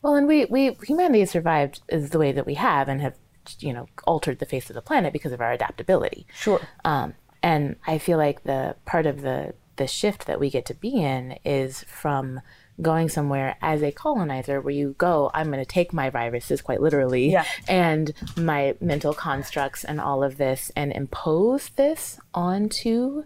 Well, 0.02 0.16
and 0.16 0.28
we, 0.28 0.46
we 0.46 0.78
humanity 0.84 1.20
has 1.20 1.32
survived 1.32 1.82
is 1.90 2.12
the 2.12 2.20
way 2.20 2.32
that 2.32 2.46
we 2.46 2.54
have 2.54 2.88
and 2.88 3.02
have, 3.02 3.16
you 3.60 3.74
know, 3.74 3.88
altered 4.06 4.40
the 4.40 4.46
face 4.46 4.70
of 4.70 4.76
the 4.76 4.82
planet 4.82 5.12
because 5.12 5.32
of 5.32 5.42
our 5.42 5.52
adaptability. 5.52 6.26
sure. 6.34 6.62
Um, 6.86 7.16
and 7.42 7.76
I 7.86 7.98
feel 7.98 8.18
like 8.18 8.44
the 8.44 8.78
part 8.86 9.06
of 9.06 9.22
the 9.22 9.54
the 9.76 9.88
shift 9.88 10.28
that 10.28 10.40
we 10.40 10.50
get 10.50 10.66
to 10.68 10.74
be 10.74 11.02
in 11.02 11.38
is 11.44 11.84
from 11.84 12.42
going 12.82 13.08
somewhere 13.08 13.56
as 13.62 13.84
a 13.84 13.92
colonizer 13.92 14.60
where 14.60 14.74
you 14.74 14.96
go 14.98 15.30
i'm 15.34 15.48
going 15.52 15.60
to 15.60 15.66
take 15.66 15.94
my 15.94 16.10
viruses 16.10 16.62
quite 16.62 16.82
literally 16.82 17.32
Yeah. 17.32 17.46
and 17.68 18.12
my 18.36 18.76
mental 18.82 19.14
constructs 19.14 19.84
and 19.84 20.02
all 20.02 20.24
of 20.24 20.38
this 20.38 20.72
and 20.76 20.92
impose 20.92 21.70
this 21.76 22.20
onto 22.34 23.24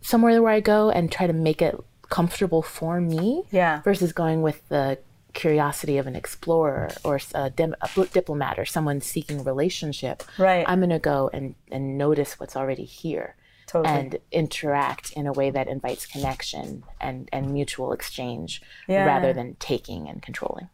somewhere 0.00 0.40
where 0.42 0.52
i 0.52 0.60
go 0.60 0.90
and 0.90 1.10
try 1.10 1.26
to 1.26 1.32
make 1.32 1.60
it 1.60 1.76
comfortable 2.08 2.62
for 2.62 3.00
me 3.00 3.42
Yeah. 3.50 3.82
versus 3.82 4.12
going 4.12 4.42
with 4.42 4.66
the 4.68 4.98
curiosity 5.34 5.98
of 5.98 6.06
an 6.06 6.16
explorer 6.16 6.88
or 7.04 7.20
a, 7.34 7.50
dim- 7.50 7.74
a 7.82 7.88
diplomat 8.12 8.58
or 8.58 8.64
someone 8.64 9.00
seeking 9.00 9.44
relationship 9.44 10.22
Right. 10.38 10.64
i'm 10.68 10.78
going 10.80 10.90
to 10.90 10.98
go 10.98 11.30
and, 11.32 11.54
and 11.70 11.98
notice 11.98 12.40
what's 12.40 12.56
already 12.56 12.84
here 12.84 13.34
Totally. 13.68 13.94
and 13.94 14.18
interact 14.32 15.12
in 15.12 15.26
a 15.26 15.32
way 15.32 15.50
that 15.50 15.68
invites 15.68 16.06
connection 16.06 16.82
and, 17.00 17.28
and 17.32 17.52
mutual 17.52 17.92
exchange 17.92 18.62
Yeah. 18.88 19.04
rather 19.04 19.32
than 19.32 19.56
taking 19.60 20.08
and 20.08 20.22
controlling 20.22 20.68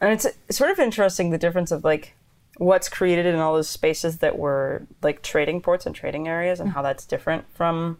And 0.00 0.12
it's, 0.12 0.26
sort 0.56 0.70
of 0.70 0.78
interesting 0.78 1.30
the 1.30 1.38
difference 1.38 1.70
of 1.70 1.84
like 1.84 2.14
what's 2.56 2.88
created 2.88 3.26
in 3.26 3.36
all 3.36 3.54
those 3.54 3.68
spaces 3.68 4.18
that 4.18 4.38
were 4.38 4.86
like 5.02 5.22
trading 5.22 5.60
ports 5.60 5.86
and 5.86 5.94
trading 5.94 6.26
areas 6.26 6.58
and 6.60 6.70
how 6.70 6.82
that's 6.82 7.04
different 7.06 7.44
from. 7.54 7.98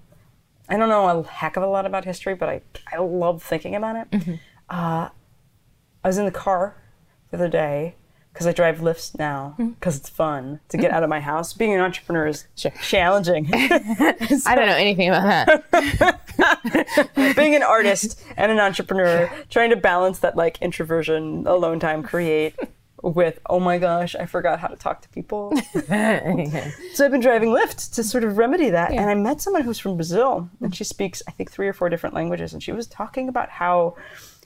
I 0.68 0.76
don't 0.76 0.88
know 0.88 1.06
a 1.08 1.22
heck 1.26 1.56
of 1.56 1.62
a 1.62 1.66
lot 1.66 1.86
about 1.86 2.04
history, 2.04 2.34
but 2.34 2.48
I, 2.48 2.60
I 2.92 2.98
love 2.98 3.42
thinking 3.42 3.74
about 3.74 3.96
it. 4.12 4.38
Uh, 4.68 5.08
I 6.04 6.08
was 6.08 6.18
in 6.18 6.24
the 6.24 6.30
car 6.30 6.74
the 7.30 7.36
other 7.36 7.48
day 7.48 7.94
because 8.38 8.46
I 8.46 8.52
drive 8.52 8.80
lifts 8.80 9.18
now 9.18 9.54
hmm. 9.56 9.70
because 9.70 9.96
it's 9.96 10.08
fun 10.08 10.60
to 10.68 10.76
get 10.76 10.92
out 10.92 11.02
of 11.02 11.08
my 11.08 11.18
house. 11.18 11.52
Being 11.52 11.74
an 11.74 11.80
entrepreneur 11.80 12.28
is 12.28 12.46
Sure. 12.54 12.70
challenging. 12.82 13.50
I 13.52 14.54
don't 14.54 14.68
know 14.68 14.76
anything 14.76 15.08
about 15.08 15.46
that. 15.72 17.10
Being 17.36 17.56
an 17.56 17.64
artist 17.64 18.22
and 18.36 18.52
an 18.52 18.60
entrepreneur, 18.60 19.28
trying 19.50 19.70
to 19.70 19.76
balance 19.76 20.20
that 20.20 20.36
like 20.36 20.62
introversion, 20.62 21.48
alone 21.48 21.80
time 21.80 22.04
create 22.04 22.54
with 23.02 23.40
oh 23.46 23.58
my 23.58 23.78
gosh, 23.78 24.14
I 24.14 24.26
forgot 24.26 24.60
how 24.60 24.68
to 24.68 24.76
talk 24.76 25.02
to 25.02 25.08
people. 25.08 25.52
So 26.94 27.04
I've 27.04 27.10
been 27.10 27.20
driving 27.20 27.48
Lyft 27.48 27.92
to 27.96 28.04
sort 28.04 28.22
of 28.22 28.38
remedy 28.38 28.70
that. 28.70 28.92
And 28.92 29.10
I 29.10 29.14
met 29.14 29.40
someone 29.40 29.62
who's 29.62 29.80
from 29.80 29.96
Brazil 29.96 30.48
and 30.60 30.72
she 30.72 30.84
speaks, 30.84 31.24
I 31.26 31.32
think, 31.32 31.50
three 31.50 31.66
or 31.66 31.72
four 31.72 31.88
different 31.88 32.14
languages. 32.14 32.52
And 32.52 32.62
she 32.62 32.70
was 32.70 32.86
talking 32.86 33.28
about 33.28 33.50
how 33.50 33.96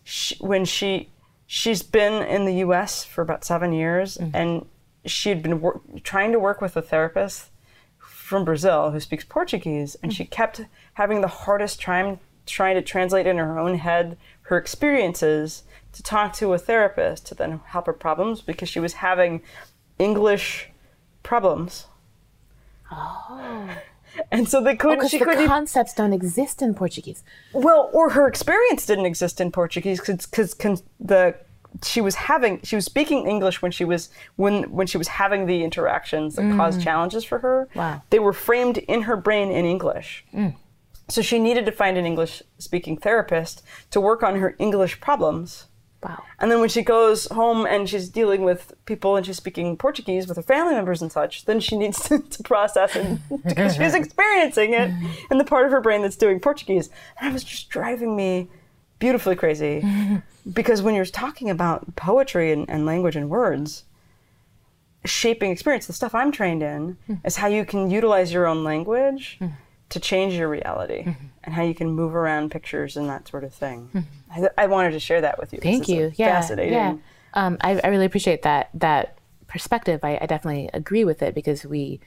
she, 0.02 0.36
when 0.36 0.64
she 0.64 1.10
she's 1.54 1.82
been 1.82 2.26
in 2.26 2.46
the 2.46 2.54
U.S. 2.66 3.04
for 3.04 3.20
about 3.20 3.44
seven 3.44 3.74
years 3.74 4.16
mm-hmm. 4.16 4.34
and 4.34 4.66
she 5.04 5.28
had 5.28 5.42
been 5.42 5.60
wor- 5.60 5.82
trying 6.02 6.32
to 6.32 6.38
work 6.38 6.62
with 6.62 6.74
a 6.78 6.80
therapist 6.80 7.50
from 7.98 8.46
Brazil 8.46 8.92
who 8.92 8.98
speaks 8.98 9.22
Portuguese, 9.22 9.94
and 9.96 10.10
mm-hmm. 10.10 10.16
she 10.16 10.24
kept 10.24 10.62
having 10.94 11.20
the 11.20 11.28
hardest 11.28 11.78
time 11.78 12.20
trying 12.46 12.74
to 12.74 12.80
translate 12.80 13.26
in 13.26 13.36
her 13.36 13.58
own 13.58 13.74
head 13.74 14.16
her 14.44 14.56
experiences 14.56 15.64
to 15.92 16.02
talk 16.02 16.32
to 16.32 16.54
a 16.54 16.58
therapist 16.58 17.26
to 17.26 17.34
then 17.34 17.60
help 17.66 17.84
her 17.84 17.92
problems 17.92 18.40
because 18.40 18.70
she 18.70 18.80
was 18.80 18.94
having 18.94 19.42
English 19.98 20.70
problems. 21.22 21.84
Oh. 22.90 23.76
And 24.30 24.48
so 24.48 24.62
they 24.62 24.76
couldn't. 24.76 24.98
Oh, 24.98 25.00
because 25.00 25.10
she 25.10 25.18
the 25.18 25.24
couldn't. 25.24 25.46
concepts 25.46 25.94
don't 25.94 26.12
exist 26.12 26.62
in 26.62 26.74
Portuguese. 26.74 27.22
well, 27.52 27.90
or 27.92 28.10
her 28.10 28.26
experience 28.26 28.86
didn't 28.86 29.06
exist 29.06 29.40
in 29.40 29.50
Portuguese 29.50 30.00
because 30.00 30.82
the 31.00 31.34
she 31.82 32.00
was 32.00 32.14
having 32.14 32.60
she 32.62 32.76
was 32.76 32.84
speaking 32.84 33.26
English 33.26 33.62
when 33.62 33.72
she 33.72 33.84
was 33.84 34.10
when 34.36 34.64
when 34.64 34.86
she 34.86 34.98
was 34.98 35.08
having 35.08 35.46
the 35.46 35.64
interactions 35.64 36.36
that 36.36 36.56
caused 36.56 36.80
mm. 36.80 36.84
challenges 36.84 37.24
for 37.24 37.38
her. 37.38 37.68
Wow. 37.74 38.02
They 38.10 38.18
were 38.18 38.32
framed 38.32 38.78
in 38.78 39.02
her 39.02 39.16
brain 39.16 39.50
in 39.50 39.64
English. 39.64 40.24
Mm. 40.34 40.54
So 41.08 41.22
she 41.22 41.38
needed 41.38 41.66
to 41.66 41.72
find 41.72 41.96
an 41.96 42.06
English 42.06 42.42
speaking 42.58 42.96
therapist 42.96 43.62
to 43.90 44.00
work 44.00 44.22
on 44.22 44.36
her 44.36 44.54
English 44.58 45.00
problems. 45.00 45.66
Wow. 46.02 46.24
And 46.40 46.50
then 46.50 46.58
when 46.60 46.68
she 46.68 46.82
goes 46.82 47.26
home 47.26 47.64
and 47.64 47.88
she's 47.88 48.08
dealing 48.08 48.42
with 48.42 48.74
people 48.86 49.16
and 49.16 49.24
she's 49.24 49.36
speaking 49.36 49.76
Portuguese 49.76 50.26
with 50.26 50.36
her 50.36 50.42
family 50.42 50.74
members 50.74 51.00
and 51.00 51.12
such, 51.12 51.44
then 51.44 51.60
she 51.60 51.76
needs 51.76 52.02
to, 52.08 52.18
to 52.18 52.42
process 52.42 52.96
it 52.96 53.18
because 53.44 53.76
she's 53.76 53.94
experiencing 53.94 54.74
it 54.74 54.90
in 55.30 55.38
the 55.38 55.44
part 55.44 55.64
of 55.64 55.70
her 55.70 55.80
brain 55.80 56.02
that's 56.02 56.16
doing 56.16 56.40
Portuguese. 56.40 56.90
And 57.20 57.30
it 57.30 57.32
was 57.32 57.44
just 57.44 57.68
driving 57.68 58.16
me 58.16 58.48
beautifully 58.98 59.36
crazy 59.36 59.84
because 60.52 60.80
when 60.82 60.94
you're 60.94 61.04
talking 61.04 61.50
about 61.50 61.96
poetry 61.96 62.52
and, 62.52 62.68
and 62.68 62.86
language 62.86 63.16
and 63.16 63.28
words, 63.28 63.84
shaping 65.04 65.50
experience, 65.50 65.86
the 65.86 65.92
stuff 65.92 66.14
I'm 66.14 66.32
trained 66.32 66.62
in 66.62 66.96
hmm. 67.06 67.14
is 67.24 67.36
how 67.36 67.48
you 67.48 67.64
can 67.64 67.90
utilize 67.90 68.32
your 68.32 68.46
own 68.46 68.64
language 68.64 69.36
hmm. 69.38 69.48
To 69.92 70.00
change 70.00 70.34
your 70.34 70.48
reality 70.48 71.14
and 71.44 71.54
how 71.54 71.62
you 71.62 71.74
can 71.74 71.90
move 71.90 72.14
around 72.14 72.50
pictures 72.50 72.96
and 72.96 73.08
that 73.08 73.28
sort 73.28 73.44
of 73.44 73.54
thing. 73.54 74.06
I, 74.30 74.48
I 74.58 74.66
wanted 74.66 74.92
to 74.92 75.00
share 75.00 75.20
that 75.20 75.38
with 75.38 75.52
you. 75.52 75.60
Thank 75.60 75.88
you. 75.88 76.12
Yeah. 76.16 76.40
Fascinating. 76.40 76.72
Yeah. 76.72 76.96
Um, 77.34 77.56
I, 77.60 77.80
I 77.82 77.88
really 77.88 78.06
appreciate 78.06 78.42
that 78.42 78.70
that 78.74 79.18
perspective. 79.46 80.00
I, 80.02 80.18
I 80.20 80.26
definitely 80.26 80.70
agree 80.72 81.04
with 81.04 81.22
it 81.22 81.34
because 81.34 81.64
we, 81.64 82.00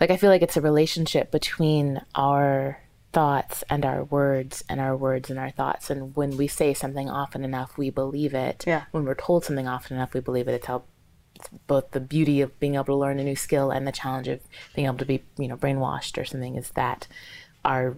like, 0.00 0.10
I 0.10 0.16
feel 0.16 0.30
like 0.30 0.42
it's 0.42 0.56
a 0.56 0.60
relationship 0.60 1.30
between 1.30 2.00
our 2.14 2.80
thoughts 3.12 3.64
and 3.68 3.84
our 3.84 4.04
words 4.04 4.62
and 4.68 4.80
our 4.80 4.96
words 4.96 5.30
and 5.30 5.38
our 5.38 5.50
thoughts. 5.50 5.90
And 5.90 6.14
when 6.14 6.36
we 6.36 6.46
say 6.46 6.74
something 6.74 7.10
often 7.10 7.44
enough, 7.44 7.76
we 7.76 7.90
believe 7.90 8.34
it. 8.34 8.64
Yeah. 8.66 8.84
When 8.92 9.04
we're 9.04 9.14
told 9.14 9.44
something 9.44 9.66
often 9.66 9.96
enough, 9.96 10.14
we 10.14 10.20
believe 10.20 10.48
it. 10.48 10.54
It's 10.54 10.66
how 10.66 10.82
both 11.66 11.90
the 11.92 12.00
beauty 12.00 12.40
of 12.40 12.58
being 12.60 12.74
able 12.74 12.84
to 12.86 12.94
learn 12.94 13.18
a 13.18 13.24
new 13.24 13.36
skill 13.36 13.70
and 13.70 13.86
the 13.86 13.92
challenge 13.92 14.28
of 14.28 14.40
being 14.74 14.86
able 14.86 14.98
to 14.98 15.04
be, 15.04 15.22
you 15.38 15.48
know, 15.48 15.56
brainwashed 15.56 16.18
or 16.20 16.24
something 16.24 16.56
is 16.56 16.70
that 16.70 17.06
our 17.64 17.96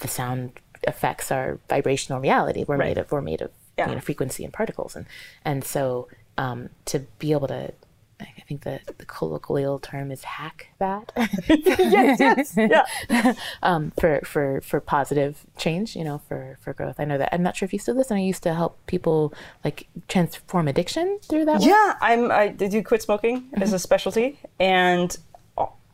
the 0.00 0.08
sound 0.08 0.52
affects 0.86 1.30
our 1.32 1.58
vibrational 1.68 2.20
reality. 2.20 2.64
We're 2.66 2.76
Right. 2.76 2.88
made 2.88 2.98
of 2.98 3.10
we're 3.12 3.20
made 3.22 3.40
of 3.40 3.50
Yeah. 3.78 3.88
you 3.88 3.94
know 3.94 4.00
frequency 4.00 4.44
and 4.44 4.52
particles 4.52 4.94
and 4.96 5.06
and 5.44 5.64
so 5.64 6.08
um, 6.38 6.68
to 6.86 7.00
be 7.18 7.32
able 7.32 7.48
to 7.48 7.72
I 8.18 8.42
think 8.48 8.62
the, 8.62 8.80
the 8.98 9.04
colloquial 9.04 9.78
term 9.78 10.10
is 10.10 10.24
hack 10.24 10.68
that 10.78 11.12
yes, 11.48 12.18
yes, 12.18 12.54
yeah. 12.56 13.34
um, 13.62 13.92
for, 13.98 14.20
for, 14.24 14.60
for 14.62 14.80
positive 14.80 15.44
change, 15.58 15.94
you 15.94 16.04
know, 16.04 16.22
for, 16.26 16.58
for 16.62 16.72
growth. 16.72 16.98
I 16.98 17.04
know 17.04 17.18
that 17.18 17.28
I'm 17.32 17.42
not 17.42 17.56
sure 17.56 17.66
if 17.66 17.72
you 17.72 17.78
still 17.78 17.94
listen. 17.94 18.16
I 18.16 18.20
used 18.20 18.42
to 18.44 18.54
help 18.54 18.78
people 18.86 19.34
like 19.64 19.88
transform 20.08 20.68
addiction 20.68 21.18
through 21.22 21.44
that. 21.46 21.62
Yeah, 21.62 21.94
I'm. 22.00 22.30
I 22.30 22.48
do 22.48 22.82
quit 22.82 23.02
smoking 23.02 23.48
as 23.54 23.72
a 23.72 23.76
mm-hmm. 23.76 23.80
specialty, 23.80 24.38
and 24.58 25.16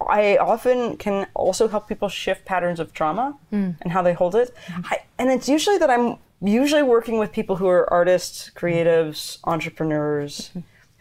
I 0.09 0.37
often 0.37 0.97
can 0.97 1.27
also 1.35 1.68
help 1.68 1.89
people 1.89 2.09
shift 2.09 2.45
patterns 2.45 2.81
of 2.81 2.93
trauma 2.93 3.37
mm. 3.53 3.77
and 3.81 3.93
how 3.93 4.03
they 4.03 4.12
hold 4.12 4.35
it. 4.35 4.55
Mm-hmm. 4.66 4.83
I, 4.91 4.99
and 5.18 5.31
it's 5.31 5.49
usually 5.49 5.79
that 5.79 5.91
I'm 5.91 6.18
usually 6.41 6.83
working 6.83 7.18
with 7.18 7.33
people 7.33 7.57
who 7.57 7.68
are 7.68 7.91
artists, 7.93 8.51
mm-hmm. 8.51 8.66
creatives, 8.66 9.39
entrepreneurs. 9.45 10.51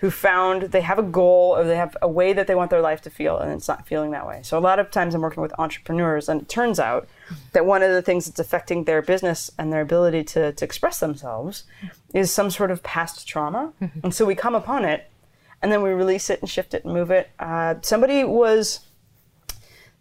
Who 0.01 0.11
found 0.11 0.63
they 0.63 0.81
have 0.81 0.99
a 0.99 1.03
goal 1.03 1.55
or 1.55 1.63
they 1.63 1.77
have 1.77 1.95
a 2.01 2.07
way 2.07 2.33
that 2.33 2.47
they 2.47 2.55
want 2.55 2.69
their 2.69 2.81
life 2.81 3.01
to 3.03 3.09
feel 3.09 3.37
and 3.37 3.51
it's 3.51 3.67
not 3.67 3.87
feeling 3.87 4.11
that 4.11 4.27
way. 4.27 4.41
So 4.43 4.57
a 4.57 4.59
lot 4.59 4.79
of 4.79 4.91
times 4.91 5.15
I'm 5.15 5.21
working 5.21 5.41
with 5.41 5.53
entrepreneurs 5.57 6.27
and 6.27 6.41
it 6.41 6.49
turns 6.49 6.79
out 6.79 7.07
that 7.53 7.65
one 7.65 7.83
of 7.83 7.91
the 7.91 8.01
things 8.01 8.25
that's 8.25 8.39
affecting 8.39 8.83
their 8.83 9.01
business 9.01 9.51
and 9.57 9.71
their 9.71 9.81
ability 9.81 10.23
to, 10.23 10.51
to 10.53 10.65
express 10.65 10.99
themselves 10.99 11.63
is 12.13 12.31
some 12.31 12.49
sort 12.49 12.71
of 12.71 12.83
past 12.83 13.27
trauma. 13.27 13.73
And 14.03 14.13
so 14.13 14.25
we 14.25 14.35
come 14.35 14.55
upon 14.55 14.85
it 14.85 15.09
and 15.61 15.71
then 15.71 15.81
we 15.81 15.91
release 15.91 16.29
it 16.29 16.41
and 16.41 16.49
shift 16.49 16.73
it 16.73 16.83
and 16.83 16.93
move 16.93 17.11
it. 17.11 17.29
Uh, 17.39 17.75
somebody 17.81 18.23
was 18.23 18.79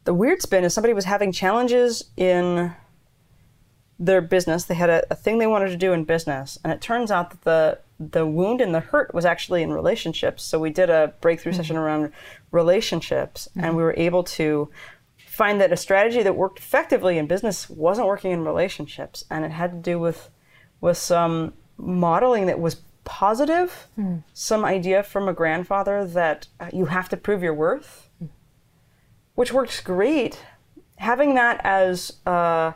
the 0.05 0.15
weird 0.15 0.41
spin 0.43 0.65
is 0.65 0.75
somebody 0.75 0.95
was 0.95 1.05
having 1.05 1.31
challenges 1.31 2.05
in 2.17 2.73
their 3.99 4.21
business. 4.23 4.65
They 4.65 4.75
had 4.75 4.91
a, 4.91 5.05
a 5.11 5.15
thing 5.15 5.39
they 5.39 5.47
wanted 5.47 5.69
to 5.69 5.77
do 5.77 5.93
in 5.93 6.05
business, 6.05 6.59
and 6.65 6.73
it 6.73 6.81
turns 6.81 7.11
out 7.11 7.31
that 7.31 7.43
the 7.43 7.79
the 8.01 8.27
wound 8.27 8.63
and 8.63 8.75
the 8.75 8.81
hurt 8.81 9.13
was 9.13 9.27
actually 9.27 9.63
in 9.63 9.73
relationships. 9.73 10.43
So 10.43 10.59
we 10.59 10.71
did 10.71 10.89
a 10.89 11.13
breakthrough 11.21 11.53
session 11.53 11.77
around 11.77 12.13
relationships, 12.51 13.47
and 13.57 13.77
we 13.77 13.83
were 13.83 13.95
able 13.97 14.25
to 14.25 14.71
find 15.27 15.61
that 15.61 15.71
a 15.71 15.77
strategy 15.77 16.23
that 16.23 16.35
worked 16.35 16.59
effectively 16.59 17.19
in 17.19 17.27
business 17.27 17.69
wasn't 17.69 18.07
working 18.07 18.31
in 18.31 18.45
relationships, 18.45 19.25
and 19.31 19.45
it 19.45 19.51
had 19.51 19.71
to 19.73 19.79
do 19.79 19.99
with 19.99 20.31
with 20.81 20.97
some 20.97 21.53
modeling 21.77 22.47
that 22.47 22.59
was 22.59 22.77
positive, 23.05 23.89
some 24.33 24.65
idea 24.65 25.03
from 25.03 25.29
a 25.29 25.33
grandfather 25.33 26.07
that 26.07 26.47
uh, 26.59 26.71
you 26.73 26.87
have 26.87 27.09
to 27.09 27.17
prove 27.17 27.43
your 27.43 27.55
worth, 27.55 28.09
which 29.35 29.53
works 29.53 29.81
great. 29.81 30.43
Having 30.97 31.35
that 31.35 31.61
as 31.65 32.15
uh, 32.27 32.73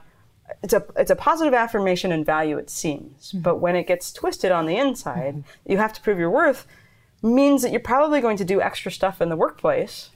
it's 0.62 0.72
a 0.72 0.84
it's 0.96 1.10
a 1.10 1.16
positive 1.16 1.54
affirmation 1.54 2.12
and 2.12 2.24
value 2.24 2.58
it 2.58 2.70
seems, 2.70 3.28
mm-hmm. 3.28 3.40
but 3.40 3.56
when 3.56 3.76
it 3.76 3.86
gets 3.86 4.12
twisted 4.12 4.52
on 4.52 4.66
the 4.66 4.76
inside, 4.76 5.34
mm-hmm. 5.34 5.72
you 5.72 5.78
have 5.78 5.92
to 5.92 6.00
prove 6.00 6.18
your 6.18 6.30
worth 6.30 6.66
means 7.22 7.62
that 7.62 7.70
you're 7.70 7.80
probably 7.80 8.20
going 8.20 8.36
to 8.36 8.44
do 8.44 8.60
extra 8.60 8.92
stuff 8.92 9.20
in 9.20 9.28
the 9.30 9.36
workplace 9.36 10.10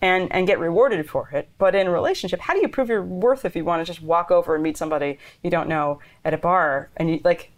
and 0.00 0.32
and 0.32 0.46
get 0.46 0.58
rewarded 0.58 1.08
for 1.08 1.30
it. 1.30 1.48
But 1.58 1.74
in 1.74 1.86
a 1.86 1.90
relationship, 1.90 2.40
how 2.40 2.54
do 2.54 2.60
you 2.60 2.68
prove 2.68 2.88
your 2.88 3.02
worth 3.02 3.44
if 3.44 3.56
you 3.56 3.64
want 3.64 3.80
to 3.80 3.84
just 3.84 4.02
walk 4.02 4.30
over 4.30 4.54
and 4.54 4.62
meet 4.62 4.76
somebody 4.76 5.18
you 5.42 5.50
don't 5.50 5.68
know 5.68 6.00
at 6.24 6.34
a 6.34 6.38
bar? 6.38 6.90
And 6.96 7.10
you 7.10 7.20
like 7.24 7.50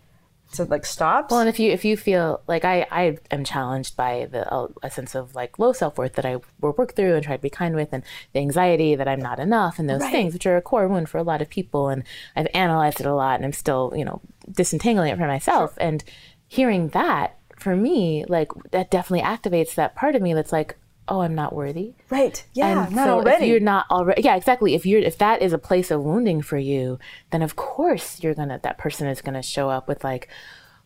so 0.50 0.62
it 0.64 0.70
like 0.70 0.86
stops? 0.86 1.30
Well, 1.30 1.40
and 1.40 1.48
if 1.48 1.58
you 1.58 1.70
if 1.70 1.84
you 1.84 1.96
feel 1.96 2.40
like 2.46 2.64
I 2.64 2.86
I 2.90 3.18
am 3.30 3.44
challenged 3.44 3.96
by 3.96 4.28
the 4.30 4.50
uh, 4.52 4.68
a 4.82 4.90
sense 4.90 5.14
of 5.14 5.34
like 5.34 5.58
low 5.58 5.72
self 5.72 5.98
worth 5.98 6.14
that 6.14 6.24
I 6.26 6.36
will 6.60 6.72
work 6.76 6.94
through 6.94 7.14
and 7.14 7.24
try 7.24 7.36
to 7.36 7.42
be 7.42 7.50
kind 7.50 7.74
with, 7.74 7.92
and 7.92 8.02
the 8.32 8.40
anxiety 8.40 8.94
that 8.94 9.06
I'm 9.08 9.20
not 9.20 9.38
enough, 9.38 9.78
and 9.78 9.88
those 9.88 10.00
Right. 10.02 10.12
things 10.12 10.32
which 10.32 10.46
are 10.46 10.56
a 10.56 10.62
core 10.62 10.88
wound 10.88 11.08
for 11.08 11.18
a 11.18 11.22
lot 11.22 11.42
of 11.42 11.48
people, 11.50 11.88
and 11.88 12.02
I've 12.34 12.48
analyzed 12.54 13.00
it 13.00 13.06
a 13.06 13.14
lot, 13.14 13.36
and 13.36 13.44
I'm 13.44 13.52
still 13.52 13.92
you 13.96 14.04
know 14.04 14.20
disentangling 14.50 15.12
it 15.12 15.18
for 15.18 15.26
myself, 15.26 15.74
and 15.78 16.02
hearing 16.46 16.88
that 16.88 17.36
for 17.58 17.76
me 17.76 18.24
like 18.28 18.50
that 18.70 18.90
definitely 18.90 19.26
activates 19.26 19.74
that 19.74 19.94
part 19.96 20.14
of 20.14 20.22
me 20.22 20.32
that's 20.32 20.52
like 20.52 20.76
oh 21.08 21.20
I'm 21.20 21.34
not 21.34 21.54
worthy, 21.54 21.94
right. 22.10 22.44
Yeah, 22.54 22.84
and 22.84 22.94
not 22.96 23.04
so 23.06 23.14
already. 23.18 23.44
if 23.44 23.50
you're 23.50 23.60
not 23.60 23.86
already, 23.90 24.22
yeah, 24.22 24.36
exactly. 24.36 24.74
If 24.74 24.84
you're, 24.86 25.00
if 25.00 25.18
that 25.18 25.42
is 25.42 25.52
a 25.52 25.58
place 25.58 25.90
of 25.90 26.02
wounding 26.02 26.42
for 26.42 26.58
you, 26.58 26.98
then 27.30 27.42
of 27.42 27.56
course 27.56 28.22
you're 28.22 28.34
gonna, 28.34 28.60
that 28.62 28.78
person 28.78 29.06
is 29.08 29.20
gonna 29.20 29.42
show 29.42 29.70
up 29.70 29.88
with 29.88 30.04
like, 30.04 30.28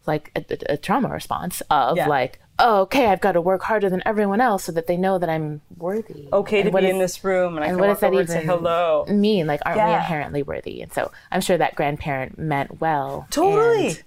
like 0.06 0.30
a, 0.36 0.72
a- 0.74 0.76
trauma 0.76 1.08
response 1.08 1.62
of 1.70 1.96
Yeah. 1.96 2.08
like, 2.08 2.40
oh, 2.58 2.80
okay, 2.82 3.06
I've 3.06 3.20
got 3.20 3.32
to 3.32 3.40
work 3.40 3.62
harder 3.62 3.88
than 3.88 4.02
everyone 4.04 4.40
else 4.40 4.64
so 4.64 4.72
that 4.72 4.86
they 4.86 4.96
know 4.96 5.18
that 5.18 5.28
I'm 5.30 5.60
worthy. 5.76 6.28
okay 6.32 6.60
And 6.60 6.70
to 6.72 6.76
be 6.78 6.84
is- 6.86 6.90
in 6.92 6.98
this 6.98 7.22
room 7.24 7.56
and 7.56 7.64
I 7.64 7.68
and 7.68 7.76
can 7.76 7.80
what 7.80 7.88
walk 7.88 8.00
does 8.00 8.10
that 8.10 8.14
and 8.18 8.28
say 8.28 8.36
even 8.42 8.48
hello. 8.48 9.04
mean? 9.08 9.46
Like, 9.46 9.60
aren't 9.64 9.78
we 9.84 9.92
inherently 9.94 10.42
worthy? 10.42 10.82
And 10.82 10.92
so 10.92 11.10
I'm 11.30 11.40
sure 11.40 11.56
that 11.56 11.74
grandparent 11.76 12.38
meant 12.38 12.80
well. 12.80 13.26
Totally. 13.30 13.86
and- 13.88 14.02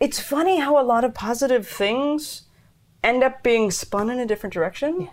It's 0.00 0.20
funny 0.20 0.60
how 0.60 0.78
a 0.80 0.84
lot 0.84 1.02
of 1.04 1.12
positive 1.14 1.66
things 1.66 2.42
end 3.02 3.22
up 3.24 3.42
being 3.42 3.70
spun 3.70 4.10
in 4.10 4.18
a 4.18 4.26
different 4.26 4.52
direction 4.52 5.08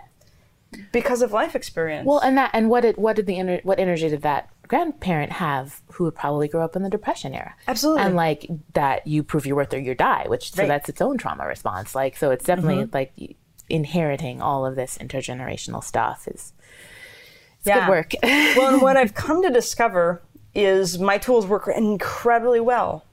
because 0.91 1.21
of 1.21 1.31
life 1.31 1.55
experience. 1.55 2.05
Well, 2.07 2.19
and 2.19 2.37
that, 2.37 2.51
and 2.53 2.69
what 2.69 2.81
did, 2.81 2.97
what 2.97 3.15
did 3.15 3.25
the, 3.25 3.35
ener- 3.35 3.63
what 3.65 3.79
energy 3.79 4.09
did 4.09 4.21
that 4.23 4.49
grandparent 4.67 5.31
have 5.33 5.81
who 5.93 6.05
would 6.05 6.15
probably 6.15 6.47
grow 6.47 6.63
up 6.63 6.75
in 6.75 6.83
the 6.83 6.89
depression 6.89 7.33
era? 7.33 7.53
Absolutely. 7.67 8.03
And 8.03 8.15
like 8.15 8.47
that 8.73 9.05
you 9.05 9.23
prove 9.23 9.45
your 9.45 9.55
worth 9.55 9.73
or 9.73 9.79
you 9.79 9.93
die, 9.95 10.25
which 10.27 10.51
so 10.53 10.61
Right. 10.63 10.67
that's 10.67 10.89
its 10.89 11.01
own 11.01 11.17
trauma 11.17 11.45
response. 11.45 11.95
Like, 11.95 12.17
so 12.17 12.31
it's 12.31 12.45
definitely 12.45 12.83
Mm-hmm. 12.83 12.95
like, 12.95 13.37
inheriting 13.67 14.41
all 14.41 14.63
of 14.65 14.75
this 14.75 14.97
intergenerational 14.99 15.83
stuff 15.83 16.27
is 16.27 16.53
it's 17.57 17.67
Yeah. 17.67 17.79
good 17.85 17.89
work. 17.89 18.11
well, 18.23 18.73
and 18.73 18.81
what 18.81 18.95
I've 18.95 19.15
come 19.15 19.41
to 19.41 19.49
discover 19.49 20.21
is 20.53 20.99
my 20.99 21.17
tools 21.17 21.47
work 21.47 21.67
incredibly 21.75 22.59
well 22.59 23.03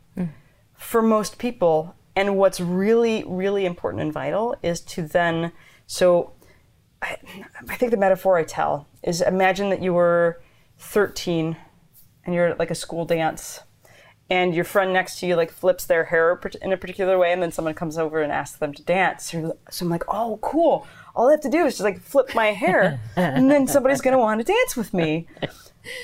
for 0.75 1.01
most 1.03 1.39
people. 1.39 1.95
And 2.15 2.37
what's 2.37 2.61
really, 2.61 3.25
really 3.27 3.65
important 3.65 4.03
and 4.03 4.13
vital 4.13 4.55
is 4.63 4.81
to 4.83 5.03
then, 5.03 5.53
so 5.87 6.33
I, 7.03 7.17
I 7.69 7.77
think 7.77 7.91
the 7.91 7.97
metaphor 7.97 8.39
I 8.39 8.45
tell 8.45 8.87
is 9.03 9.21
imagine 9.21 9.71
that 9.71 9.83
you 9.83 9.93
were 9.93 10.41
13 10.79 11.57
and 12.25 12.35
you're 12.35 12.47
at 12.47 12.59
like 12.59 12.71
a 12.71 12.75
school 12.75 13.05
dance 13.05 13.61
and 14.31 14.55
your 14.55 14.65
friend 14.65 14.93
next 14.93 15.19
to 15.19 15.27
you 15.27 15.37
like 15.37 15.51
flips 15.51 15.85
their 15.85 16.05
hair 16.05 16.41
in 16.63 16.73
a 16.73 16.77
particular 16.77 17.19
way 17.19 17.33
and 17.33 17.43
then 17.43 17.53
someone 17.53 17.75
comes 17.75 17.99
over 17.99 18.23
and 18.23 18.33
asks 18.33 18.59
them 18.59 18.73
to 18.73 18.83
dance. 18.83 19.35
So 19.71 19.85
i'm 19.85 19.91
like 19.91 20.05
oh 20.09 20.39
cool. 20.43 20.87
All 21.15 21.29
i 21.29 21.33
have 21.33 21.41
to 21.43 21.51
do 21.51 21.67
is 21.67 21.75
just 21.75 21.85
like 21.85 22.01
flip 22.01 22.35
my 22.35 22.47
hair 22.53 23.01
and 23.17 23.51
then 23.51 23.67
somebody's 23.67 24.01
going 24.01 24.13
to 24.13 24.19
want 24.19 24.41
to 24.41 24.45
dance 24.45 24.77
with 24.77 24.95
me. 24.95 25.27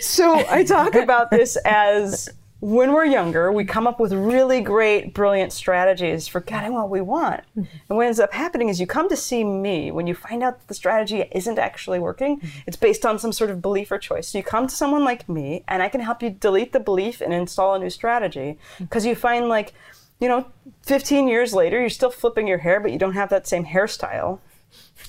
So 0.01 0.45
i 0.51 0.65
talk 0.65 0.97
about 0.97 1.31
this 1.31 1.57
as 1.65 2.29
when 2.61 2.93
we're 2.93 3.05
younger 3.05 3.53
we 3.53 3.65
come 3.65 3.87
up 3.87 4.01
with 4.01 4.13
really 4.13 4.61
great 4.61 5.15
brilliant 5.15 5.53
strategies 5.53 6.27
for 6.27 6.41
getting 6.41 6.73
what 6.73 6.91
we 6.91 7.01
want. 7.01 7.43
Mm-hmm. 7.57 7.77
And 7.89 7.97
what 7.97 8.07
ends 8.07 8.19
up 8.19 8.33
happening 8.33 8.69
is 8.69 8.81
you 8.81 8.87
come 8.87 9.09
to 9.09 9.17
see 9.17 9.45
me 9.45 9.91
when 9.91 10.07
you 10.07 10.15
find 10.15 10.43
out 10.43 10.59
that 10.59 10.69
the 10.69 10.75
strategy 10.75 11.25
isn't 11.33 11.59
actually 11.59 12.01
working. 12.01 12.39
Mm-hmm. 12.39 12.59
It's 12.67 12.77
based 12.77 13.07
on 13.07 13.19
some 13.19 13.33
sort 13.33 13.51
of 13.51 13.63
belief 13.63 13.93
or 13.93 13.99
choice. 13.99 14.29
So 14.29 14.39
you 14.39 14.45
come 14.45 14.67
to 14.67 14.75
someone 14.75 15.05
like 15.05 15.29
me 15.29 15.65
and 15.69 15.83
i 15.83 15.89
can 15.89 16.01
help 16.01 16.23
you 16.23 16.31
delete 16.31 16.73
the 16.73 16.81
belief 16.81 17.21
and 17.21 17.33
install 17.33 17.75
a 17.75 17.79
new 17.79 17.91
strategy. 17.91 18.59
Mm-hmm. 18.75 18.85
Because 18.85 19.07
you 19.07 19.15
find 19.15 19.49
like 19.49 19.73
you 20.21 20.27
know 20.29 20.47
15 20.83 21.29
years 21.29 21.55
later 21.55 21.79
you're 21.79 21.89
still 21.89 22.11
flipping 22.11 22.49
your 22.49 22.59
hair 22.59 22.81
but 22.81 22.91
you 22.91 22.99
don't 22.99 23.13
have 23.13 23.31
that 23.31 23.47
same 23.47 23.65
hairstyle 23.65 24.41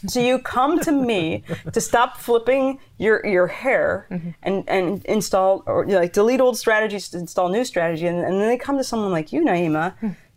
so 0.07 0.19
you 0.19 0.39
come 0.39 0.79
to 0.81 0.91
me 0.91 1.43
to 1.73 1.81
stop 1.81 2.17
flipping 2.17 2.79
your 2.97 3.25
your 3.25 3.47
hair 3.47 4.07
and 4.43 4.63
and 4.67 5.03
install 5.05 5.63
or 5.65 5.85
you 5.85 5.93
know, 5.93 5.99
like 5.99 6.13
delete 6.13 6.41
old 6.41 6.57
strategies 6.57 7.09
to 7.09 7.17
install 7.17 7.49
new 7.49 7.65
strategy, 7.65 8.07
and, 8.07 8.19
and 8.19 8.39
then 8.39 8.47
they 8.47 8.57
come 8.57 8.77
to 8.77 8.83
someone 8.83 9.11
like 9.11 9.31
you, 9.33 9.41
Naima, 9.41 9.93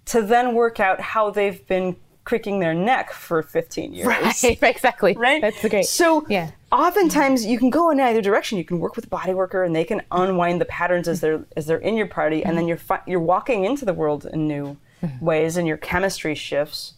to 0.07 0.23
then 0.23 0.55
work 0.55 0.81
out 0.81 1.01
how 1.01 1.31
they've 1.31 1.67
been 1.67 1.97
creaking 2.25 2.61
their 2.61 2.75
neck 2.75 3.13
for 3.13 3.43
15 3.43 3.95
years. 3.95 4.07
right, 4.07 4.45
exactly. 4.63 5.15
Right? 5.17 5.41
That's 5.41 5.69
great. 5.69 5.87
So 5.87 6.25
yeah. 6.29 6.51
oftentimes 6.71 7.45
you 7.45 7.59
can 7.59 7.71
go 7.71 7.91
in 7.91 7.99
either 8.01 8.23
direction. 8.23 8.59
You 8.59 8.65
can 8.65 8.79
work 8.79 8.95
with 8.95 9.07
a 9.07 9.09
body 9.09 9.35
worker 9.35 9.65
and 9.65 9.75
they 9.75 9.85
can 9.85 10.03
unwind 10.13 10.61
the 10.61 10.65
patterns 10.67 11.09
as 11.09 11.21
they're 11.21 11.45
as 11.57 11.67
they're 11.67 11.79
in 11.79 11.97
your 11.97 12.07
party, 12.07 12.45
and 12.45 12.57
then 12.57 12.69
you're 12.69 12.77
fi- 12.77 13.03
you're 13.07 13.21
walking 13.21 13.65
into 13.65 13.85
the 13.85 13.95
world 13.95 14.27
in 14.27 14.47
new 14.47 14.77
ways, 15.21 15.57
and 15.57 15.67
your 15.67 15.77
chemistry 15.77 16.35
shifts. 16.35 16.95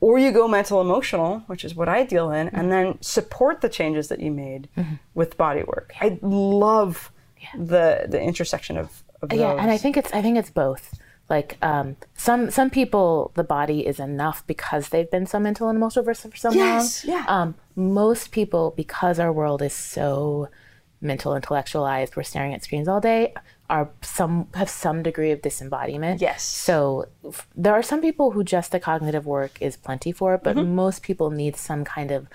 Or 0.00 0.18
you 0.18 0.32
go 0.32 0.48
mental 0.48 0.80
emotional, 0.80 1.42
which 1.46 1.62
is 1.64 1.74
what 1.74 1.88
I 1.88 2.04
deal 2.04 2.30
in, 2.30 2.48
and 2.48 2.72
then 2.72 2.96
support 3.02 3.60
the 3.60 3.68
changes 3.68 4.08
that 4.08 4.20
you 4.20 4.30
made 4.30 4.68
with 5.14 5.36
body 5.36 5.62
work. 5.62 5.92
I 6.00 6.18
love 6.22 7.12
the 7.56 8.06
the 8.08 8.20
intersection 8.20 8.76
of, 8.76 9.02
of 9.22 9.32
yeah 9.32 9.52
and 9.52 9.70
i 9.70 9.76
think 9.78 9.96
it's 9.96 10.12
i 10.12 10.20
think 10.22 10.36
it's 10.38 10.50
both. 10.50 10.98
Like 11.30 11.58
um, 11.62 11.94
some 12.16 12.50
some 12.50 12.70
people 12.70 13.30
the 13.36 13.44
body 13.44 13.86
is 13.86 14.00
enough 14.00 14.44
because 14.48 14.88
they've 14.88 15.08
been 15.08 15.26
so 15.26 15.38
mental 15.38 15.68
and 15.68 15.76
emotional 15.76 16.04
for, 16.04 16.12
for 16.12 16.36
so 16.36 16.50
Yes, 16.50 17.04
long 17.04 17.16
yeah. 17.16 17.24
um, 17.28 17.54
most 17.76 18.32
people 18.32 18.74
because 18.76 19.20
our 19.20 19.32
world 19.32 19.62
is 19.62 19.72
so 19.72 20.48
mental 21.00 21.36
intellectualized 21.36 22.16
we're 22.16 22.24
staring 22.24 22.52
at 22.52 22.64
screens 22.64 22.88
all 22.88 23.00
day 23.00 23.32
are 23.70 23.88
some 24.02 24.34
have 24.60 24.68
some 24.68 24.98
degree 25.08 25.30
of 25.30 25.40
disembodiment 25.42 26.20
Yes. 26.20 26.42
so 26.42 27.06
f- 27.26 27.46
there 27.64 27.72
are 27.78 27.82
some 27.90 28.00
people 28.06 28.26
who 28.32 28.42
just 28.56 28.68
the 28.72 28.80
cognitive 28.80 29.24
work 29.26 29.52
is 29.68 29.76
plenty 29.86 30.12
for 30.12 30.30
but 30.46 30.56
Mm-hmm. 30.56 30.74
most 30.84 30.98
people 31.08 31.28
need 31.42 31.54
some 31.56 31.82
kind 31.96 32.10
of 32.10 32.26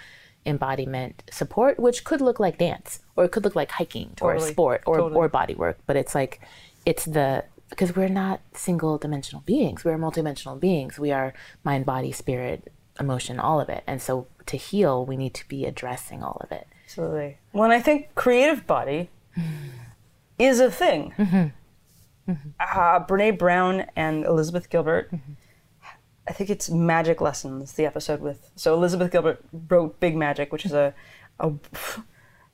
embodiment 0.45 1.23
support 1.31 1.79
which 1.79 2.03
could 2.03 2.21
look 2.21 2.39
like 2.39 2.57
dance 2.57 2.99
or 3.15 3.25
it 3.25 3.31
could 3.31 3.43
look 3.43 3.55
like 3.55 3.71
hiking 3.71 4.09
or 4.21 4.35
a 4.35 4.39
sport 4.41 4.81
or, 4.85 4.97
Totally. 4.97 5.15
or 5.19 5.27
body 5.29 5.55
work 5.55 5.77
but 5.87 5.95
it's 5.95 6.13
like 6.15 6.39
it's 6.85 7.05
the 7.05 7.43
because 7.69 7.95
we're 7.95 8.07
not 8.23 8.39
single 8.53 8.97
dimensional 8.97 9.41
beings 9.41 9.83
we're 9.83 9.97
multidimensional 9.97 10.59
beings 10.59 10.99
we 10.99 11.11
are 11.11 11.33
mind 11.63 11.83
body 11.85 12.11
spirit 12.11 12.71
emotion 12.99 13.39
all 13.39 13.59
of 13.59 13.69
it 13.69 13.83
and 13.87 14.01
so 14.01 14.27
to 14.45 14.55
heal 14.55 15.05
we 15.05 15.17
need 15.17 15.33
to 15.33 15.47
be 15.47 15.65
addressing 15.65 16.23
all 16.23 16.37
of 16.45 16.51
it 16.51 16.67
Absolutely. 16.85 17.37
When 17.51 17.71
I 17.71 17.81
think 17.81 18.13
creative 18.13 18.67
body 18.67 19.09
is 20.39 20.59
a 20.59 20.71
thing. 20.71 21.13
Mm-hmm. 21.17 22.31
Mm-hmm. 22.31 22.49
Uh, 22.59 23.05
Brene 23.05 23.37
Brown 23.37 23.85
and 23.95 24.25
Elizabeth 24.25 24.69
Gilbert. 24.69 25.11
Mm-hmm. 25.11 25.33
I 26.27 26.33
think 26.33 26.49
it's 26.49 26.69
Magic 26.71 27.21
Lessons, 27.21 27.73
the 27.73 27.85
episode 27.85 28.19
with. 28.19 28.49
So 28.55 28.73
Elizabeth 28.73 29.11
Gilbert 29.11 29.43
wrote 29.69 29.99
Big 29.99 30.15
Magic, 30.15 30.51
which 30.51 30.65
is 30.65 30.73
a, 30.73 30.93
a 31.39 31.51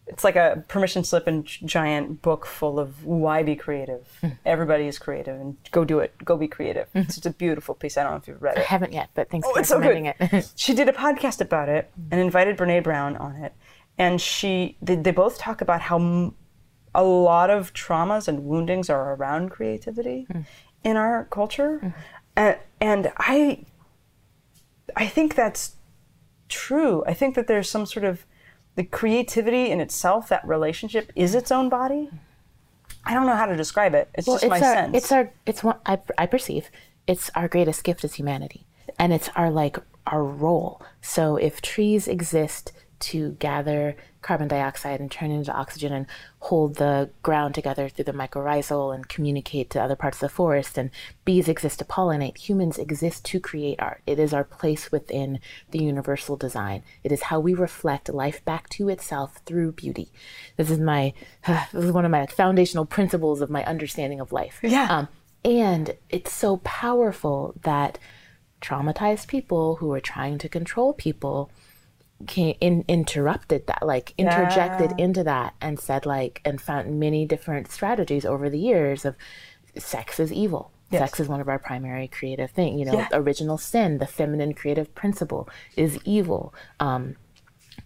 it's 0.08 0.26
like 0.26 0.36
a 0.36 0.66
permission 0.68 1.06
slip 1.06 1.26
and 1.26 1.46
giant 1.46 2.22
book 2.22 2.46
full 2.46 2.80
of 2.80 3.06
why 3.06 3.44
be 3.44 3.56
creative. 3.56 4.06
Hmm. 4.20 4.30
Everybody 4.46 4.88
is 4.88 5.00
creative 5.00 5.40
and 5.40 5.56
go 5.72 5.86
do 5.86 6.00
it. 6.00 6.14
Go 6.26 6.36
be 6.36 6.50
creative. 6.50 6.88
It's 6.94 7.16
just 7.16 7.26
a 7.26 7.30
beautiful 7.30 7.74
piece. 7.74 7.96
I 7.98 8.04
don't 8.04 8.12
know 8.12 8.18
if 8.18 8.28
you've 8.28 8.42
read 8.42 8.58
it. 8.58 8.62
i 8.62 8.64
haven't 8.64 8.92
yet 8.92 9.10
but 9.14 9.30
thanks 9.30 9.48
Oh, 9.48 9.54
for 9.54 9.60
it's 9.62 9.70
so 9.70 9.80
good. 9.80 10.14
it 10.20 10.52
she 10.58 10.74
did 10.74 10.90
a 10.90 10.94
podcast 10.94 11.40
about 11.40 11.70
it 11.70 11.90
hmm. 11.96 12.08
and 12.12 12.20
invited 12.20 12.58
Brene 12.58 12.84
Brown 12.84 13.16
on 13.16 13.38
it, 13.38 13.54
and 13.98 14.20
she 14.20 14.76
they, 14.82 14.96
they 14.96 15.12
both 15.12 15.38
talk 15.38 15.62
about 15.62 15.80
how 15.80 16.34
a 16.94 17.04
lot 17.04 17.50
of 17.50 17.74
traumas 17.74 18.28
and 18.28 18.46
woundings 18.46 18.90
are 18.90 19.14
around 19.16 19.50
creativity 19.50 20.28
mm-hmm. 20.30 20.42
in 20.84 20.98
our 20.98 21.26
culture, 21.26 21.80
mm-hmm. 21.84 22.00
and, 22.36 22.58
and 22.80 23.12
I 23.18 23.66
I 24.96 25.08
think 25.08 25.36
that's 25.36 25.76
true. 26.50 27.04
I 27.08 27.14
think 27.14 27.36
that 27.36 27.48
there's 27.48 27.70
some 27.70 27.86
sort 27.86 28.06
of 28.06 28.26
the 28.76 28.84
creativity 28.84 29.70
in 29.70 29.80
itself, 29.80 30.30
that 30.30 30.48
relationship 30.48 31.12
is 31.16 31.36
its 31.36 31.52
own 31.52 31.70
body. 31.70 32.08
Mm-hmm. 32.08 32.18
I 33.06 33.14
don't 33.14 33.26
know 33.26 33.36
how 33.36 33.48
to 33.48 33.56
describe 33.56 33.94
it. 33.96 34.10
It's 34.14 34.28
just 34.28 34.44
it's 34.44 34.50
my 34.50 34.60
our, 34.60 34.74
sense. 34.76 34.98
It's 34.98 35.12
our, 35.12 35.34
it's 35.46 35.64
what 35.64 35.82
I, 35.86 36.00
I 36.18 36.26
perceive. 36.26 36.70
It's 37.08 37.32
our 37.36 37.48
greatest 37.48 37.84
gift 37.84 38.04
as 38.04 38.14
humanity, 38.16 38.68
and 39.00 39.12
it's 39.12 39.30
our 39.36 39.50
like 39.50 39.78
our 40.08 40.24
role. 40.24 40.82
So 41.02 41.36
if 41.36 41.62
trees 41.62 42.08
exist 42.08 42.72
to 43.00 43.32
gather 43.40 43.96
carbon 44.22 44.48
dioxide 44.48 45.00
and 45.00 45.12
turn 45.12 45.32
it 45.32 45.36
into 45.36 45.54
oxygen 45.54 45.92
and 45.92 46.06
hold 46.40 46.76
the 46.76 47.10
ground 47.24 47.56
together 47.56 47.90
through 47.90 48.06
the 48.06 48.14
mycorrhizal 48.14 48.94
and 48.94 49.08
communicate 49.08 49.70
to 49.70 49.82
other 49.82 49.96
parts 49.96 50.18
of 50.18 50.22
the 50.22 50.30
forest, 50.30 50.78
and 50.78 50.92
bees 51.26 51.48
exist 51.48 51.80
to 51.80 51.86
pollinate, 51.86 52.38
humans 52.38 52.78
exist 52.78 53.26
to 53.26 53.40
create 53.40 53.80
art. 53.80 54.02
It 54.06 54.20
is 54.20 54.34
our 54.34 54.44
place 54.44 54.92
within 54.92 55.40
the 55.72 55.84
universal 55.84 56.36
design. 56.36 56.84
It 57.04 57.12
is 57.12 57.24
how 57.24 57.40
we 57.40 57.54
reflect 57.54 58.10
life 58.10 58.44
back 58.46 58.70
to 58.70 58.90
itself 58.90 59.42
through 59.46 59.74
beauty. 59.74 60.12
This 60.58 60.70
is 60.70 60.80
my 60.80 61.14
this 61.48 61.86
is 61.86 61.92
one 61.92 62.06
of 62.06 62.12
my 62.12 62.26
foundational 62.28 62.86
principles 62.86 63.42
of 63.42 63.50
my 63.50 63.64
understanding 63.66 64.20
of 64.20 64.32
life. 64.32 64.60
Yeah. 64.62 64.88
Um, 64.90 65.08
and 65.44 65.96
it's 66.10 66.32
so 66.32 66.58
powerful 66.58 67.56
that 67.64 67.98
traumatized 68.62 69.28
people 69.28 69.78
who 69.78 69.92
are 69.92 70.00
trying 70.00 70.38
to 70.38 70.48
control 70.48 70.94
people 70.94 71.50
came 72.28 72.56
in, 72.62 72.86
interrupted 72.88 73.68
that, 73.68 73.86
like 73.86 74.14
interjected 74.18 74.92
into 74.98 75.24
that 75.24 75.54
and 75.62 75.80
said 75.80 76.06
like, 76.06 76.42
and 76.46 76.60
found 76.62 77.00
many 77.00 77.26
different 77.26 77.72
strategies 77.72 78.26
over 78.26 78.50
the 78.50 78.60
years 78.60 79.06
of 79.06 79.16
sex 79.78 80.20
is 80.20 80.32
evil. 80.32 80.72
Sex 81.00 81.20
is 81.22 81.28
one 81.30 81.40
of 81.40 81.48
our 81.48 81.60
primary 81.60 82.08
creative 82.10 82.52
thing. 82.52 82.78
You 82.78 82.86
know, 82.86 82.94
Yeah. 82.94 83.08
original 83.14 83.58
sin, 83.58 84.00
the 84.00 84.08
feminine 84.08 84.54
creative 84.54 84.94
principle 84.94 85.48
is 85.78 85.98
evil. 86.04 86.54
Um, 86.82 87.16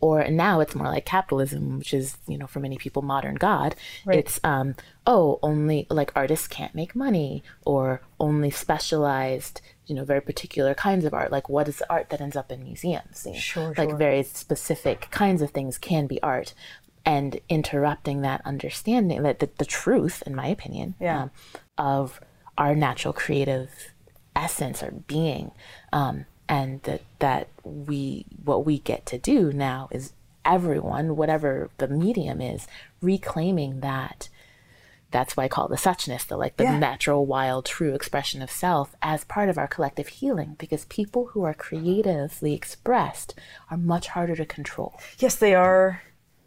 or 0.01 0.27
now 0.29 0.59
it's 0.59 0.75
more 0.75 0.87
like 0.87 1.05
capitalism, 1.05 1.77
which 1.79 1.93
is 1.93 2.17
you 2.27 2.37
know 2.37 2.47
for 2.47 2.59
many 2.59 2.77
people 2.77 3.01
modern 3.01 3.35
God. 3.35 3.75
It's 4.17 4.39
um 4.43 4.75
oh 5.07 5.39
only 5.41 5.87
like 5.89 6.11
artists 6.15 6.47
can't 6.47 6.75
make 6.75 6.95
money 6.95 7.43
or 7.65 8.01
only 8.19 8.49
specialized 8.51 9.61
you 9.87 9.95
know 9.95 10.03
very 10.03 10.21
particular 10.21 10.73
kinds 10.73 11.05
of 11.05 11.13
art. 11.13 11.31
Like 11.31 11.49
what 11.49 11.67
is 11.67 11.81
art 11.89 12.09
that 12.09 12.21
ends 12.21 12.35
up 12.35 12.51
in 12.51 12.63
museums? 12.63 13.23
You 13.25 13.33
know, 13.33 13.39
Sure, 13.39 13.73
like 13.77 13.89
sure. 13.89 13.97
very 13.97 14.23
specific 14.23 15.07
kinds 15.11 15.41
of 15.41 15.51
things 15.51 15.77
can 15.77 16.07
be 16.07 16.21
art, 16.23 16.53
and 17.05 17.39
interrupting 17.49 18.21
that 18.21 18.41
understanding 18.45 19.21
that 19.23 19.39
the, 19.39 19.49
the 19.57 19.65
truth, 19.65 20.23
in 20.25 20.33
my 20.35 20.47
opinion, 20.47 20.95
Yeah. 20.99 21.23
um, 21.23 21.31
of 21.77 22.19
our 22.57 22.73
natural 22.73 23.13
creative 23.13 23.69
essence 24.35 24.81
or 24.81 24.91
being 24.91 25.51
um, 25.93 26.25
and 26.47 26.81
that 26.83 27.01
that 27.19 27.47
we 27.63 28.25
what 28.43 28.65
we 28.65 28.79
get 28.79 29.05
to 29.07 29.17
do 29.17 29.51
now 29.53 29.87
is 29.91 30.13
everyone 30.43 31.15
whatever 31.15 31.69
the 31.77 31.87
medium 31.87 32.39
is 32.41 32.67
reclaiming 33.01 33.79
that 33.79 34.29
that's 35.11 35.37
why 35.37 35.45
I 35.45 35.47
call 35.47 35.69
the 35.69 35.77
suchness, 35.77 36.27
the 36.27 36.35
like 36.35 36.57
the 36.57 36.65
Yeah. 36.65 36.77
natural, 36.77 37.25
wild, 37.25 37.65
true 37.65 37.93
expression 37.95 38.41
of 38.41 38.51
self 38.51 38.95
as 39.01 39.23
part 39.23 39.47
of 39.47 39.57
our 39.57 39.67
collective 39.67 40.09
healing. 40.09 40.55
Because 40.57 40.83
people 40.85 41.27
who 41.27 41.43
are 41.43 41.53
creatively 41.53 42.53
expressed 42.53 43.33
are 43.71 43.77
much 43.77 44.09
harder 44.09 44.35
to 44.35 44.45
control. 44.45 44.99
Yes, 45.19 45.35
they 45.35 45.55
are. 45.55 46.01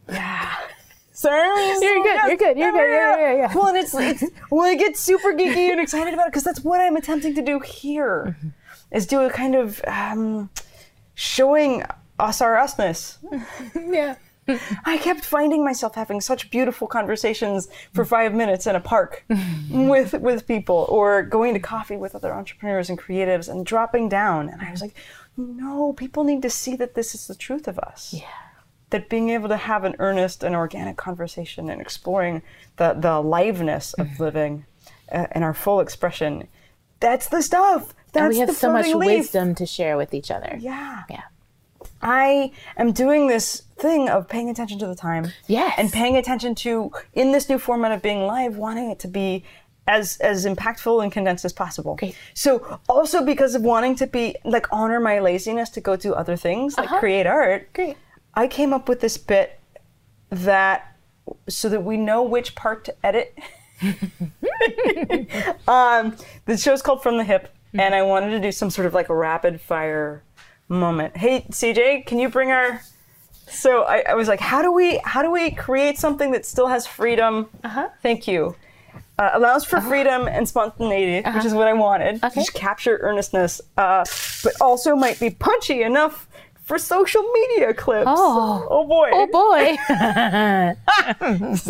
Yeah. 0.06 0.54
Sorry, 1.12 1.38
You're 1.80 2.02
good, 2.02 2.20
you're 2.28 2.36
good, 2.36 2.58
you're 2.58 2.72
good, 2.72 2.90
yeah, 2.90 3.18
yeah, 3.18 3.36
yeah. 3.36 3.54
Well, 3.54 3.68
and 3.68 3.76
it's, 3.78 3.94
it's 3.94 4.22
well, 4.50 4.66
I 4.70 4.74
get 4.74 4.96
super 4.98 5.32
geeky 5.32 5.70
and 5.70 5.80
excited 5.80 6.12
about 6.14 6.26
it 6.26 6.30
because 6.32 6.44
that's 6.44 6.60
what 6.60 6.80
I'm 6.80 6.94
attempting 6.96 7.34
to 7.36 7.42
do 7.42 7.58
here, 7.60 8.36
Mm-hmm. 8.38 8.48
Is 8.90 9.06
do 9.06 9.20
a 9.20 9.30
kind 9.30 9.54
of 9.54 9.80
um, 9.86 10.50
showing 11.14 11.84
us 12.18 12.40
our 12.40 12.56
usness. 12.56 13.18
Yeah. 13.74 14.16
I 14.86 14.96
kept 14.96 15.26
finding 15.26 15.62
myself 15.62 15.94
having 15.94 16.22
such 16.22 16.50
beautiful 16.50 16.88
conversations 16.88 17.68
for 17.92 18.04
five 18.04 18.32
minutes 18.32 18.66
in 18.66 18.76
a 18.76 18.80
park 18.80 19.24
with 19.70 20.14
with 20.14 20.46
people, 20.46 20.86
or 20.88 21.22
going 21.22 21.52
to 21.54 21.60
coffee 21.60 21.96
with 21.96 22.14
other 22.14 22.32
entrepreneurs 22.32 22.88
and 22.88 22.98
creatives, 22.98 23.48
and 23.48 23.66
dropping 23.66 24.08
down. 24.08 24.48
And 24.48 24.62
I 24.62 24.70
was 24.70 24.80
like, 24.80 24.94
no, 25.36 25.92
people 25.92 26.24
need 26.24 26.42
to 26.42 26.50
see 26.50 26.76
that 26.76 26.94
this 26.94 27.14
is 27.14 27.26
the 27.26 27.34
truth 27.34 27.68
of 27.68 27.78
us. 27.78 28.14
Yeah. 28.14 28.26
That 28.90 29.10
being 29.10 29.28
able 29.28 29.50
to 29.50 29.56
have 29.58 29.84
an 29.84 29.96
earnest 29.98 30.42
and 30.42 30.56
organic 30.56 30.96
conversation 30.96 31.68
and 31.68 31.80
exploring 31.80 32.42
the 32.76 32.94
the 32.98 33.18
aliveness 33.18 33.92
of 33.94 34.18
living 34.18 34.64
uh, 35.12 35.26
in 35.34 35.42
our 35.42 35.54
full 35.54 35.80
expression, 35.80 36.48
that's 37.00 37.28
the 37.28 37.42
stuff. 37.42 37.92
And 38.18 38.28
we 38.28 38.38
have 38.38 38.54
so 38.54 38.72
much 38.72 38.86
leaf. 38.86 39.18
wisdom 39.18 39.54
to 39.56 39.66
share 39.66 39.96
with 39.96 40.14
each 40.14 40.30
other. 40.30 40.56
Yeah. 40.60 41.02
Yeah. 41.10 41.22
I 42.00 42.52
am 42.76 42.92
doing 42.92 43.26
this 43.26 43.62
thing 43.76 44.08
of 44.08 44.28
paying 44.28 44.50
attention 44.50 44.78
to 44.80 44.86
the 44.86 44.94
time. 44.94 45.32
Yes. 45.46 45.74
And 45.78 45.90
paying 45.92 46.16
attention 46.16 46.54
to 46.56 46.92
in 47.14 47.32
this 47.32 47.48
new 47.48 47.58
format 47.58 47.92
of 47.92 48.02
being 48.02 48.26
live, 48.26 48.56
wanting 48.56 48.90
it 48.90 48.98
to 49.00 49.08
be 49.08 49.44
as 49.86 50.18
as 50.18 50.44
impactful 50.46 51.02
and 51.02 51.10
condensed 51.10 51.44
as 51.44 51.52
possible. 51.52 51.96
Great. 51.96 52.14
So 52.34 52.78
also 52.88 53.24
because 53.24 53.54
of 53.54 53.62
wanting 53.62 53.96
to 53.96 54.06
be 54.06 54.36
like 54.44 54.66
honor 54.70 55.00
my 55.00 55.18
laziness 55.18 55.70
to 55.70 55.80
go 55.80 55.96
do 55.96 56.12
other 56.14 56.36
things 56.36 56.76
like 56.76 56.88
Uh-huh. 56.90 57.00
create 57.00 57.26
art. 57.26 57.72
Great. 57.72 57.96
I 58.34 58.46
came 58.46 58.72
up 58.72 58.88
with 58.88 59.00
this 59.00 59.16
bit 59.18 59.58
that 60.30 60.94
so 61.48 61.68
that 61.68 61.82
we 61.82 61.96
know 61.96 62.22
which 62.22 62.54
part 62.54 62.84
to 62.84 62.94
edit. 63.04 63.36
um, 65.68 66.16
the 66.46 66.56
show's 66.56 66.82
called 66.82 67.02
From 67.02 67.16
the 67.16 67.24
Hip, 67.24 67.54
and 67.78 67.94
I 67.94 68.02
wanted 68.02 68.30
to 68.30 68.40
do 68.40 68.52
some 68.52 68.70
sort 68.70 68.86
of 68.86 68.94
like 68.94 69.08
a 69.08 69.14
rapid 69.14 69.60
fire 69.60 70.22
moment. 70.68 71.16
Hey, 71.16 71.46
CJ, 71.50 72.06
can 72.06 72.18
you 72.18 72.28
bring 72.28 72.50
our? 72.50 72.82
So 73.46 73.84
I, 73.84 74.04
I 74.08 74.14
was 74.14 74.28
like, 74.28 74.40
how 74.40 74.60
do 74.60 74.72
we 74.72 74.98
how 75.04 75.22
do 75.22 75.30
we 75.30 75.50
create 75.52 75.98
something 75.98 76.32
that 76.32 76.44
still 76.44 76.66
has 76.66 76.86
freedom? 76.86 77.48
Uh-huh. 77.64 77.88
Thank 78.02 78.28
you. 78.28 78.54
Uh, 79.18 79.30
allows 79.32 79.64
for 79.64 79.80
freedom 79.80 80.28
and 80.28 80.48
spontaneity, 80.48 81.28
which 81.30 81.44
is 81.44 81.52
what 81.52 81.66
I 81.66 81.72
wanted. 81.72 82.22
Okay. 82.22 82.34
Just 82.36 82.54
capture 82.54 82.98
earnestness, 82.98 83.60
uh, 83.76 84.04
but 84.44 84.52
also 84.60 84.94
might 84.94 85.18
be 85.18 85.30
punchy 85.30 85.82
enough 85.82 86.28
for 86.62 86.78
social 86.78 87.22
media 87.22 87.74
clips. 87.74 88.06
Oh. 88.06 88.66
oh 88.70 88.86
boy. 88.86 89.10
Oh 89.12 89.26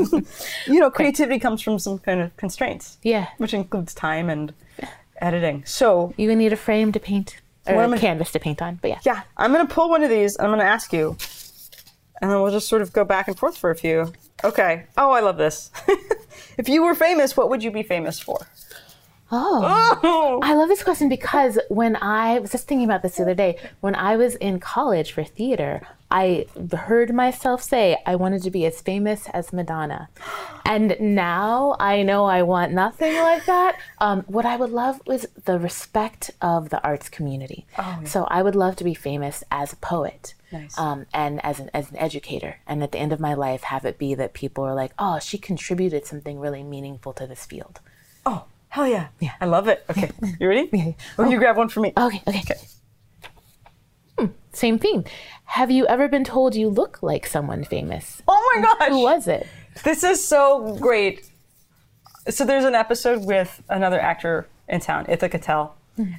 boy. 0.02 0.22
You 0.66 0.80
know, 0.80 0.90
creativity 0.90 1.38
comes 1.38 1.62
from 1.62 1.78
some 1.78 1.98
kind 2.00 2.20
of 2.20 2.36
constraints, 2.36 2.98
yeah. 3.02 3.28
which 3.38 3.54
includes 3.54 3.94
time 3.94 4.28
and 4.28 4.52
editing. 5.20 5.64
So 5.64 6.12
You 6.16 6.28
would 6.28 6.38
need 6.38 6.52
a 6.52 6.56
frame 6.56 6.92
to 6.92 7.00
paint 7.00 7.40
or 7.66 7.74
What 7.76 7.92
a 7.92 7.98
canvas 7.98 8.32
to 8.32 8.38
paint 8.40 8.62
on. 8.62 8.76
But 8.80 8.88
yeah. 8.90 8.98
yeah, 9.04 9.22
I'm 9.36 9.52
gonna 9.52 9.66
pull 9.66 9.90
one 9.90 10.02
of 10.02 10.10
these. 10.10 10.36
and 10.36 10.46
I'm 10.46 10.52
gonna 10.52 10.64
ask 10.68 10.92
you, 10.92 11.16
and 12.20 12.30
then 12.30 12.40
we'll 12.40 12.52
just 12.52 12.68
sort 12.68 12.82
of 12.82 12.92
go 12.92 13.04
back 13.04 13.28
and 13.28 13.38
forth 13.38 13.56
for 13.58 13.70
a 13.70 13.76
few. 13.76 14.12
Okay. 14.44 14.86
Oh, 14.96 15.10
I 15.10 15.20
love 15.20 15.36
this. 15.36 15.70
if 16.58 16.68
you 16.68 16.82
were 16.82 16.94
famous, 16.94 17.36
what 17.36 17.50
would 17.50 17.62
you 17.62 17.70
be 17.70 17.82
famous 17.82 18.18
for? 18.20 18.46
Oh. 19.30 19.98
Oh, 20.02 20.40
I 20.42 20.54
love 20.54 20.68
this 20.68 20.82
question 20.82 21.08
because 21.08 21.58
when 21.68 21.96
I 21.96 22.38
was 22.38 22.52
just 22.52 22.66
thinking 22.66 22.86
about 22.86 23.02
this 23.02 23.16
the 23.16 23.22
other 23.24 23.34
day, 23.34 23.58
when 23.80 23.94
I 23.94 24.16
was 24.16 24.36
in 24.36 24.58
college 24.60 25.12
for 25.12 25.22
theater, 25.24 25.86
I 26.10 26.46
heard 26.76 27.12
myself 27.14 27.62
say 27.62 27.98
I 28.06 28.16
wanted 28.16 28.42
to 28.42 28.50
be 28.50 28.64
as 28.66 28.80
famous 28.80 29.28
as 29.28 29.52
Madonna. 29.52 30.08
And 30.64 30.96
now 31.00 31.76
I 31.78 32.02
know 32.02 32.24
I 32.24 32.42
want 32.42 32.72
nothing 32.72 33.14
like 33.16 33.44
that. 33.46 33.78
Um, 33.98 34.22
what 34.26 34.46
I 34.46 34.56
would 34.56 34.70
love 34.70 35.00
was 35.06 35.26
the 35.44 35.58
respect 35.58 36.30
of 36.40 36.70
the 36.70 36.82
arts 36.82 37.08
community. 37.08 37.66
So 38.04 38.24
I 38.24 38.42
would 38.42 38.54
love 38.54 38.76
to 38.76 38.84
be 38.84 38.94
famous 38.94 39.44
as 39.50 39.72
a 39.72 39.76
poet. 39.76 40.34
Nice. 40.50 40.78
Um, 40.78 41.04
and 41.12 41.44
as 41.44 41.60
an, 41.60 41.70
as 41.74 41.90
an 41.90 41.98
educator, 41.98 42.56
and 42.66 42.82
at 42.82 42.92
the 42.92 42.98
end 42.98 43.12
of 43.12 43.20
my 43.20 43.34
life, 43.34 43.64
have 43.64 43.84
it 43.84 43.98
be 43.98 44.14
that 44.14 44.32
people 44.32 44.64
are 44.64 44.74
like, 44.74 44.92
"Oh, 44.98 45.18
she 45.18 45.36
contributed 45.36 46.06
something 46.06 46.38
really 46.40 46.62
meaningful 46.62 47.12
to 47.14 47.26
this 47.26 47.44
field." 47.44 47.80
oh, 48.24 48.44
hell 48.68 48.86
yeah. 48.86 49.08
Yeah. 49.20 49.32
I 49.40 49.46
love 49.46 49.68
it. 49.68 49.84
Okay. 49.90 50.10
You 50.40 50.48
ready? 50.48 50.68
Yeah. 50.72 50.92
Oh, 51.18 51.28
you 51.28 51.38
grab 51.38 51.56
one 51.56 51.68
for 51.68 51.80
me. 51.80 51.92
Okay. 51.96 52.22
Okay, 52.26 52.40
okay. 52.40 52.56
Hmm, 54.18 54.26
same 54.52 54.78
theme. 54.78 55.04
Have 55.44 55.70
you 55.70 55.86
ever 55.86 56.08
been 56.08 56.24
told 56.24 56.54
you 56.54 56.68
look 56.68 57.02
like 57.02 57.26
someone 57.26 57.64
famous? 57.64 58.22
Oh 58.28 58.52
my 58.56 58.62
gosh. 58.62 58.88
Who 58.88 59.02
was 59.02 59.28
it? 59.28 59.46
This 59.84 60.02
is 60.04 60.24
so 60.26 60.76
great. 60.80 61.30
So 62.28 62.44
there's 62.44 62.64
an 62.64 62.74
episode 62.74 63.24
with 63.24 63.62
another 63.68 64.00
actor 64.00 64.48
in 64.68 64.80
town, 64.80 65.06
Ithaca 65.08 65.38
Tell, 65.38 65.76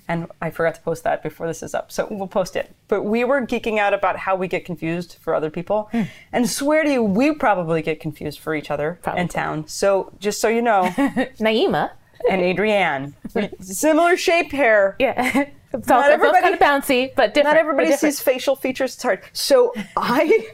and 0.08 0.28
I 0.42 0.50
forgot 0.50 0.76
to 0.76 0.82
post 0.82 1.04
that 1.04 1.22
before 1.22 1.46
this 1.46 1.62
is 1.62 1.76
up, 1.76 1.92
so 1.92 2.08
we'll 2.10 2.28
post 2.28 2.56
it. 2.56 2.74
But 2.88 3.04
we 3.04 3.24
were 3.24 3.46
geeking 3.46 3.78
out 3.78 3.94
about 3.94 4.18
how 4.18 4.36
we 4.36 4.48
get 4.48 4.66
confused 4.66 5.18
for 5.22 5.36
other 5.36 5.52
people, 5.52 5.90
and 6.32 6.50
swear 6.50 6.84
to 6.84 6.92
you, 6.92 7.04
we 7.04 7.34
probably 7.34 7.82
get 7.84 8.00
confused 8.00 8.40
for 8.40 8.56
each 8.56 8.72
other 8.72 8.98
Probably. 9.04 9.22
in 9.22 9.28
town. 9.28 9.68
So 9.68 10.12
just 10.20 10.42
so 10.42 10.48
you 10.48 10.62
know, 10.64 10.84
Naima. 11.40 11.92
And 12.30 12.42
Adrienne, 12.42 13.16
similar 13.60 14.18
shaped 14.18 14.52
hair. 14.52 14.96
Yeah. 15.00 15.46
It's 15.72 15.88
also 15.92 16.02
both 16.04 16.14
everybody- 16.14 16.42
kind 16.42 16.54
of 16.56 16.60
bouncy, 16.60 17.14
but 17.16 17.36
different. 17.36 17.54
Not 17.54 17.60
everybody 17.60 17.90
different. 17.90 18.16
sees 18.16 18.20
facial 18.24 18.56
features. 18.56 18.96
It's 18.96 19.04
hard. 19.04 19.22
So 19.34 19.72
I, 19.96 20.48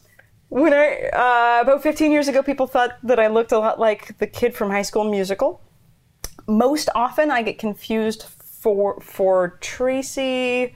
when 0.48 0.72
I 0.74 1.08
uh, 1.12 1.62
about 1.62 1.80
15 1.80 2.10
years 2.10 2.26
ago, 2.26 2.42
people 2.42 2.66
thought 2.66 2.96
that 3.04 3.20
I 3.20 3.28
looked 3.28 3.52
a 3.52 3.58
lot 3.60 3.78
like 3.78 4.18
the 4.18 4.26
kid 4.26 4.56
from 4.56 4.70
High 4.70 4.82
School 4.82 5.04
Musical. 5.08 5.60
Most 6.48 6.88
often, 6.96 7.30
I 7.30 7.42
get 7.42 7.58
confused 7.60 8.24
for 8.24 9.00
for 9.00 9.58
Tracy. 9.60 10.74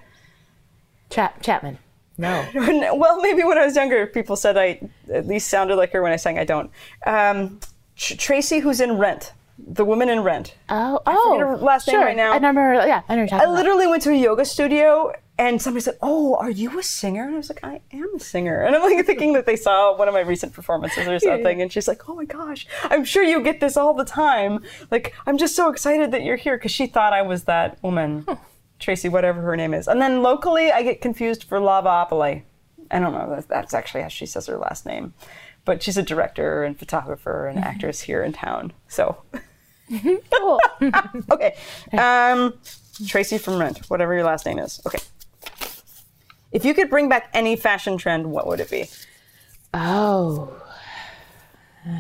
Chap- 1.11 1.43
Chapman. 1.43 1.78
No. 2.18 2.47
Well, 2.95 3.20
maybe 3.20 3.43
when 3.43 3.59
I 3.59 3.64
was 3.64 3.74
younger, 3.74 4.07
people 4.07 4.37
said 4.37 4.57
I 4.57 4.80
at 5.12 5.26
least 5.26 5.49
sounded 5.49 5.74
like 5.74 5.91
her 5.93 6.03
when 6.03 6.12
I 6.12 6.16
sang. 6.16 6.39
I 6.39 6.45
don't. 6.45 6.70
Um, 7.05 7.59
Tr- 7.97 8.14
Tracy, 8.14 8.61
who's 8.61 8.80
in 8.80 8.97
Rent, 8.97 9.33
the 9.67 9.85
woman 9.85 10.09
in 10.09 10.21
Rent. 10.21 10.57
Oh, 10.69 11.01
oh. 11.07 11.39
her 11.39 11.57
last 11.57 11.87
name 11.89 12.01
right 12.01 12.17
now. 12.17 12.33
I 12.33 12.35
remember. 12.35 12.75
Yeah, 12.87 13.03
I 13.09 13.17
know. 13.17 13.23
I 13.23 13.27
about. 13.27 13.55
literally 13.55 13.87
went 13.87 14.03
to 14.03 14.11
a 14.11 14.17
yoga 14.17 14.45
studio 14.45 15.13
and 15.39 15.61
somebody 15.61 15.83
said, 15.83 15.99
"Oh, 16.03 16.37
are 16.37 16.51
you 16.51 16.79
a 16.79 16.83
singer?" 16.83 17.25
And 17.25 17.35
I 17.35 17.37
was 17.39 17.49
like, 17.49 17.65
"I 17.65 17.81
am 17.93 18.17
a 18.17 18.21
singer." 18.21 18.61
And 18.61 18.77
I'm 18.77 18.83
like 18.83 19.05
thinking 19.07 19.33
that 19.33 19.47
they 19.47 19.57
saw 19.57 19.97
one 19.97 20.09
of 20.09 20.15
my 20.15 20.21
recent 20.21 20.53
performances 20.53 21.09
or 21.09 21.19
something. 21.19 21.63
And 21.63 21.73
she's 21.73 21.89
like, 21.89 22.09
"Oh 22.09 22.15
my 22.15 22.25
gosh, 22.25 22.67
I'm 22.85 23.05
sure 23.05 23.23
you 23.23 23.43
get 23.43 23.61
this 23.61 23.77
all 23.77 23.95
the 23.95 24.05
time. 24.05 24.61
Like, 24.91 25.15
I'm 25.27 25.39
just 25.39 25.57
so 25.57 25.71
excited 25.71 26.11
that 26.13 26.23
you're 26.23 26.37
here 26.37 26.57
because 26.57 26.73
she 26.73 26.87
thought 26.87 27.13
I 27.13 27.23
was 27.23 27.45
that 27.45 27.83
woman, 27.83 28.27
Tracy, 28.79 29.09
whatever 29.09 29.41
her 29.43 29.57
name 29.57 29.75
is." 29.75 29.89
And 29.89 30.01
then 30.01 30.23
locally, 30.23 30.71
I 30.71 30.83
get 30.83 31.01
confused 31.01 31.45
for 31.45 31.59
Lavaopoli. 31.59 32.43
I 32.91 32.99
don't 32.99 33.13
know. 33.13 33.35
if 33.39 33.49
That's 33.49 33.75
actually 33.75 34.03
how 34.03 34.09
she 34.09 34.27
says 34.27 34.47
her 34.47 34.59
last 34.59 34.85
name, 34.85 35.15
but 35.65 35.83
she's 35.83 35.97
a 35.97 36.03
director 36.03 36.63
and 36.63 36.79
photographer 36.79 37.47
and 37.47 37.59
mm-hmm. 37.59 37.69
actress 37.69 38.03
here 38.03 38.23
in 38.23 38.33
town. 38.33 38.73
So. 38.89 39.23
Cool. 40.30 40.61
Okay. 41.30 41.57
Um, 41.97 42.55
Tracy 43.07 43.38
from 43.38 43.59
Rent, 43.59 43.78
whatever 43.90 44.14
your 44.14 44.24
last 44.24 44.47
name 44.47 44.59
is. 44.59 44.80
Okay. 44.86 44.99
If 46.51 46.64
you 46.64 46.74
could 46.74 46.90
bring 46.90 47.09
back 47.09 47.30
any 47.32 47.57
fashion 47.57 47.97
trend, 47.97 48.30
what 48.30 48.47
would 48.47 48.61
it 48.61 48.70
be? 48.70 48.88
Oh. 49.74 50.53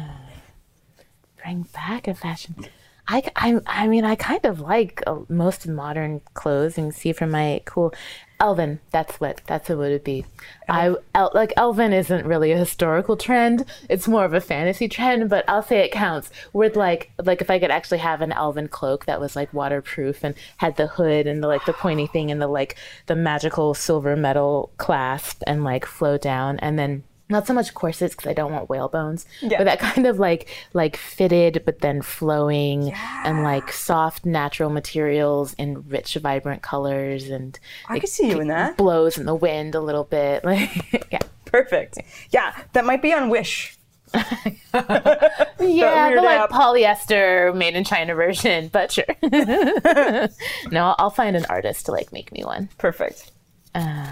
Bring 1.42 1.62
back 1.74 2.06
a 2.06 2.14
fashion. 2.14 2.66
I, 3.08 3.22
I, 3.34 3.60
I 3.66 3.88
mean, 3.88 4.04
I 4.04 4.14
kind 4.14 4.44
of 4.44 4.60
like 4.60 5.02
uh, 5.06 5.20
most 5.28 5.66
modern 5.66 6.20
clothes, 6.34 6.78
and 6.78 6.86
you 6.86 6.92
can 6.92 6.98
see 6.98 7.12
from 7.12 7.30
my 7.30 7.60
cool 7.64 7.92
Elven. 8.38 8.80
That's 8.90 9.20
what 9.20 9.40
that's 9.46 9.68
what 9.68 9.78
it 9.78 9.92
would 9.92 10.04
be. 10.04 10.24
I 10.68 10.94
El, 11.14 11.30
like 11.34 11.52
Elven 11.56 11.92
isn't 11.92 12.26
really 12.26 12.52
a 12.52 12.56
historical 12.56 13.16
trend; 13.16 13.64
it's 13.88 14.06
more 14.06 14.24
of 14.24 14.34
a 14.34 14.40
fantasy 14.40 14.88
trend. 14.88 15.28
But 15.28 15.44
I'll 15.48 15.62
say 15.62 15.78
it 15.78 15.92
counts. 15.92 16.30
With 16.52 16.76
like 16.76 17.10
like 17.22 17.40
if 17.40 17.50
I 17.50 17.58
could 17.58 17.70
actually 17.70 17.98
have 17.98 18.20
an 18.20 18.32
Elven 18.32 18.68
cloak 18.68 19.06
that 19.06 19.20
was 19.20 19.34
like 19.36 19.52
waterproof 19.52 20.22
and 20.24 20.34
had 20.58 20.76
the 20.76 20.86
hood 20.86 21.26
and 21.26 21.42
the 21.42 21.48
like 21.48 21.64
the 21.64 21.72
pointy 21.72 22.06
thing 22.06 22.30
and 22.30 22.40
the 22.40 22.48
like 22.48 22.76
the 23.06 23.16
magical 23.16 23.74
silver 23.74 24.16
metal 24.16 24.70
clasp 24.76 25.42
and 25.46 25.64
like 25.64 25.86
flow 25.86 26.18
down 26.18 26.58
and 26.60 26.78
then 26.78 27.04
not 27.32 27.46
so 27.46 27.52
much 27.54 27.74
corsets 27.74 28.14
because 28.14 28.30
I 28.30 28.34
don't 28.34 28.52
want 28.52 28.68
whale 28.70 28.88
bones, 28.88 29.26
Yeah. 29.40 29.58
but 29.58 29.64
that 29.64 29.80
kind 29.80 30.06
of 30.06 30.18
like 30.18 30.48
like 30.72 30.96
fitted 30.96 31.62
but 31.64 31.80
then 31.80 32.02
flowing 32.02 32.92
and 33.24 33.42
like 33.42 33.72
soft 33.72 34.24
natural 34.24 34.70
materials 34.70 35.54
in 35.54 35.88
rich 35.88 36.14
vibrant 36.14 36.62
colors 36.62 37.28
and 37.28 37.58
I 37.88 37.98
could 37.98 38.08
see 38.10 38.28
you 38.28 38.40
in 38.40 38.48
that. 38.48 38.76
blows 38.76 39.18
in 39.18 39.26
the 39.26 39.34
wind 39.34 39.74
a 39.74 39.80
little 39.80 40.04
bit. 40.04 40.44
Like 40.52 41.10
yeah. 41.10 41.18
Perfect. 41.46 41.98
Yeah, 42.30 42.54
that 42.72 42.84
might 42.84 43.02
be 43.02 43.12
on 43.12 43.28
Wish. 43.28 43.76
Yeah, 44.74 46.14
the 46.14 46.20
like 46.22 46.40
app. 46.40 46.50
polyester 46.50 47.54
made 47.54 47.74
in 47.74 47.84
China 47.84 48.14
version, 48.14 48.68
but 48.72 48.90
sure. 48.92 49.04
no, 50.70 50.94
I'll 50.98 51.10
find 51.10 51.36
an 51.36 51.44
artist 51.48 51.86
to 51.86 51.92
like 51.92 52.12
make 52.12 52.32
me 52.32 52.42
one. 52.44 52.68
Perfect. 52.78 53.30
Um, 53.74 54.06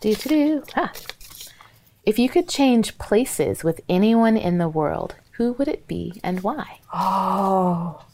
do 0.00 0.14
to 0.14 0.28
do. 0.28 0.62
Ah. 0.76 0.92
If 2.06 2.18
you 2.18 2.28
could 2.28 2.48
change 2.48 2.98
places 2.98 3.64
with 3.64 3.80
anyone 3.88 4.36
in 4.36 4.58
the 4.58 4.68
world, 4.68 5.14
who 5.32 5.52
would 5.54 5.68
it 5.68 5.86
be 5.86 6.20
and 6.22 6.42
why? 6.42 6.80
Oh. 6.92 8.04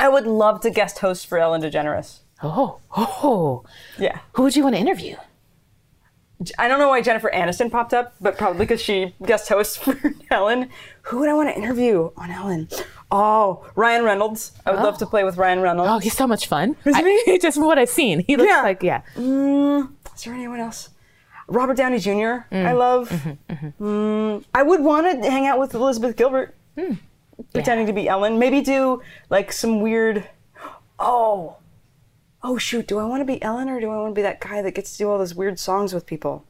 I 0.00 0.08
would 0.08 0.26
love 0.26 0.60
to 0.62 0.70
guest 0.70 0.98
host 0.98 1.26
for 1.26 1.38
Ellen 1.38 1.62
DeGeneres. 1.62 2.20
Oh, 2.42 2.80
oh. 2.96 3.64
Yeah. 3.98 4.18
Who 4.32 4.42
would 4.42 4.56
you 4.56 4.64
want 4.64 4.74
to 4.74 4.80
interview? 4.80 5.16
I 6.58 6.66
don't 6.66 6.80
know 6.80 6.88
why 6.88 7.00
Jennifer 7.02 7.30
Aniston 7.32 7.70
popped 7.70 7.94
up, 7.94 8.14
but 8.20 8.36
probably 8.36 8.58
because 8.66 8.80
she 8.82 9.14
guest 9.24 9.48
hosts 9.48 9.76
for 9.76 9.96
Ellen. 10.30 10.68
Who 11.02 11.18
would 11.20 11.28
I 11.28 11.34
want 11.34 11.48
to 11.50 11.56
interview 11.56 12.10
on 12.16 12.32
Ellen? 12.32 12.68
Oh, 13.12 13.64
Ryan 13.76 14.02
Reynolds. 14.02 14.50
I 14.66 14.72
would 14.72 14.80
love 14.82 14.98
to 14.98 15.06
play 15.06 15.22
with 15.22 15.36
Ryan 15.36 15.60
Reynolds. 15.60 15.88
Oh, 15.88 15.98
he's 16.00 16.16
so 16.16 16.26
much 16.26 16.48
fun. 16.48 16.74
Isn't 16.84 17.04
I- 17.06 17.38
just 17.40 17.56
from 17.58 17.66
what 17.66 17.78
I've 17.78 17.88
seen, 17.88 18.24
he 18.26 18.36
looks 18.36 18.50
Yeah. 18.50 18.62
like 18.62 18.82
yeah. 18.82 19.02
Mm, 19.14 19.92
is 20.16 20.24
there 20.24 20.34
anyone 20.34 20.58
else? 20.58 20.88
Robert 21.52 21.76
Downey 21.76 21.98
Jr. 21.98 22.10
Mm. 22.50 22.66
I 22.66 22.72
love. 22.72 23.08
Mm-hmm, 23.10 23.84
Mm, 23.84 24.44
I 24.54 24.62
would 24.62 24.80
want 24.80 25.22
to 25.22 25.30
hang 25.30 25.46
out 25.46 25.58
with 25.58 25.74
Elizabeth 25.74 26.16
Gilbert, 26.16 26.54
Hmm. 26.78 26.94
pretending 27.52 27.86
to 27.86 27.92
be 27.92 28.08
Ellen. 28.08 28.38
Maybe 28.38 28.60
do 28.60 29.02
like 29.30 29.52
some 29.52 29.80
weird. 29.80 30.28
Oh, 30.98 31.56
oh 32.42 32.58
shoot! 32.58 32.86
Do 32.86 32.98
I 32.98 33.04
want 33.04 33.20
to 33.20 33.24
be 33.24 33.42
Ellen 33.42 33.68
or 33.68 33.80
do 33.80 33.90
I 33.90 33.96
want 33.96 34.10
to 34.10 34.14
be 34.14 34.22
that 34.22 34.40
guy 34.40 34.62
that 34.62 34.72
gets 34.74 34.92
to 34.92 34.98
do 34.98 35.10
all 35.10 35.18
those 35.18 35.34
weird 35.34 35.58
songs 35.58 35.92
with 35.92 36.06
people? 36.06 36.44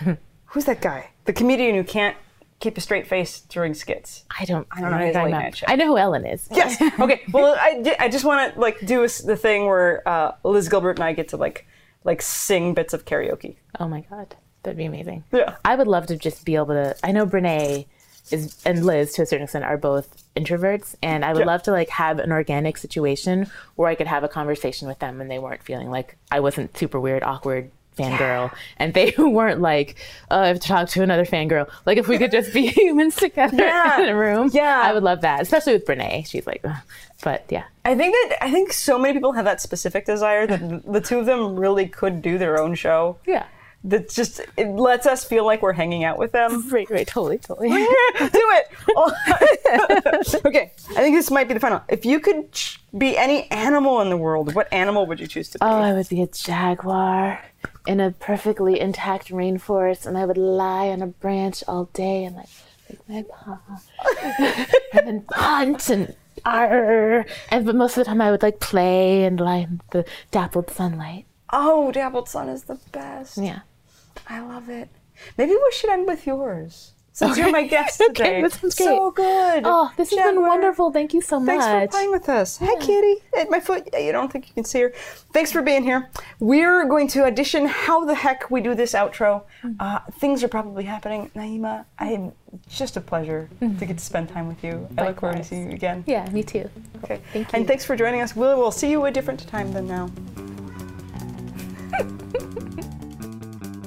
Who's 0.46 0.64
that 0.66 0.80
guy? 0.80 1.10
The 1.24 1.32
comedian 1.32 1.74
who 1.74 1.84
can't 1.84 2.16
keep 2.60 2.76
a 2.76 2.80
straight 2.80 3.06
face 3.06 3.40
during 3.40 3.74
skits. 3.74 4.24
I 4.38 4.44
don't. 4.44 4.66
I 4.70 4.80
don't 4.80 4.90
know 4.90 4.98
his 4.98 5.14
late 5.14 5.30
night 5.30 5.56
show. 5.56 5.66
I 5.68 5.76
know 5.76 5.86
who 5.86 5.98
Ellen 5.98 6.26
is. 6.26 6.48
Yes. 6.50 6.80
Okay. 6.98 7.22
Well, 7.32 7.56
I, 7.58 7.96
I 8.00 8.08
just 8.08 8.24
want 8.24 8.54
to 8.54 8.60
like 8.60 8.84
do 8.84 9.04
a 9.04 9.08
the 9.24 9.36
thing 9.36 9.66
where 9.66 10.06
uh, 10.08 10.32
Liz 10.44 10.68
Gilbert 10.68 10.96
and 10.98 11.04
I 11.04 11.12
get 11.12 11.28
to 11.28 11.36
like 11.36 11.66
like 12.04 12.22
sing 12.22 12.74
bits 12.74 12.92
of 12.94 13.04
karaoke. 13.04 13.56
Oh 13.78 13.88
my 13.88 14.00
god, 14.02 14.36
that'd 14.62 14.76
be 14.78 14.84
amazing. 14.86 15.24
Yeah. 15.32 15.56
I 15.64 15.74
would 15.74 15.86
love 15.88 16.06
to 16.06 16.16
just 16.16 16.44
be 16.44 16.54
able 16.56 16.66
to. 16.68 16.96
I 17.02 17.12
know 17.12 17.26
Brene 17.26 17.86
is 18.30 18.60
and 18.66 18.84
Liz 18.84 19.12
to 19.14 19.22
a 19.22 19.26
certain 19.26 19.44
extent 19.44 19.64
are 19.64 19.76
both 19.78 20.22
introverts, 20.36 20.94
and 21.02 21.24
I 21.24 21.32
would 21.32 21.40
Yeah. 21.40 21.46
love 21.46 21.62
to 21.64 21.70
like 21.72 21.88
have 21.90 22.18
an 22.18 22.30
organic 22.32 22.76
situation 22.78 23.50
where 23.76 23.88
I 23.88 23.94
could 23.94 24.06
have 24.06 24.22
a 24.24 24.28
conversation 24.28 24.86
with 24.88 24.98
them, 24.98 25.20
and 25.20 25.30
they 25.30 25.38
weren't 25.38 25.62
feeling 25.62 25.90
like 25.90 26.16
I 26.30 26.40
wasn't 26.40 26.76
super 26.76 27.00
weird, 27.00 27.22
awkward 27.22 27.70
fangirl, 27.96 28.52
and 28.76 28.94
they 28.94 29.12
weren't 29.18 29.60
like, 29.60 29.96
oh, 30.30 30.40
I 30.40 30.46
have 30.48 30.60
to 30.60 30.68
talk 30.68 30.88
to 30.90 31.02
another 31.02 31.24
fangirl. 31.24 31.68
Like 31.84 31.98
if 31.98 32.06
we 32.06 32.16
could 32.18 32.30
just 32.30 32.52
be 32.52 32.66
humans 32.68 33.16
together 33.16 33.56
Yeah. 33.56 34.00
in 34.02 34.08
a 34.08 34.14
room, 34.16 34.50
Yeah. 34.52 34.80
I 34.84 34.92
would 34.92 35.02
love 35.02 35.22
that, 35.22 35.40
especially 35.42 35.72
with 35.72 35.84
Brene. 35.86 36.24
She's 36.26 36.46
like, 36.46 36.60
"Ugh." 36.64 36.76
But 37.22 37.44
yeah. 37.50 37.64
I 37.84 37.94
think 37.94 38.14
that 38.14 38.44
I 38.44 38.50
think 38.50 38.72
so 38.72 38.98
many 38.98 39.14
people 39.14 39.32
have 39.32 39.44
that 39.44 39.60
specific 39.60 40.04
desire 40.06 40.46
that 40.46 40.82
the 40.92 41.00
two 41.00 41.18
of 41.18 41.26
them 41.26 41.58
really 41.58 41.86
could 41.88 42.22
do 42.22 42.38
their 42.38 42.60
own 42.60 42.74
show. 42.74 43.18
Yeah. 43.26 43.46
That 43.84 44.08
just 44.10 44.40
it 44.56 44.66
lets 44.68 45.06
us 45.06 45.22
feel 45.24 45.46
like 45.46 45.62
we're 45.62 45.72
hanging 45.72 46.02
out 46.02 46.18
with 46.18 46.32
them. 46.32 46.68
Right, 46.68 46.90
right, 46.90 47.06
totally, 47.06 47.38
totally. 47.38 47.68
do 47.70 47.86
it. 48.18 48.68
Okay, 50.44 50.72
I 50.90 50.94
think 50.94 51.14
this 51.14 51.30
might 51.30 51.46
be 51.46 51.54
the 51.54 51.60
final. 51.60 51.80
If 51.88 52.04
you 52.04 52.18
could 52.18 52.50
ch- 52.52 52.80
be 52.96 53.16
any 53.16 53.48
animal 53.52 54.00
in 54.00 54.10
the 54.10 54.16
world, 54.16 54.54
what 54.54 54.72
animal 54.72 55.06
would 55.06 55.20
you 55.20 55.28
choose 55.28 55.48
to 55.50 55.58
be? 55.58 55.64
Oh, 55.64 55.68
I 55.80 55.92
would 55.92 56.08
be 56.08 56.22
a 56.22 56.26
jaguar 56.26 57.40
in 57.86 58.00
a 58.00 58.10
perfectly 58.10 58.80
intact 58.80 59.28
rainforest, 59.30 60.06
and 60.06 60.18
I 60.18 60.24
would 60.26 60.38
lie 60.38 60.88
on 60.88 61.00
a 61.00 61.06
branch 61.06 61.62
all 61.68 61.84
day 61.92 62.24
and 62.24 62.34
like 62.34 62.48
lick 62.88 63.08
my 63.08 63.24
paw, 63.30 63.58
and 64.92 65.06
then 65.06 65.24
hunt 65.30 65.88
and 65.90 66.14
arr. 66.44 67.26
And 67.50 67.66
but 67.66 67.74
most 67.74 67.96
of 67.96 68.04
the 68.04 68.04
time, 68.04 68.20
I 68.20 68.30
would 68.30 68.42
like 68.42 68.60
play 68.60 69.24
and 69.24 69.40
lie 69.40 69.56
in 69.58 69.80
the 69.90 70.04
dappled 70.30 70.70
sunlight. 70.70 71.26
Oh, 71.52 71.90
Dappled 71.92 72.28
Sun 72.28 72.48
is 72.50 72.64
the 72.64 72.78
best. 72.92 73.38
Yeah. 73.38 73.60
I 74.28 74.40
love 74.40 74.68
it. 74.68 74.90
Maybe 75.36 75.52
we 75.52 75.72
should 75.72 75.90
end 75.90 76.06
with 76.06 76.26
yours. 76.26 76.92
Since 77.18 77.36
you're 77.36 77.50
my 77.50 77.66
guest 77.66 78.00
Okay, 78.10 78.12
today. 78.12 78.42
that 78.42 78.52
sounds 78.52 78.76
So 78.76 79.10
good. 79.10 79.62
Oh, 79.66 79.90
this 79.96 80.10
has 80.10 80.18
been 80.20 80.40
wonderful. 80.40 80.92
Thank 80.92 81.12
you 81.12 81.20
so 81.20 81.40
much. 81.40 81.58
Thanks 81.58 81.66
for 81.66 81.98
playing 81.98 82.12
with 82.12 82.28
us. 82.28 82.58
Hi, 82.58 82.76
Kitty. 82.80 83.16
At 83.36 83.50
my 83.50 83.58
foot. 83.58 83.88
You 83.92 84.12
don't 84.12 84.30
think 84.30 84.46
you 84.46 84.54
can 84.54 84.62
see 84.62 84.82
her. 84.82 84.90
Thanks 85.32 85.50
for 85.50 85.60
being 85.60 85.82
here. 85.82 86.10
We're 86.38 86.84
going 86.84 87.08
to 87.08 87.24
audition 87.24 87.66
how 87.66 88.04
the 88.04 88.14
heck 88.14 88.48
we 88.52 88.60
do 88.60 88.76
this 88.76 88.92
outro. 88.92 89.42
Uh, 89.80 89.98
things 90.20 90.44
are 90.44 90.48
probably 90.48 90.84
happening. 90.84 91.28
Naima, 91.34 91.86
I 91.98 92.12
am 92.12 92.30
just 92.68 92.96
a 92.96 93.00
pleasure 93.00 93.50
to 93.60 93.66
get 93.84 93.98
to 93.98 94.04
spend 94.04 94.28
time 94.28 94.46
with 94.46 94.62
you. 94.62 94.86
I 94.96 95.08
look 95.08 95.18
forward 95.18 95.38
to 95.38 95.44
seeing 95.44 95.70
you 95.70 95.74
again. 95.74 96.04
Yeah, 96.06 96.30
me 96.30 96.44
too. 96.44 96.70
Okay. 97.02 97.20
Thank 97.32 97.52
you. 97.52 97.58
And 97.58 97.66
thanks 97.66 97.84
for 97.84 97.96
joining 97.96 98.20
us. 98.20 98.36
We'll, 98.36 98.56
we'll 98.56 98.70
see 98.70 98.92
you 98.92 99.04
a 99.06 99.10
different 99.10 99.44
time 99.48 99.72
than 99.72 99.88
now. 99.88 100.08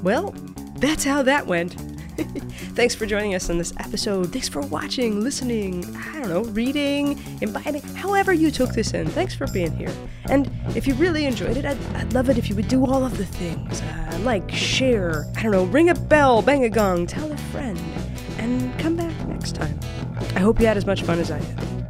Well, 0.03 0.31
that's 0.79 1.05
how 1.05 1.23
that 1.23 1.47
went. 1.47 1.90
Thanks 2.75 2.93
for 2.95 3.05
joining 3.05 3.35
us 3.35 3.49
on 3.49 3.57
this 3.57 3.73
episode. 3.77 4.31
Thanks 4.31 4.47
for 4.47 4.61
watching, 4.61 5.21
listening, 5.21 5.83
I 5.95 6.19
don't 6.19 6.29
know, 6.29 6.43
reading, 6.43 7.19
imbibing, 7.41 7.81
however 7.95 8.33
you 8.33 8.51
took 8.51 8.71
this 8.71 8.93
in. 8.93 9.07
Thanks 9.07 9.33
for 9.33 9.47
being 9.47 9.75
here. 9.75 9.91
And 10.29 10.51
if 10.75 10.87
you 10.87 10.93
really 10.95 11.25
enjoyed 11.25 11.57
it, 11.57 11.65
I'd, 11.65 11.77
I'd 11.95 12.13
love 12.13 12.29
it 12.29 12.37
if 12.37 12.49
you 12.49 12.55
would 12.55 12.67
do 12.67 12.85
all 12.85 13.05
of 13.05 13.17
the 13.17 13.25
things 13.25 13.81
uh, 13.81 14.19
like 14.23 14.49
share, 14.51 15.25
I 15.35 15.43
don't 15.43 15.51
know, 15.51 15.65
ring 15.65 15.89
a 15.89 15.95
bell, 15.95 16.41
bang 16.41 16.63
a 16.63 16.69
gong, 16.69 17.07
tell 17.07 17.31
a 17.31 17.37
friend, 17.37 17.79
and 18.37 18.77
come 18.79 18.95
back 18.95 19.27
next 19.27 19.55
time. 19.55 19.79
I 20.35 20.39
hope 20.39 20.59
you 20.59 20.67
had 20.67 20.77
as 20.77 20.85
much 20.85 21.03
fun 21.03 21.19
as 21.19 21.31
I 21.31 21.39
did. 21.39 21.80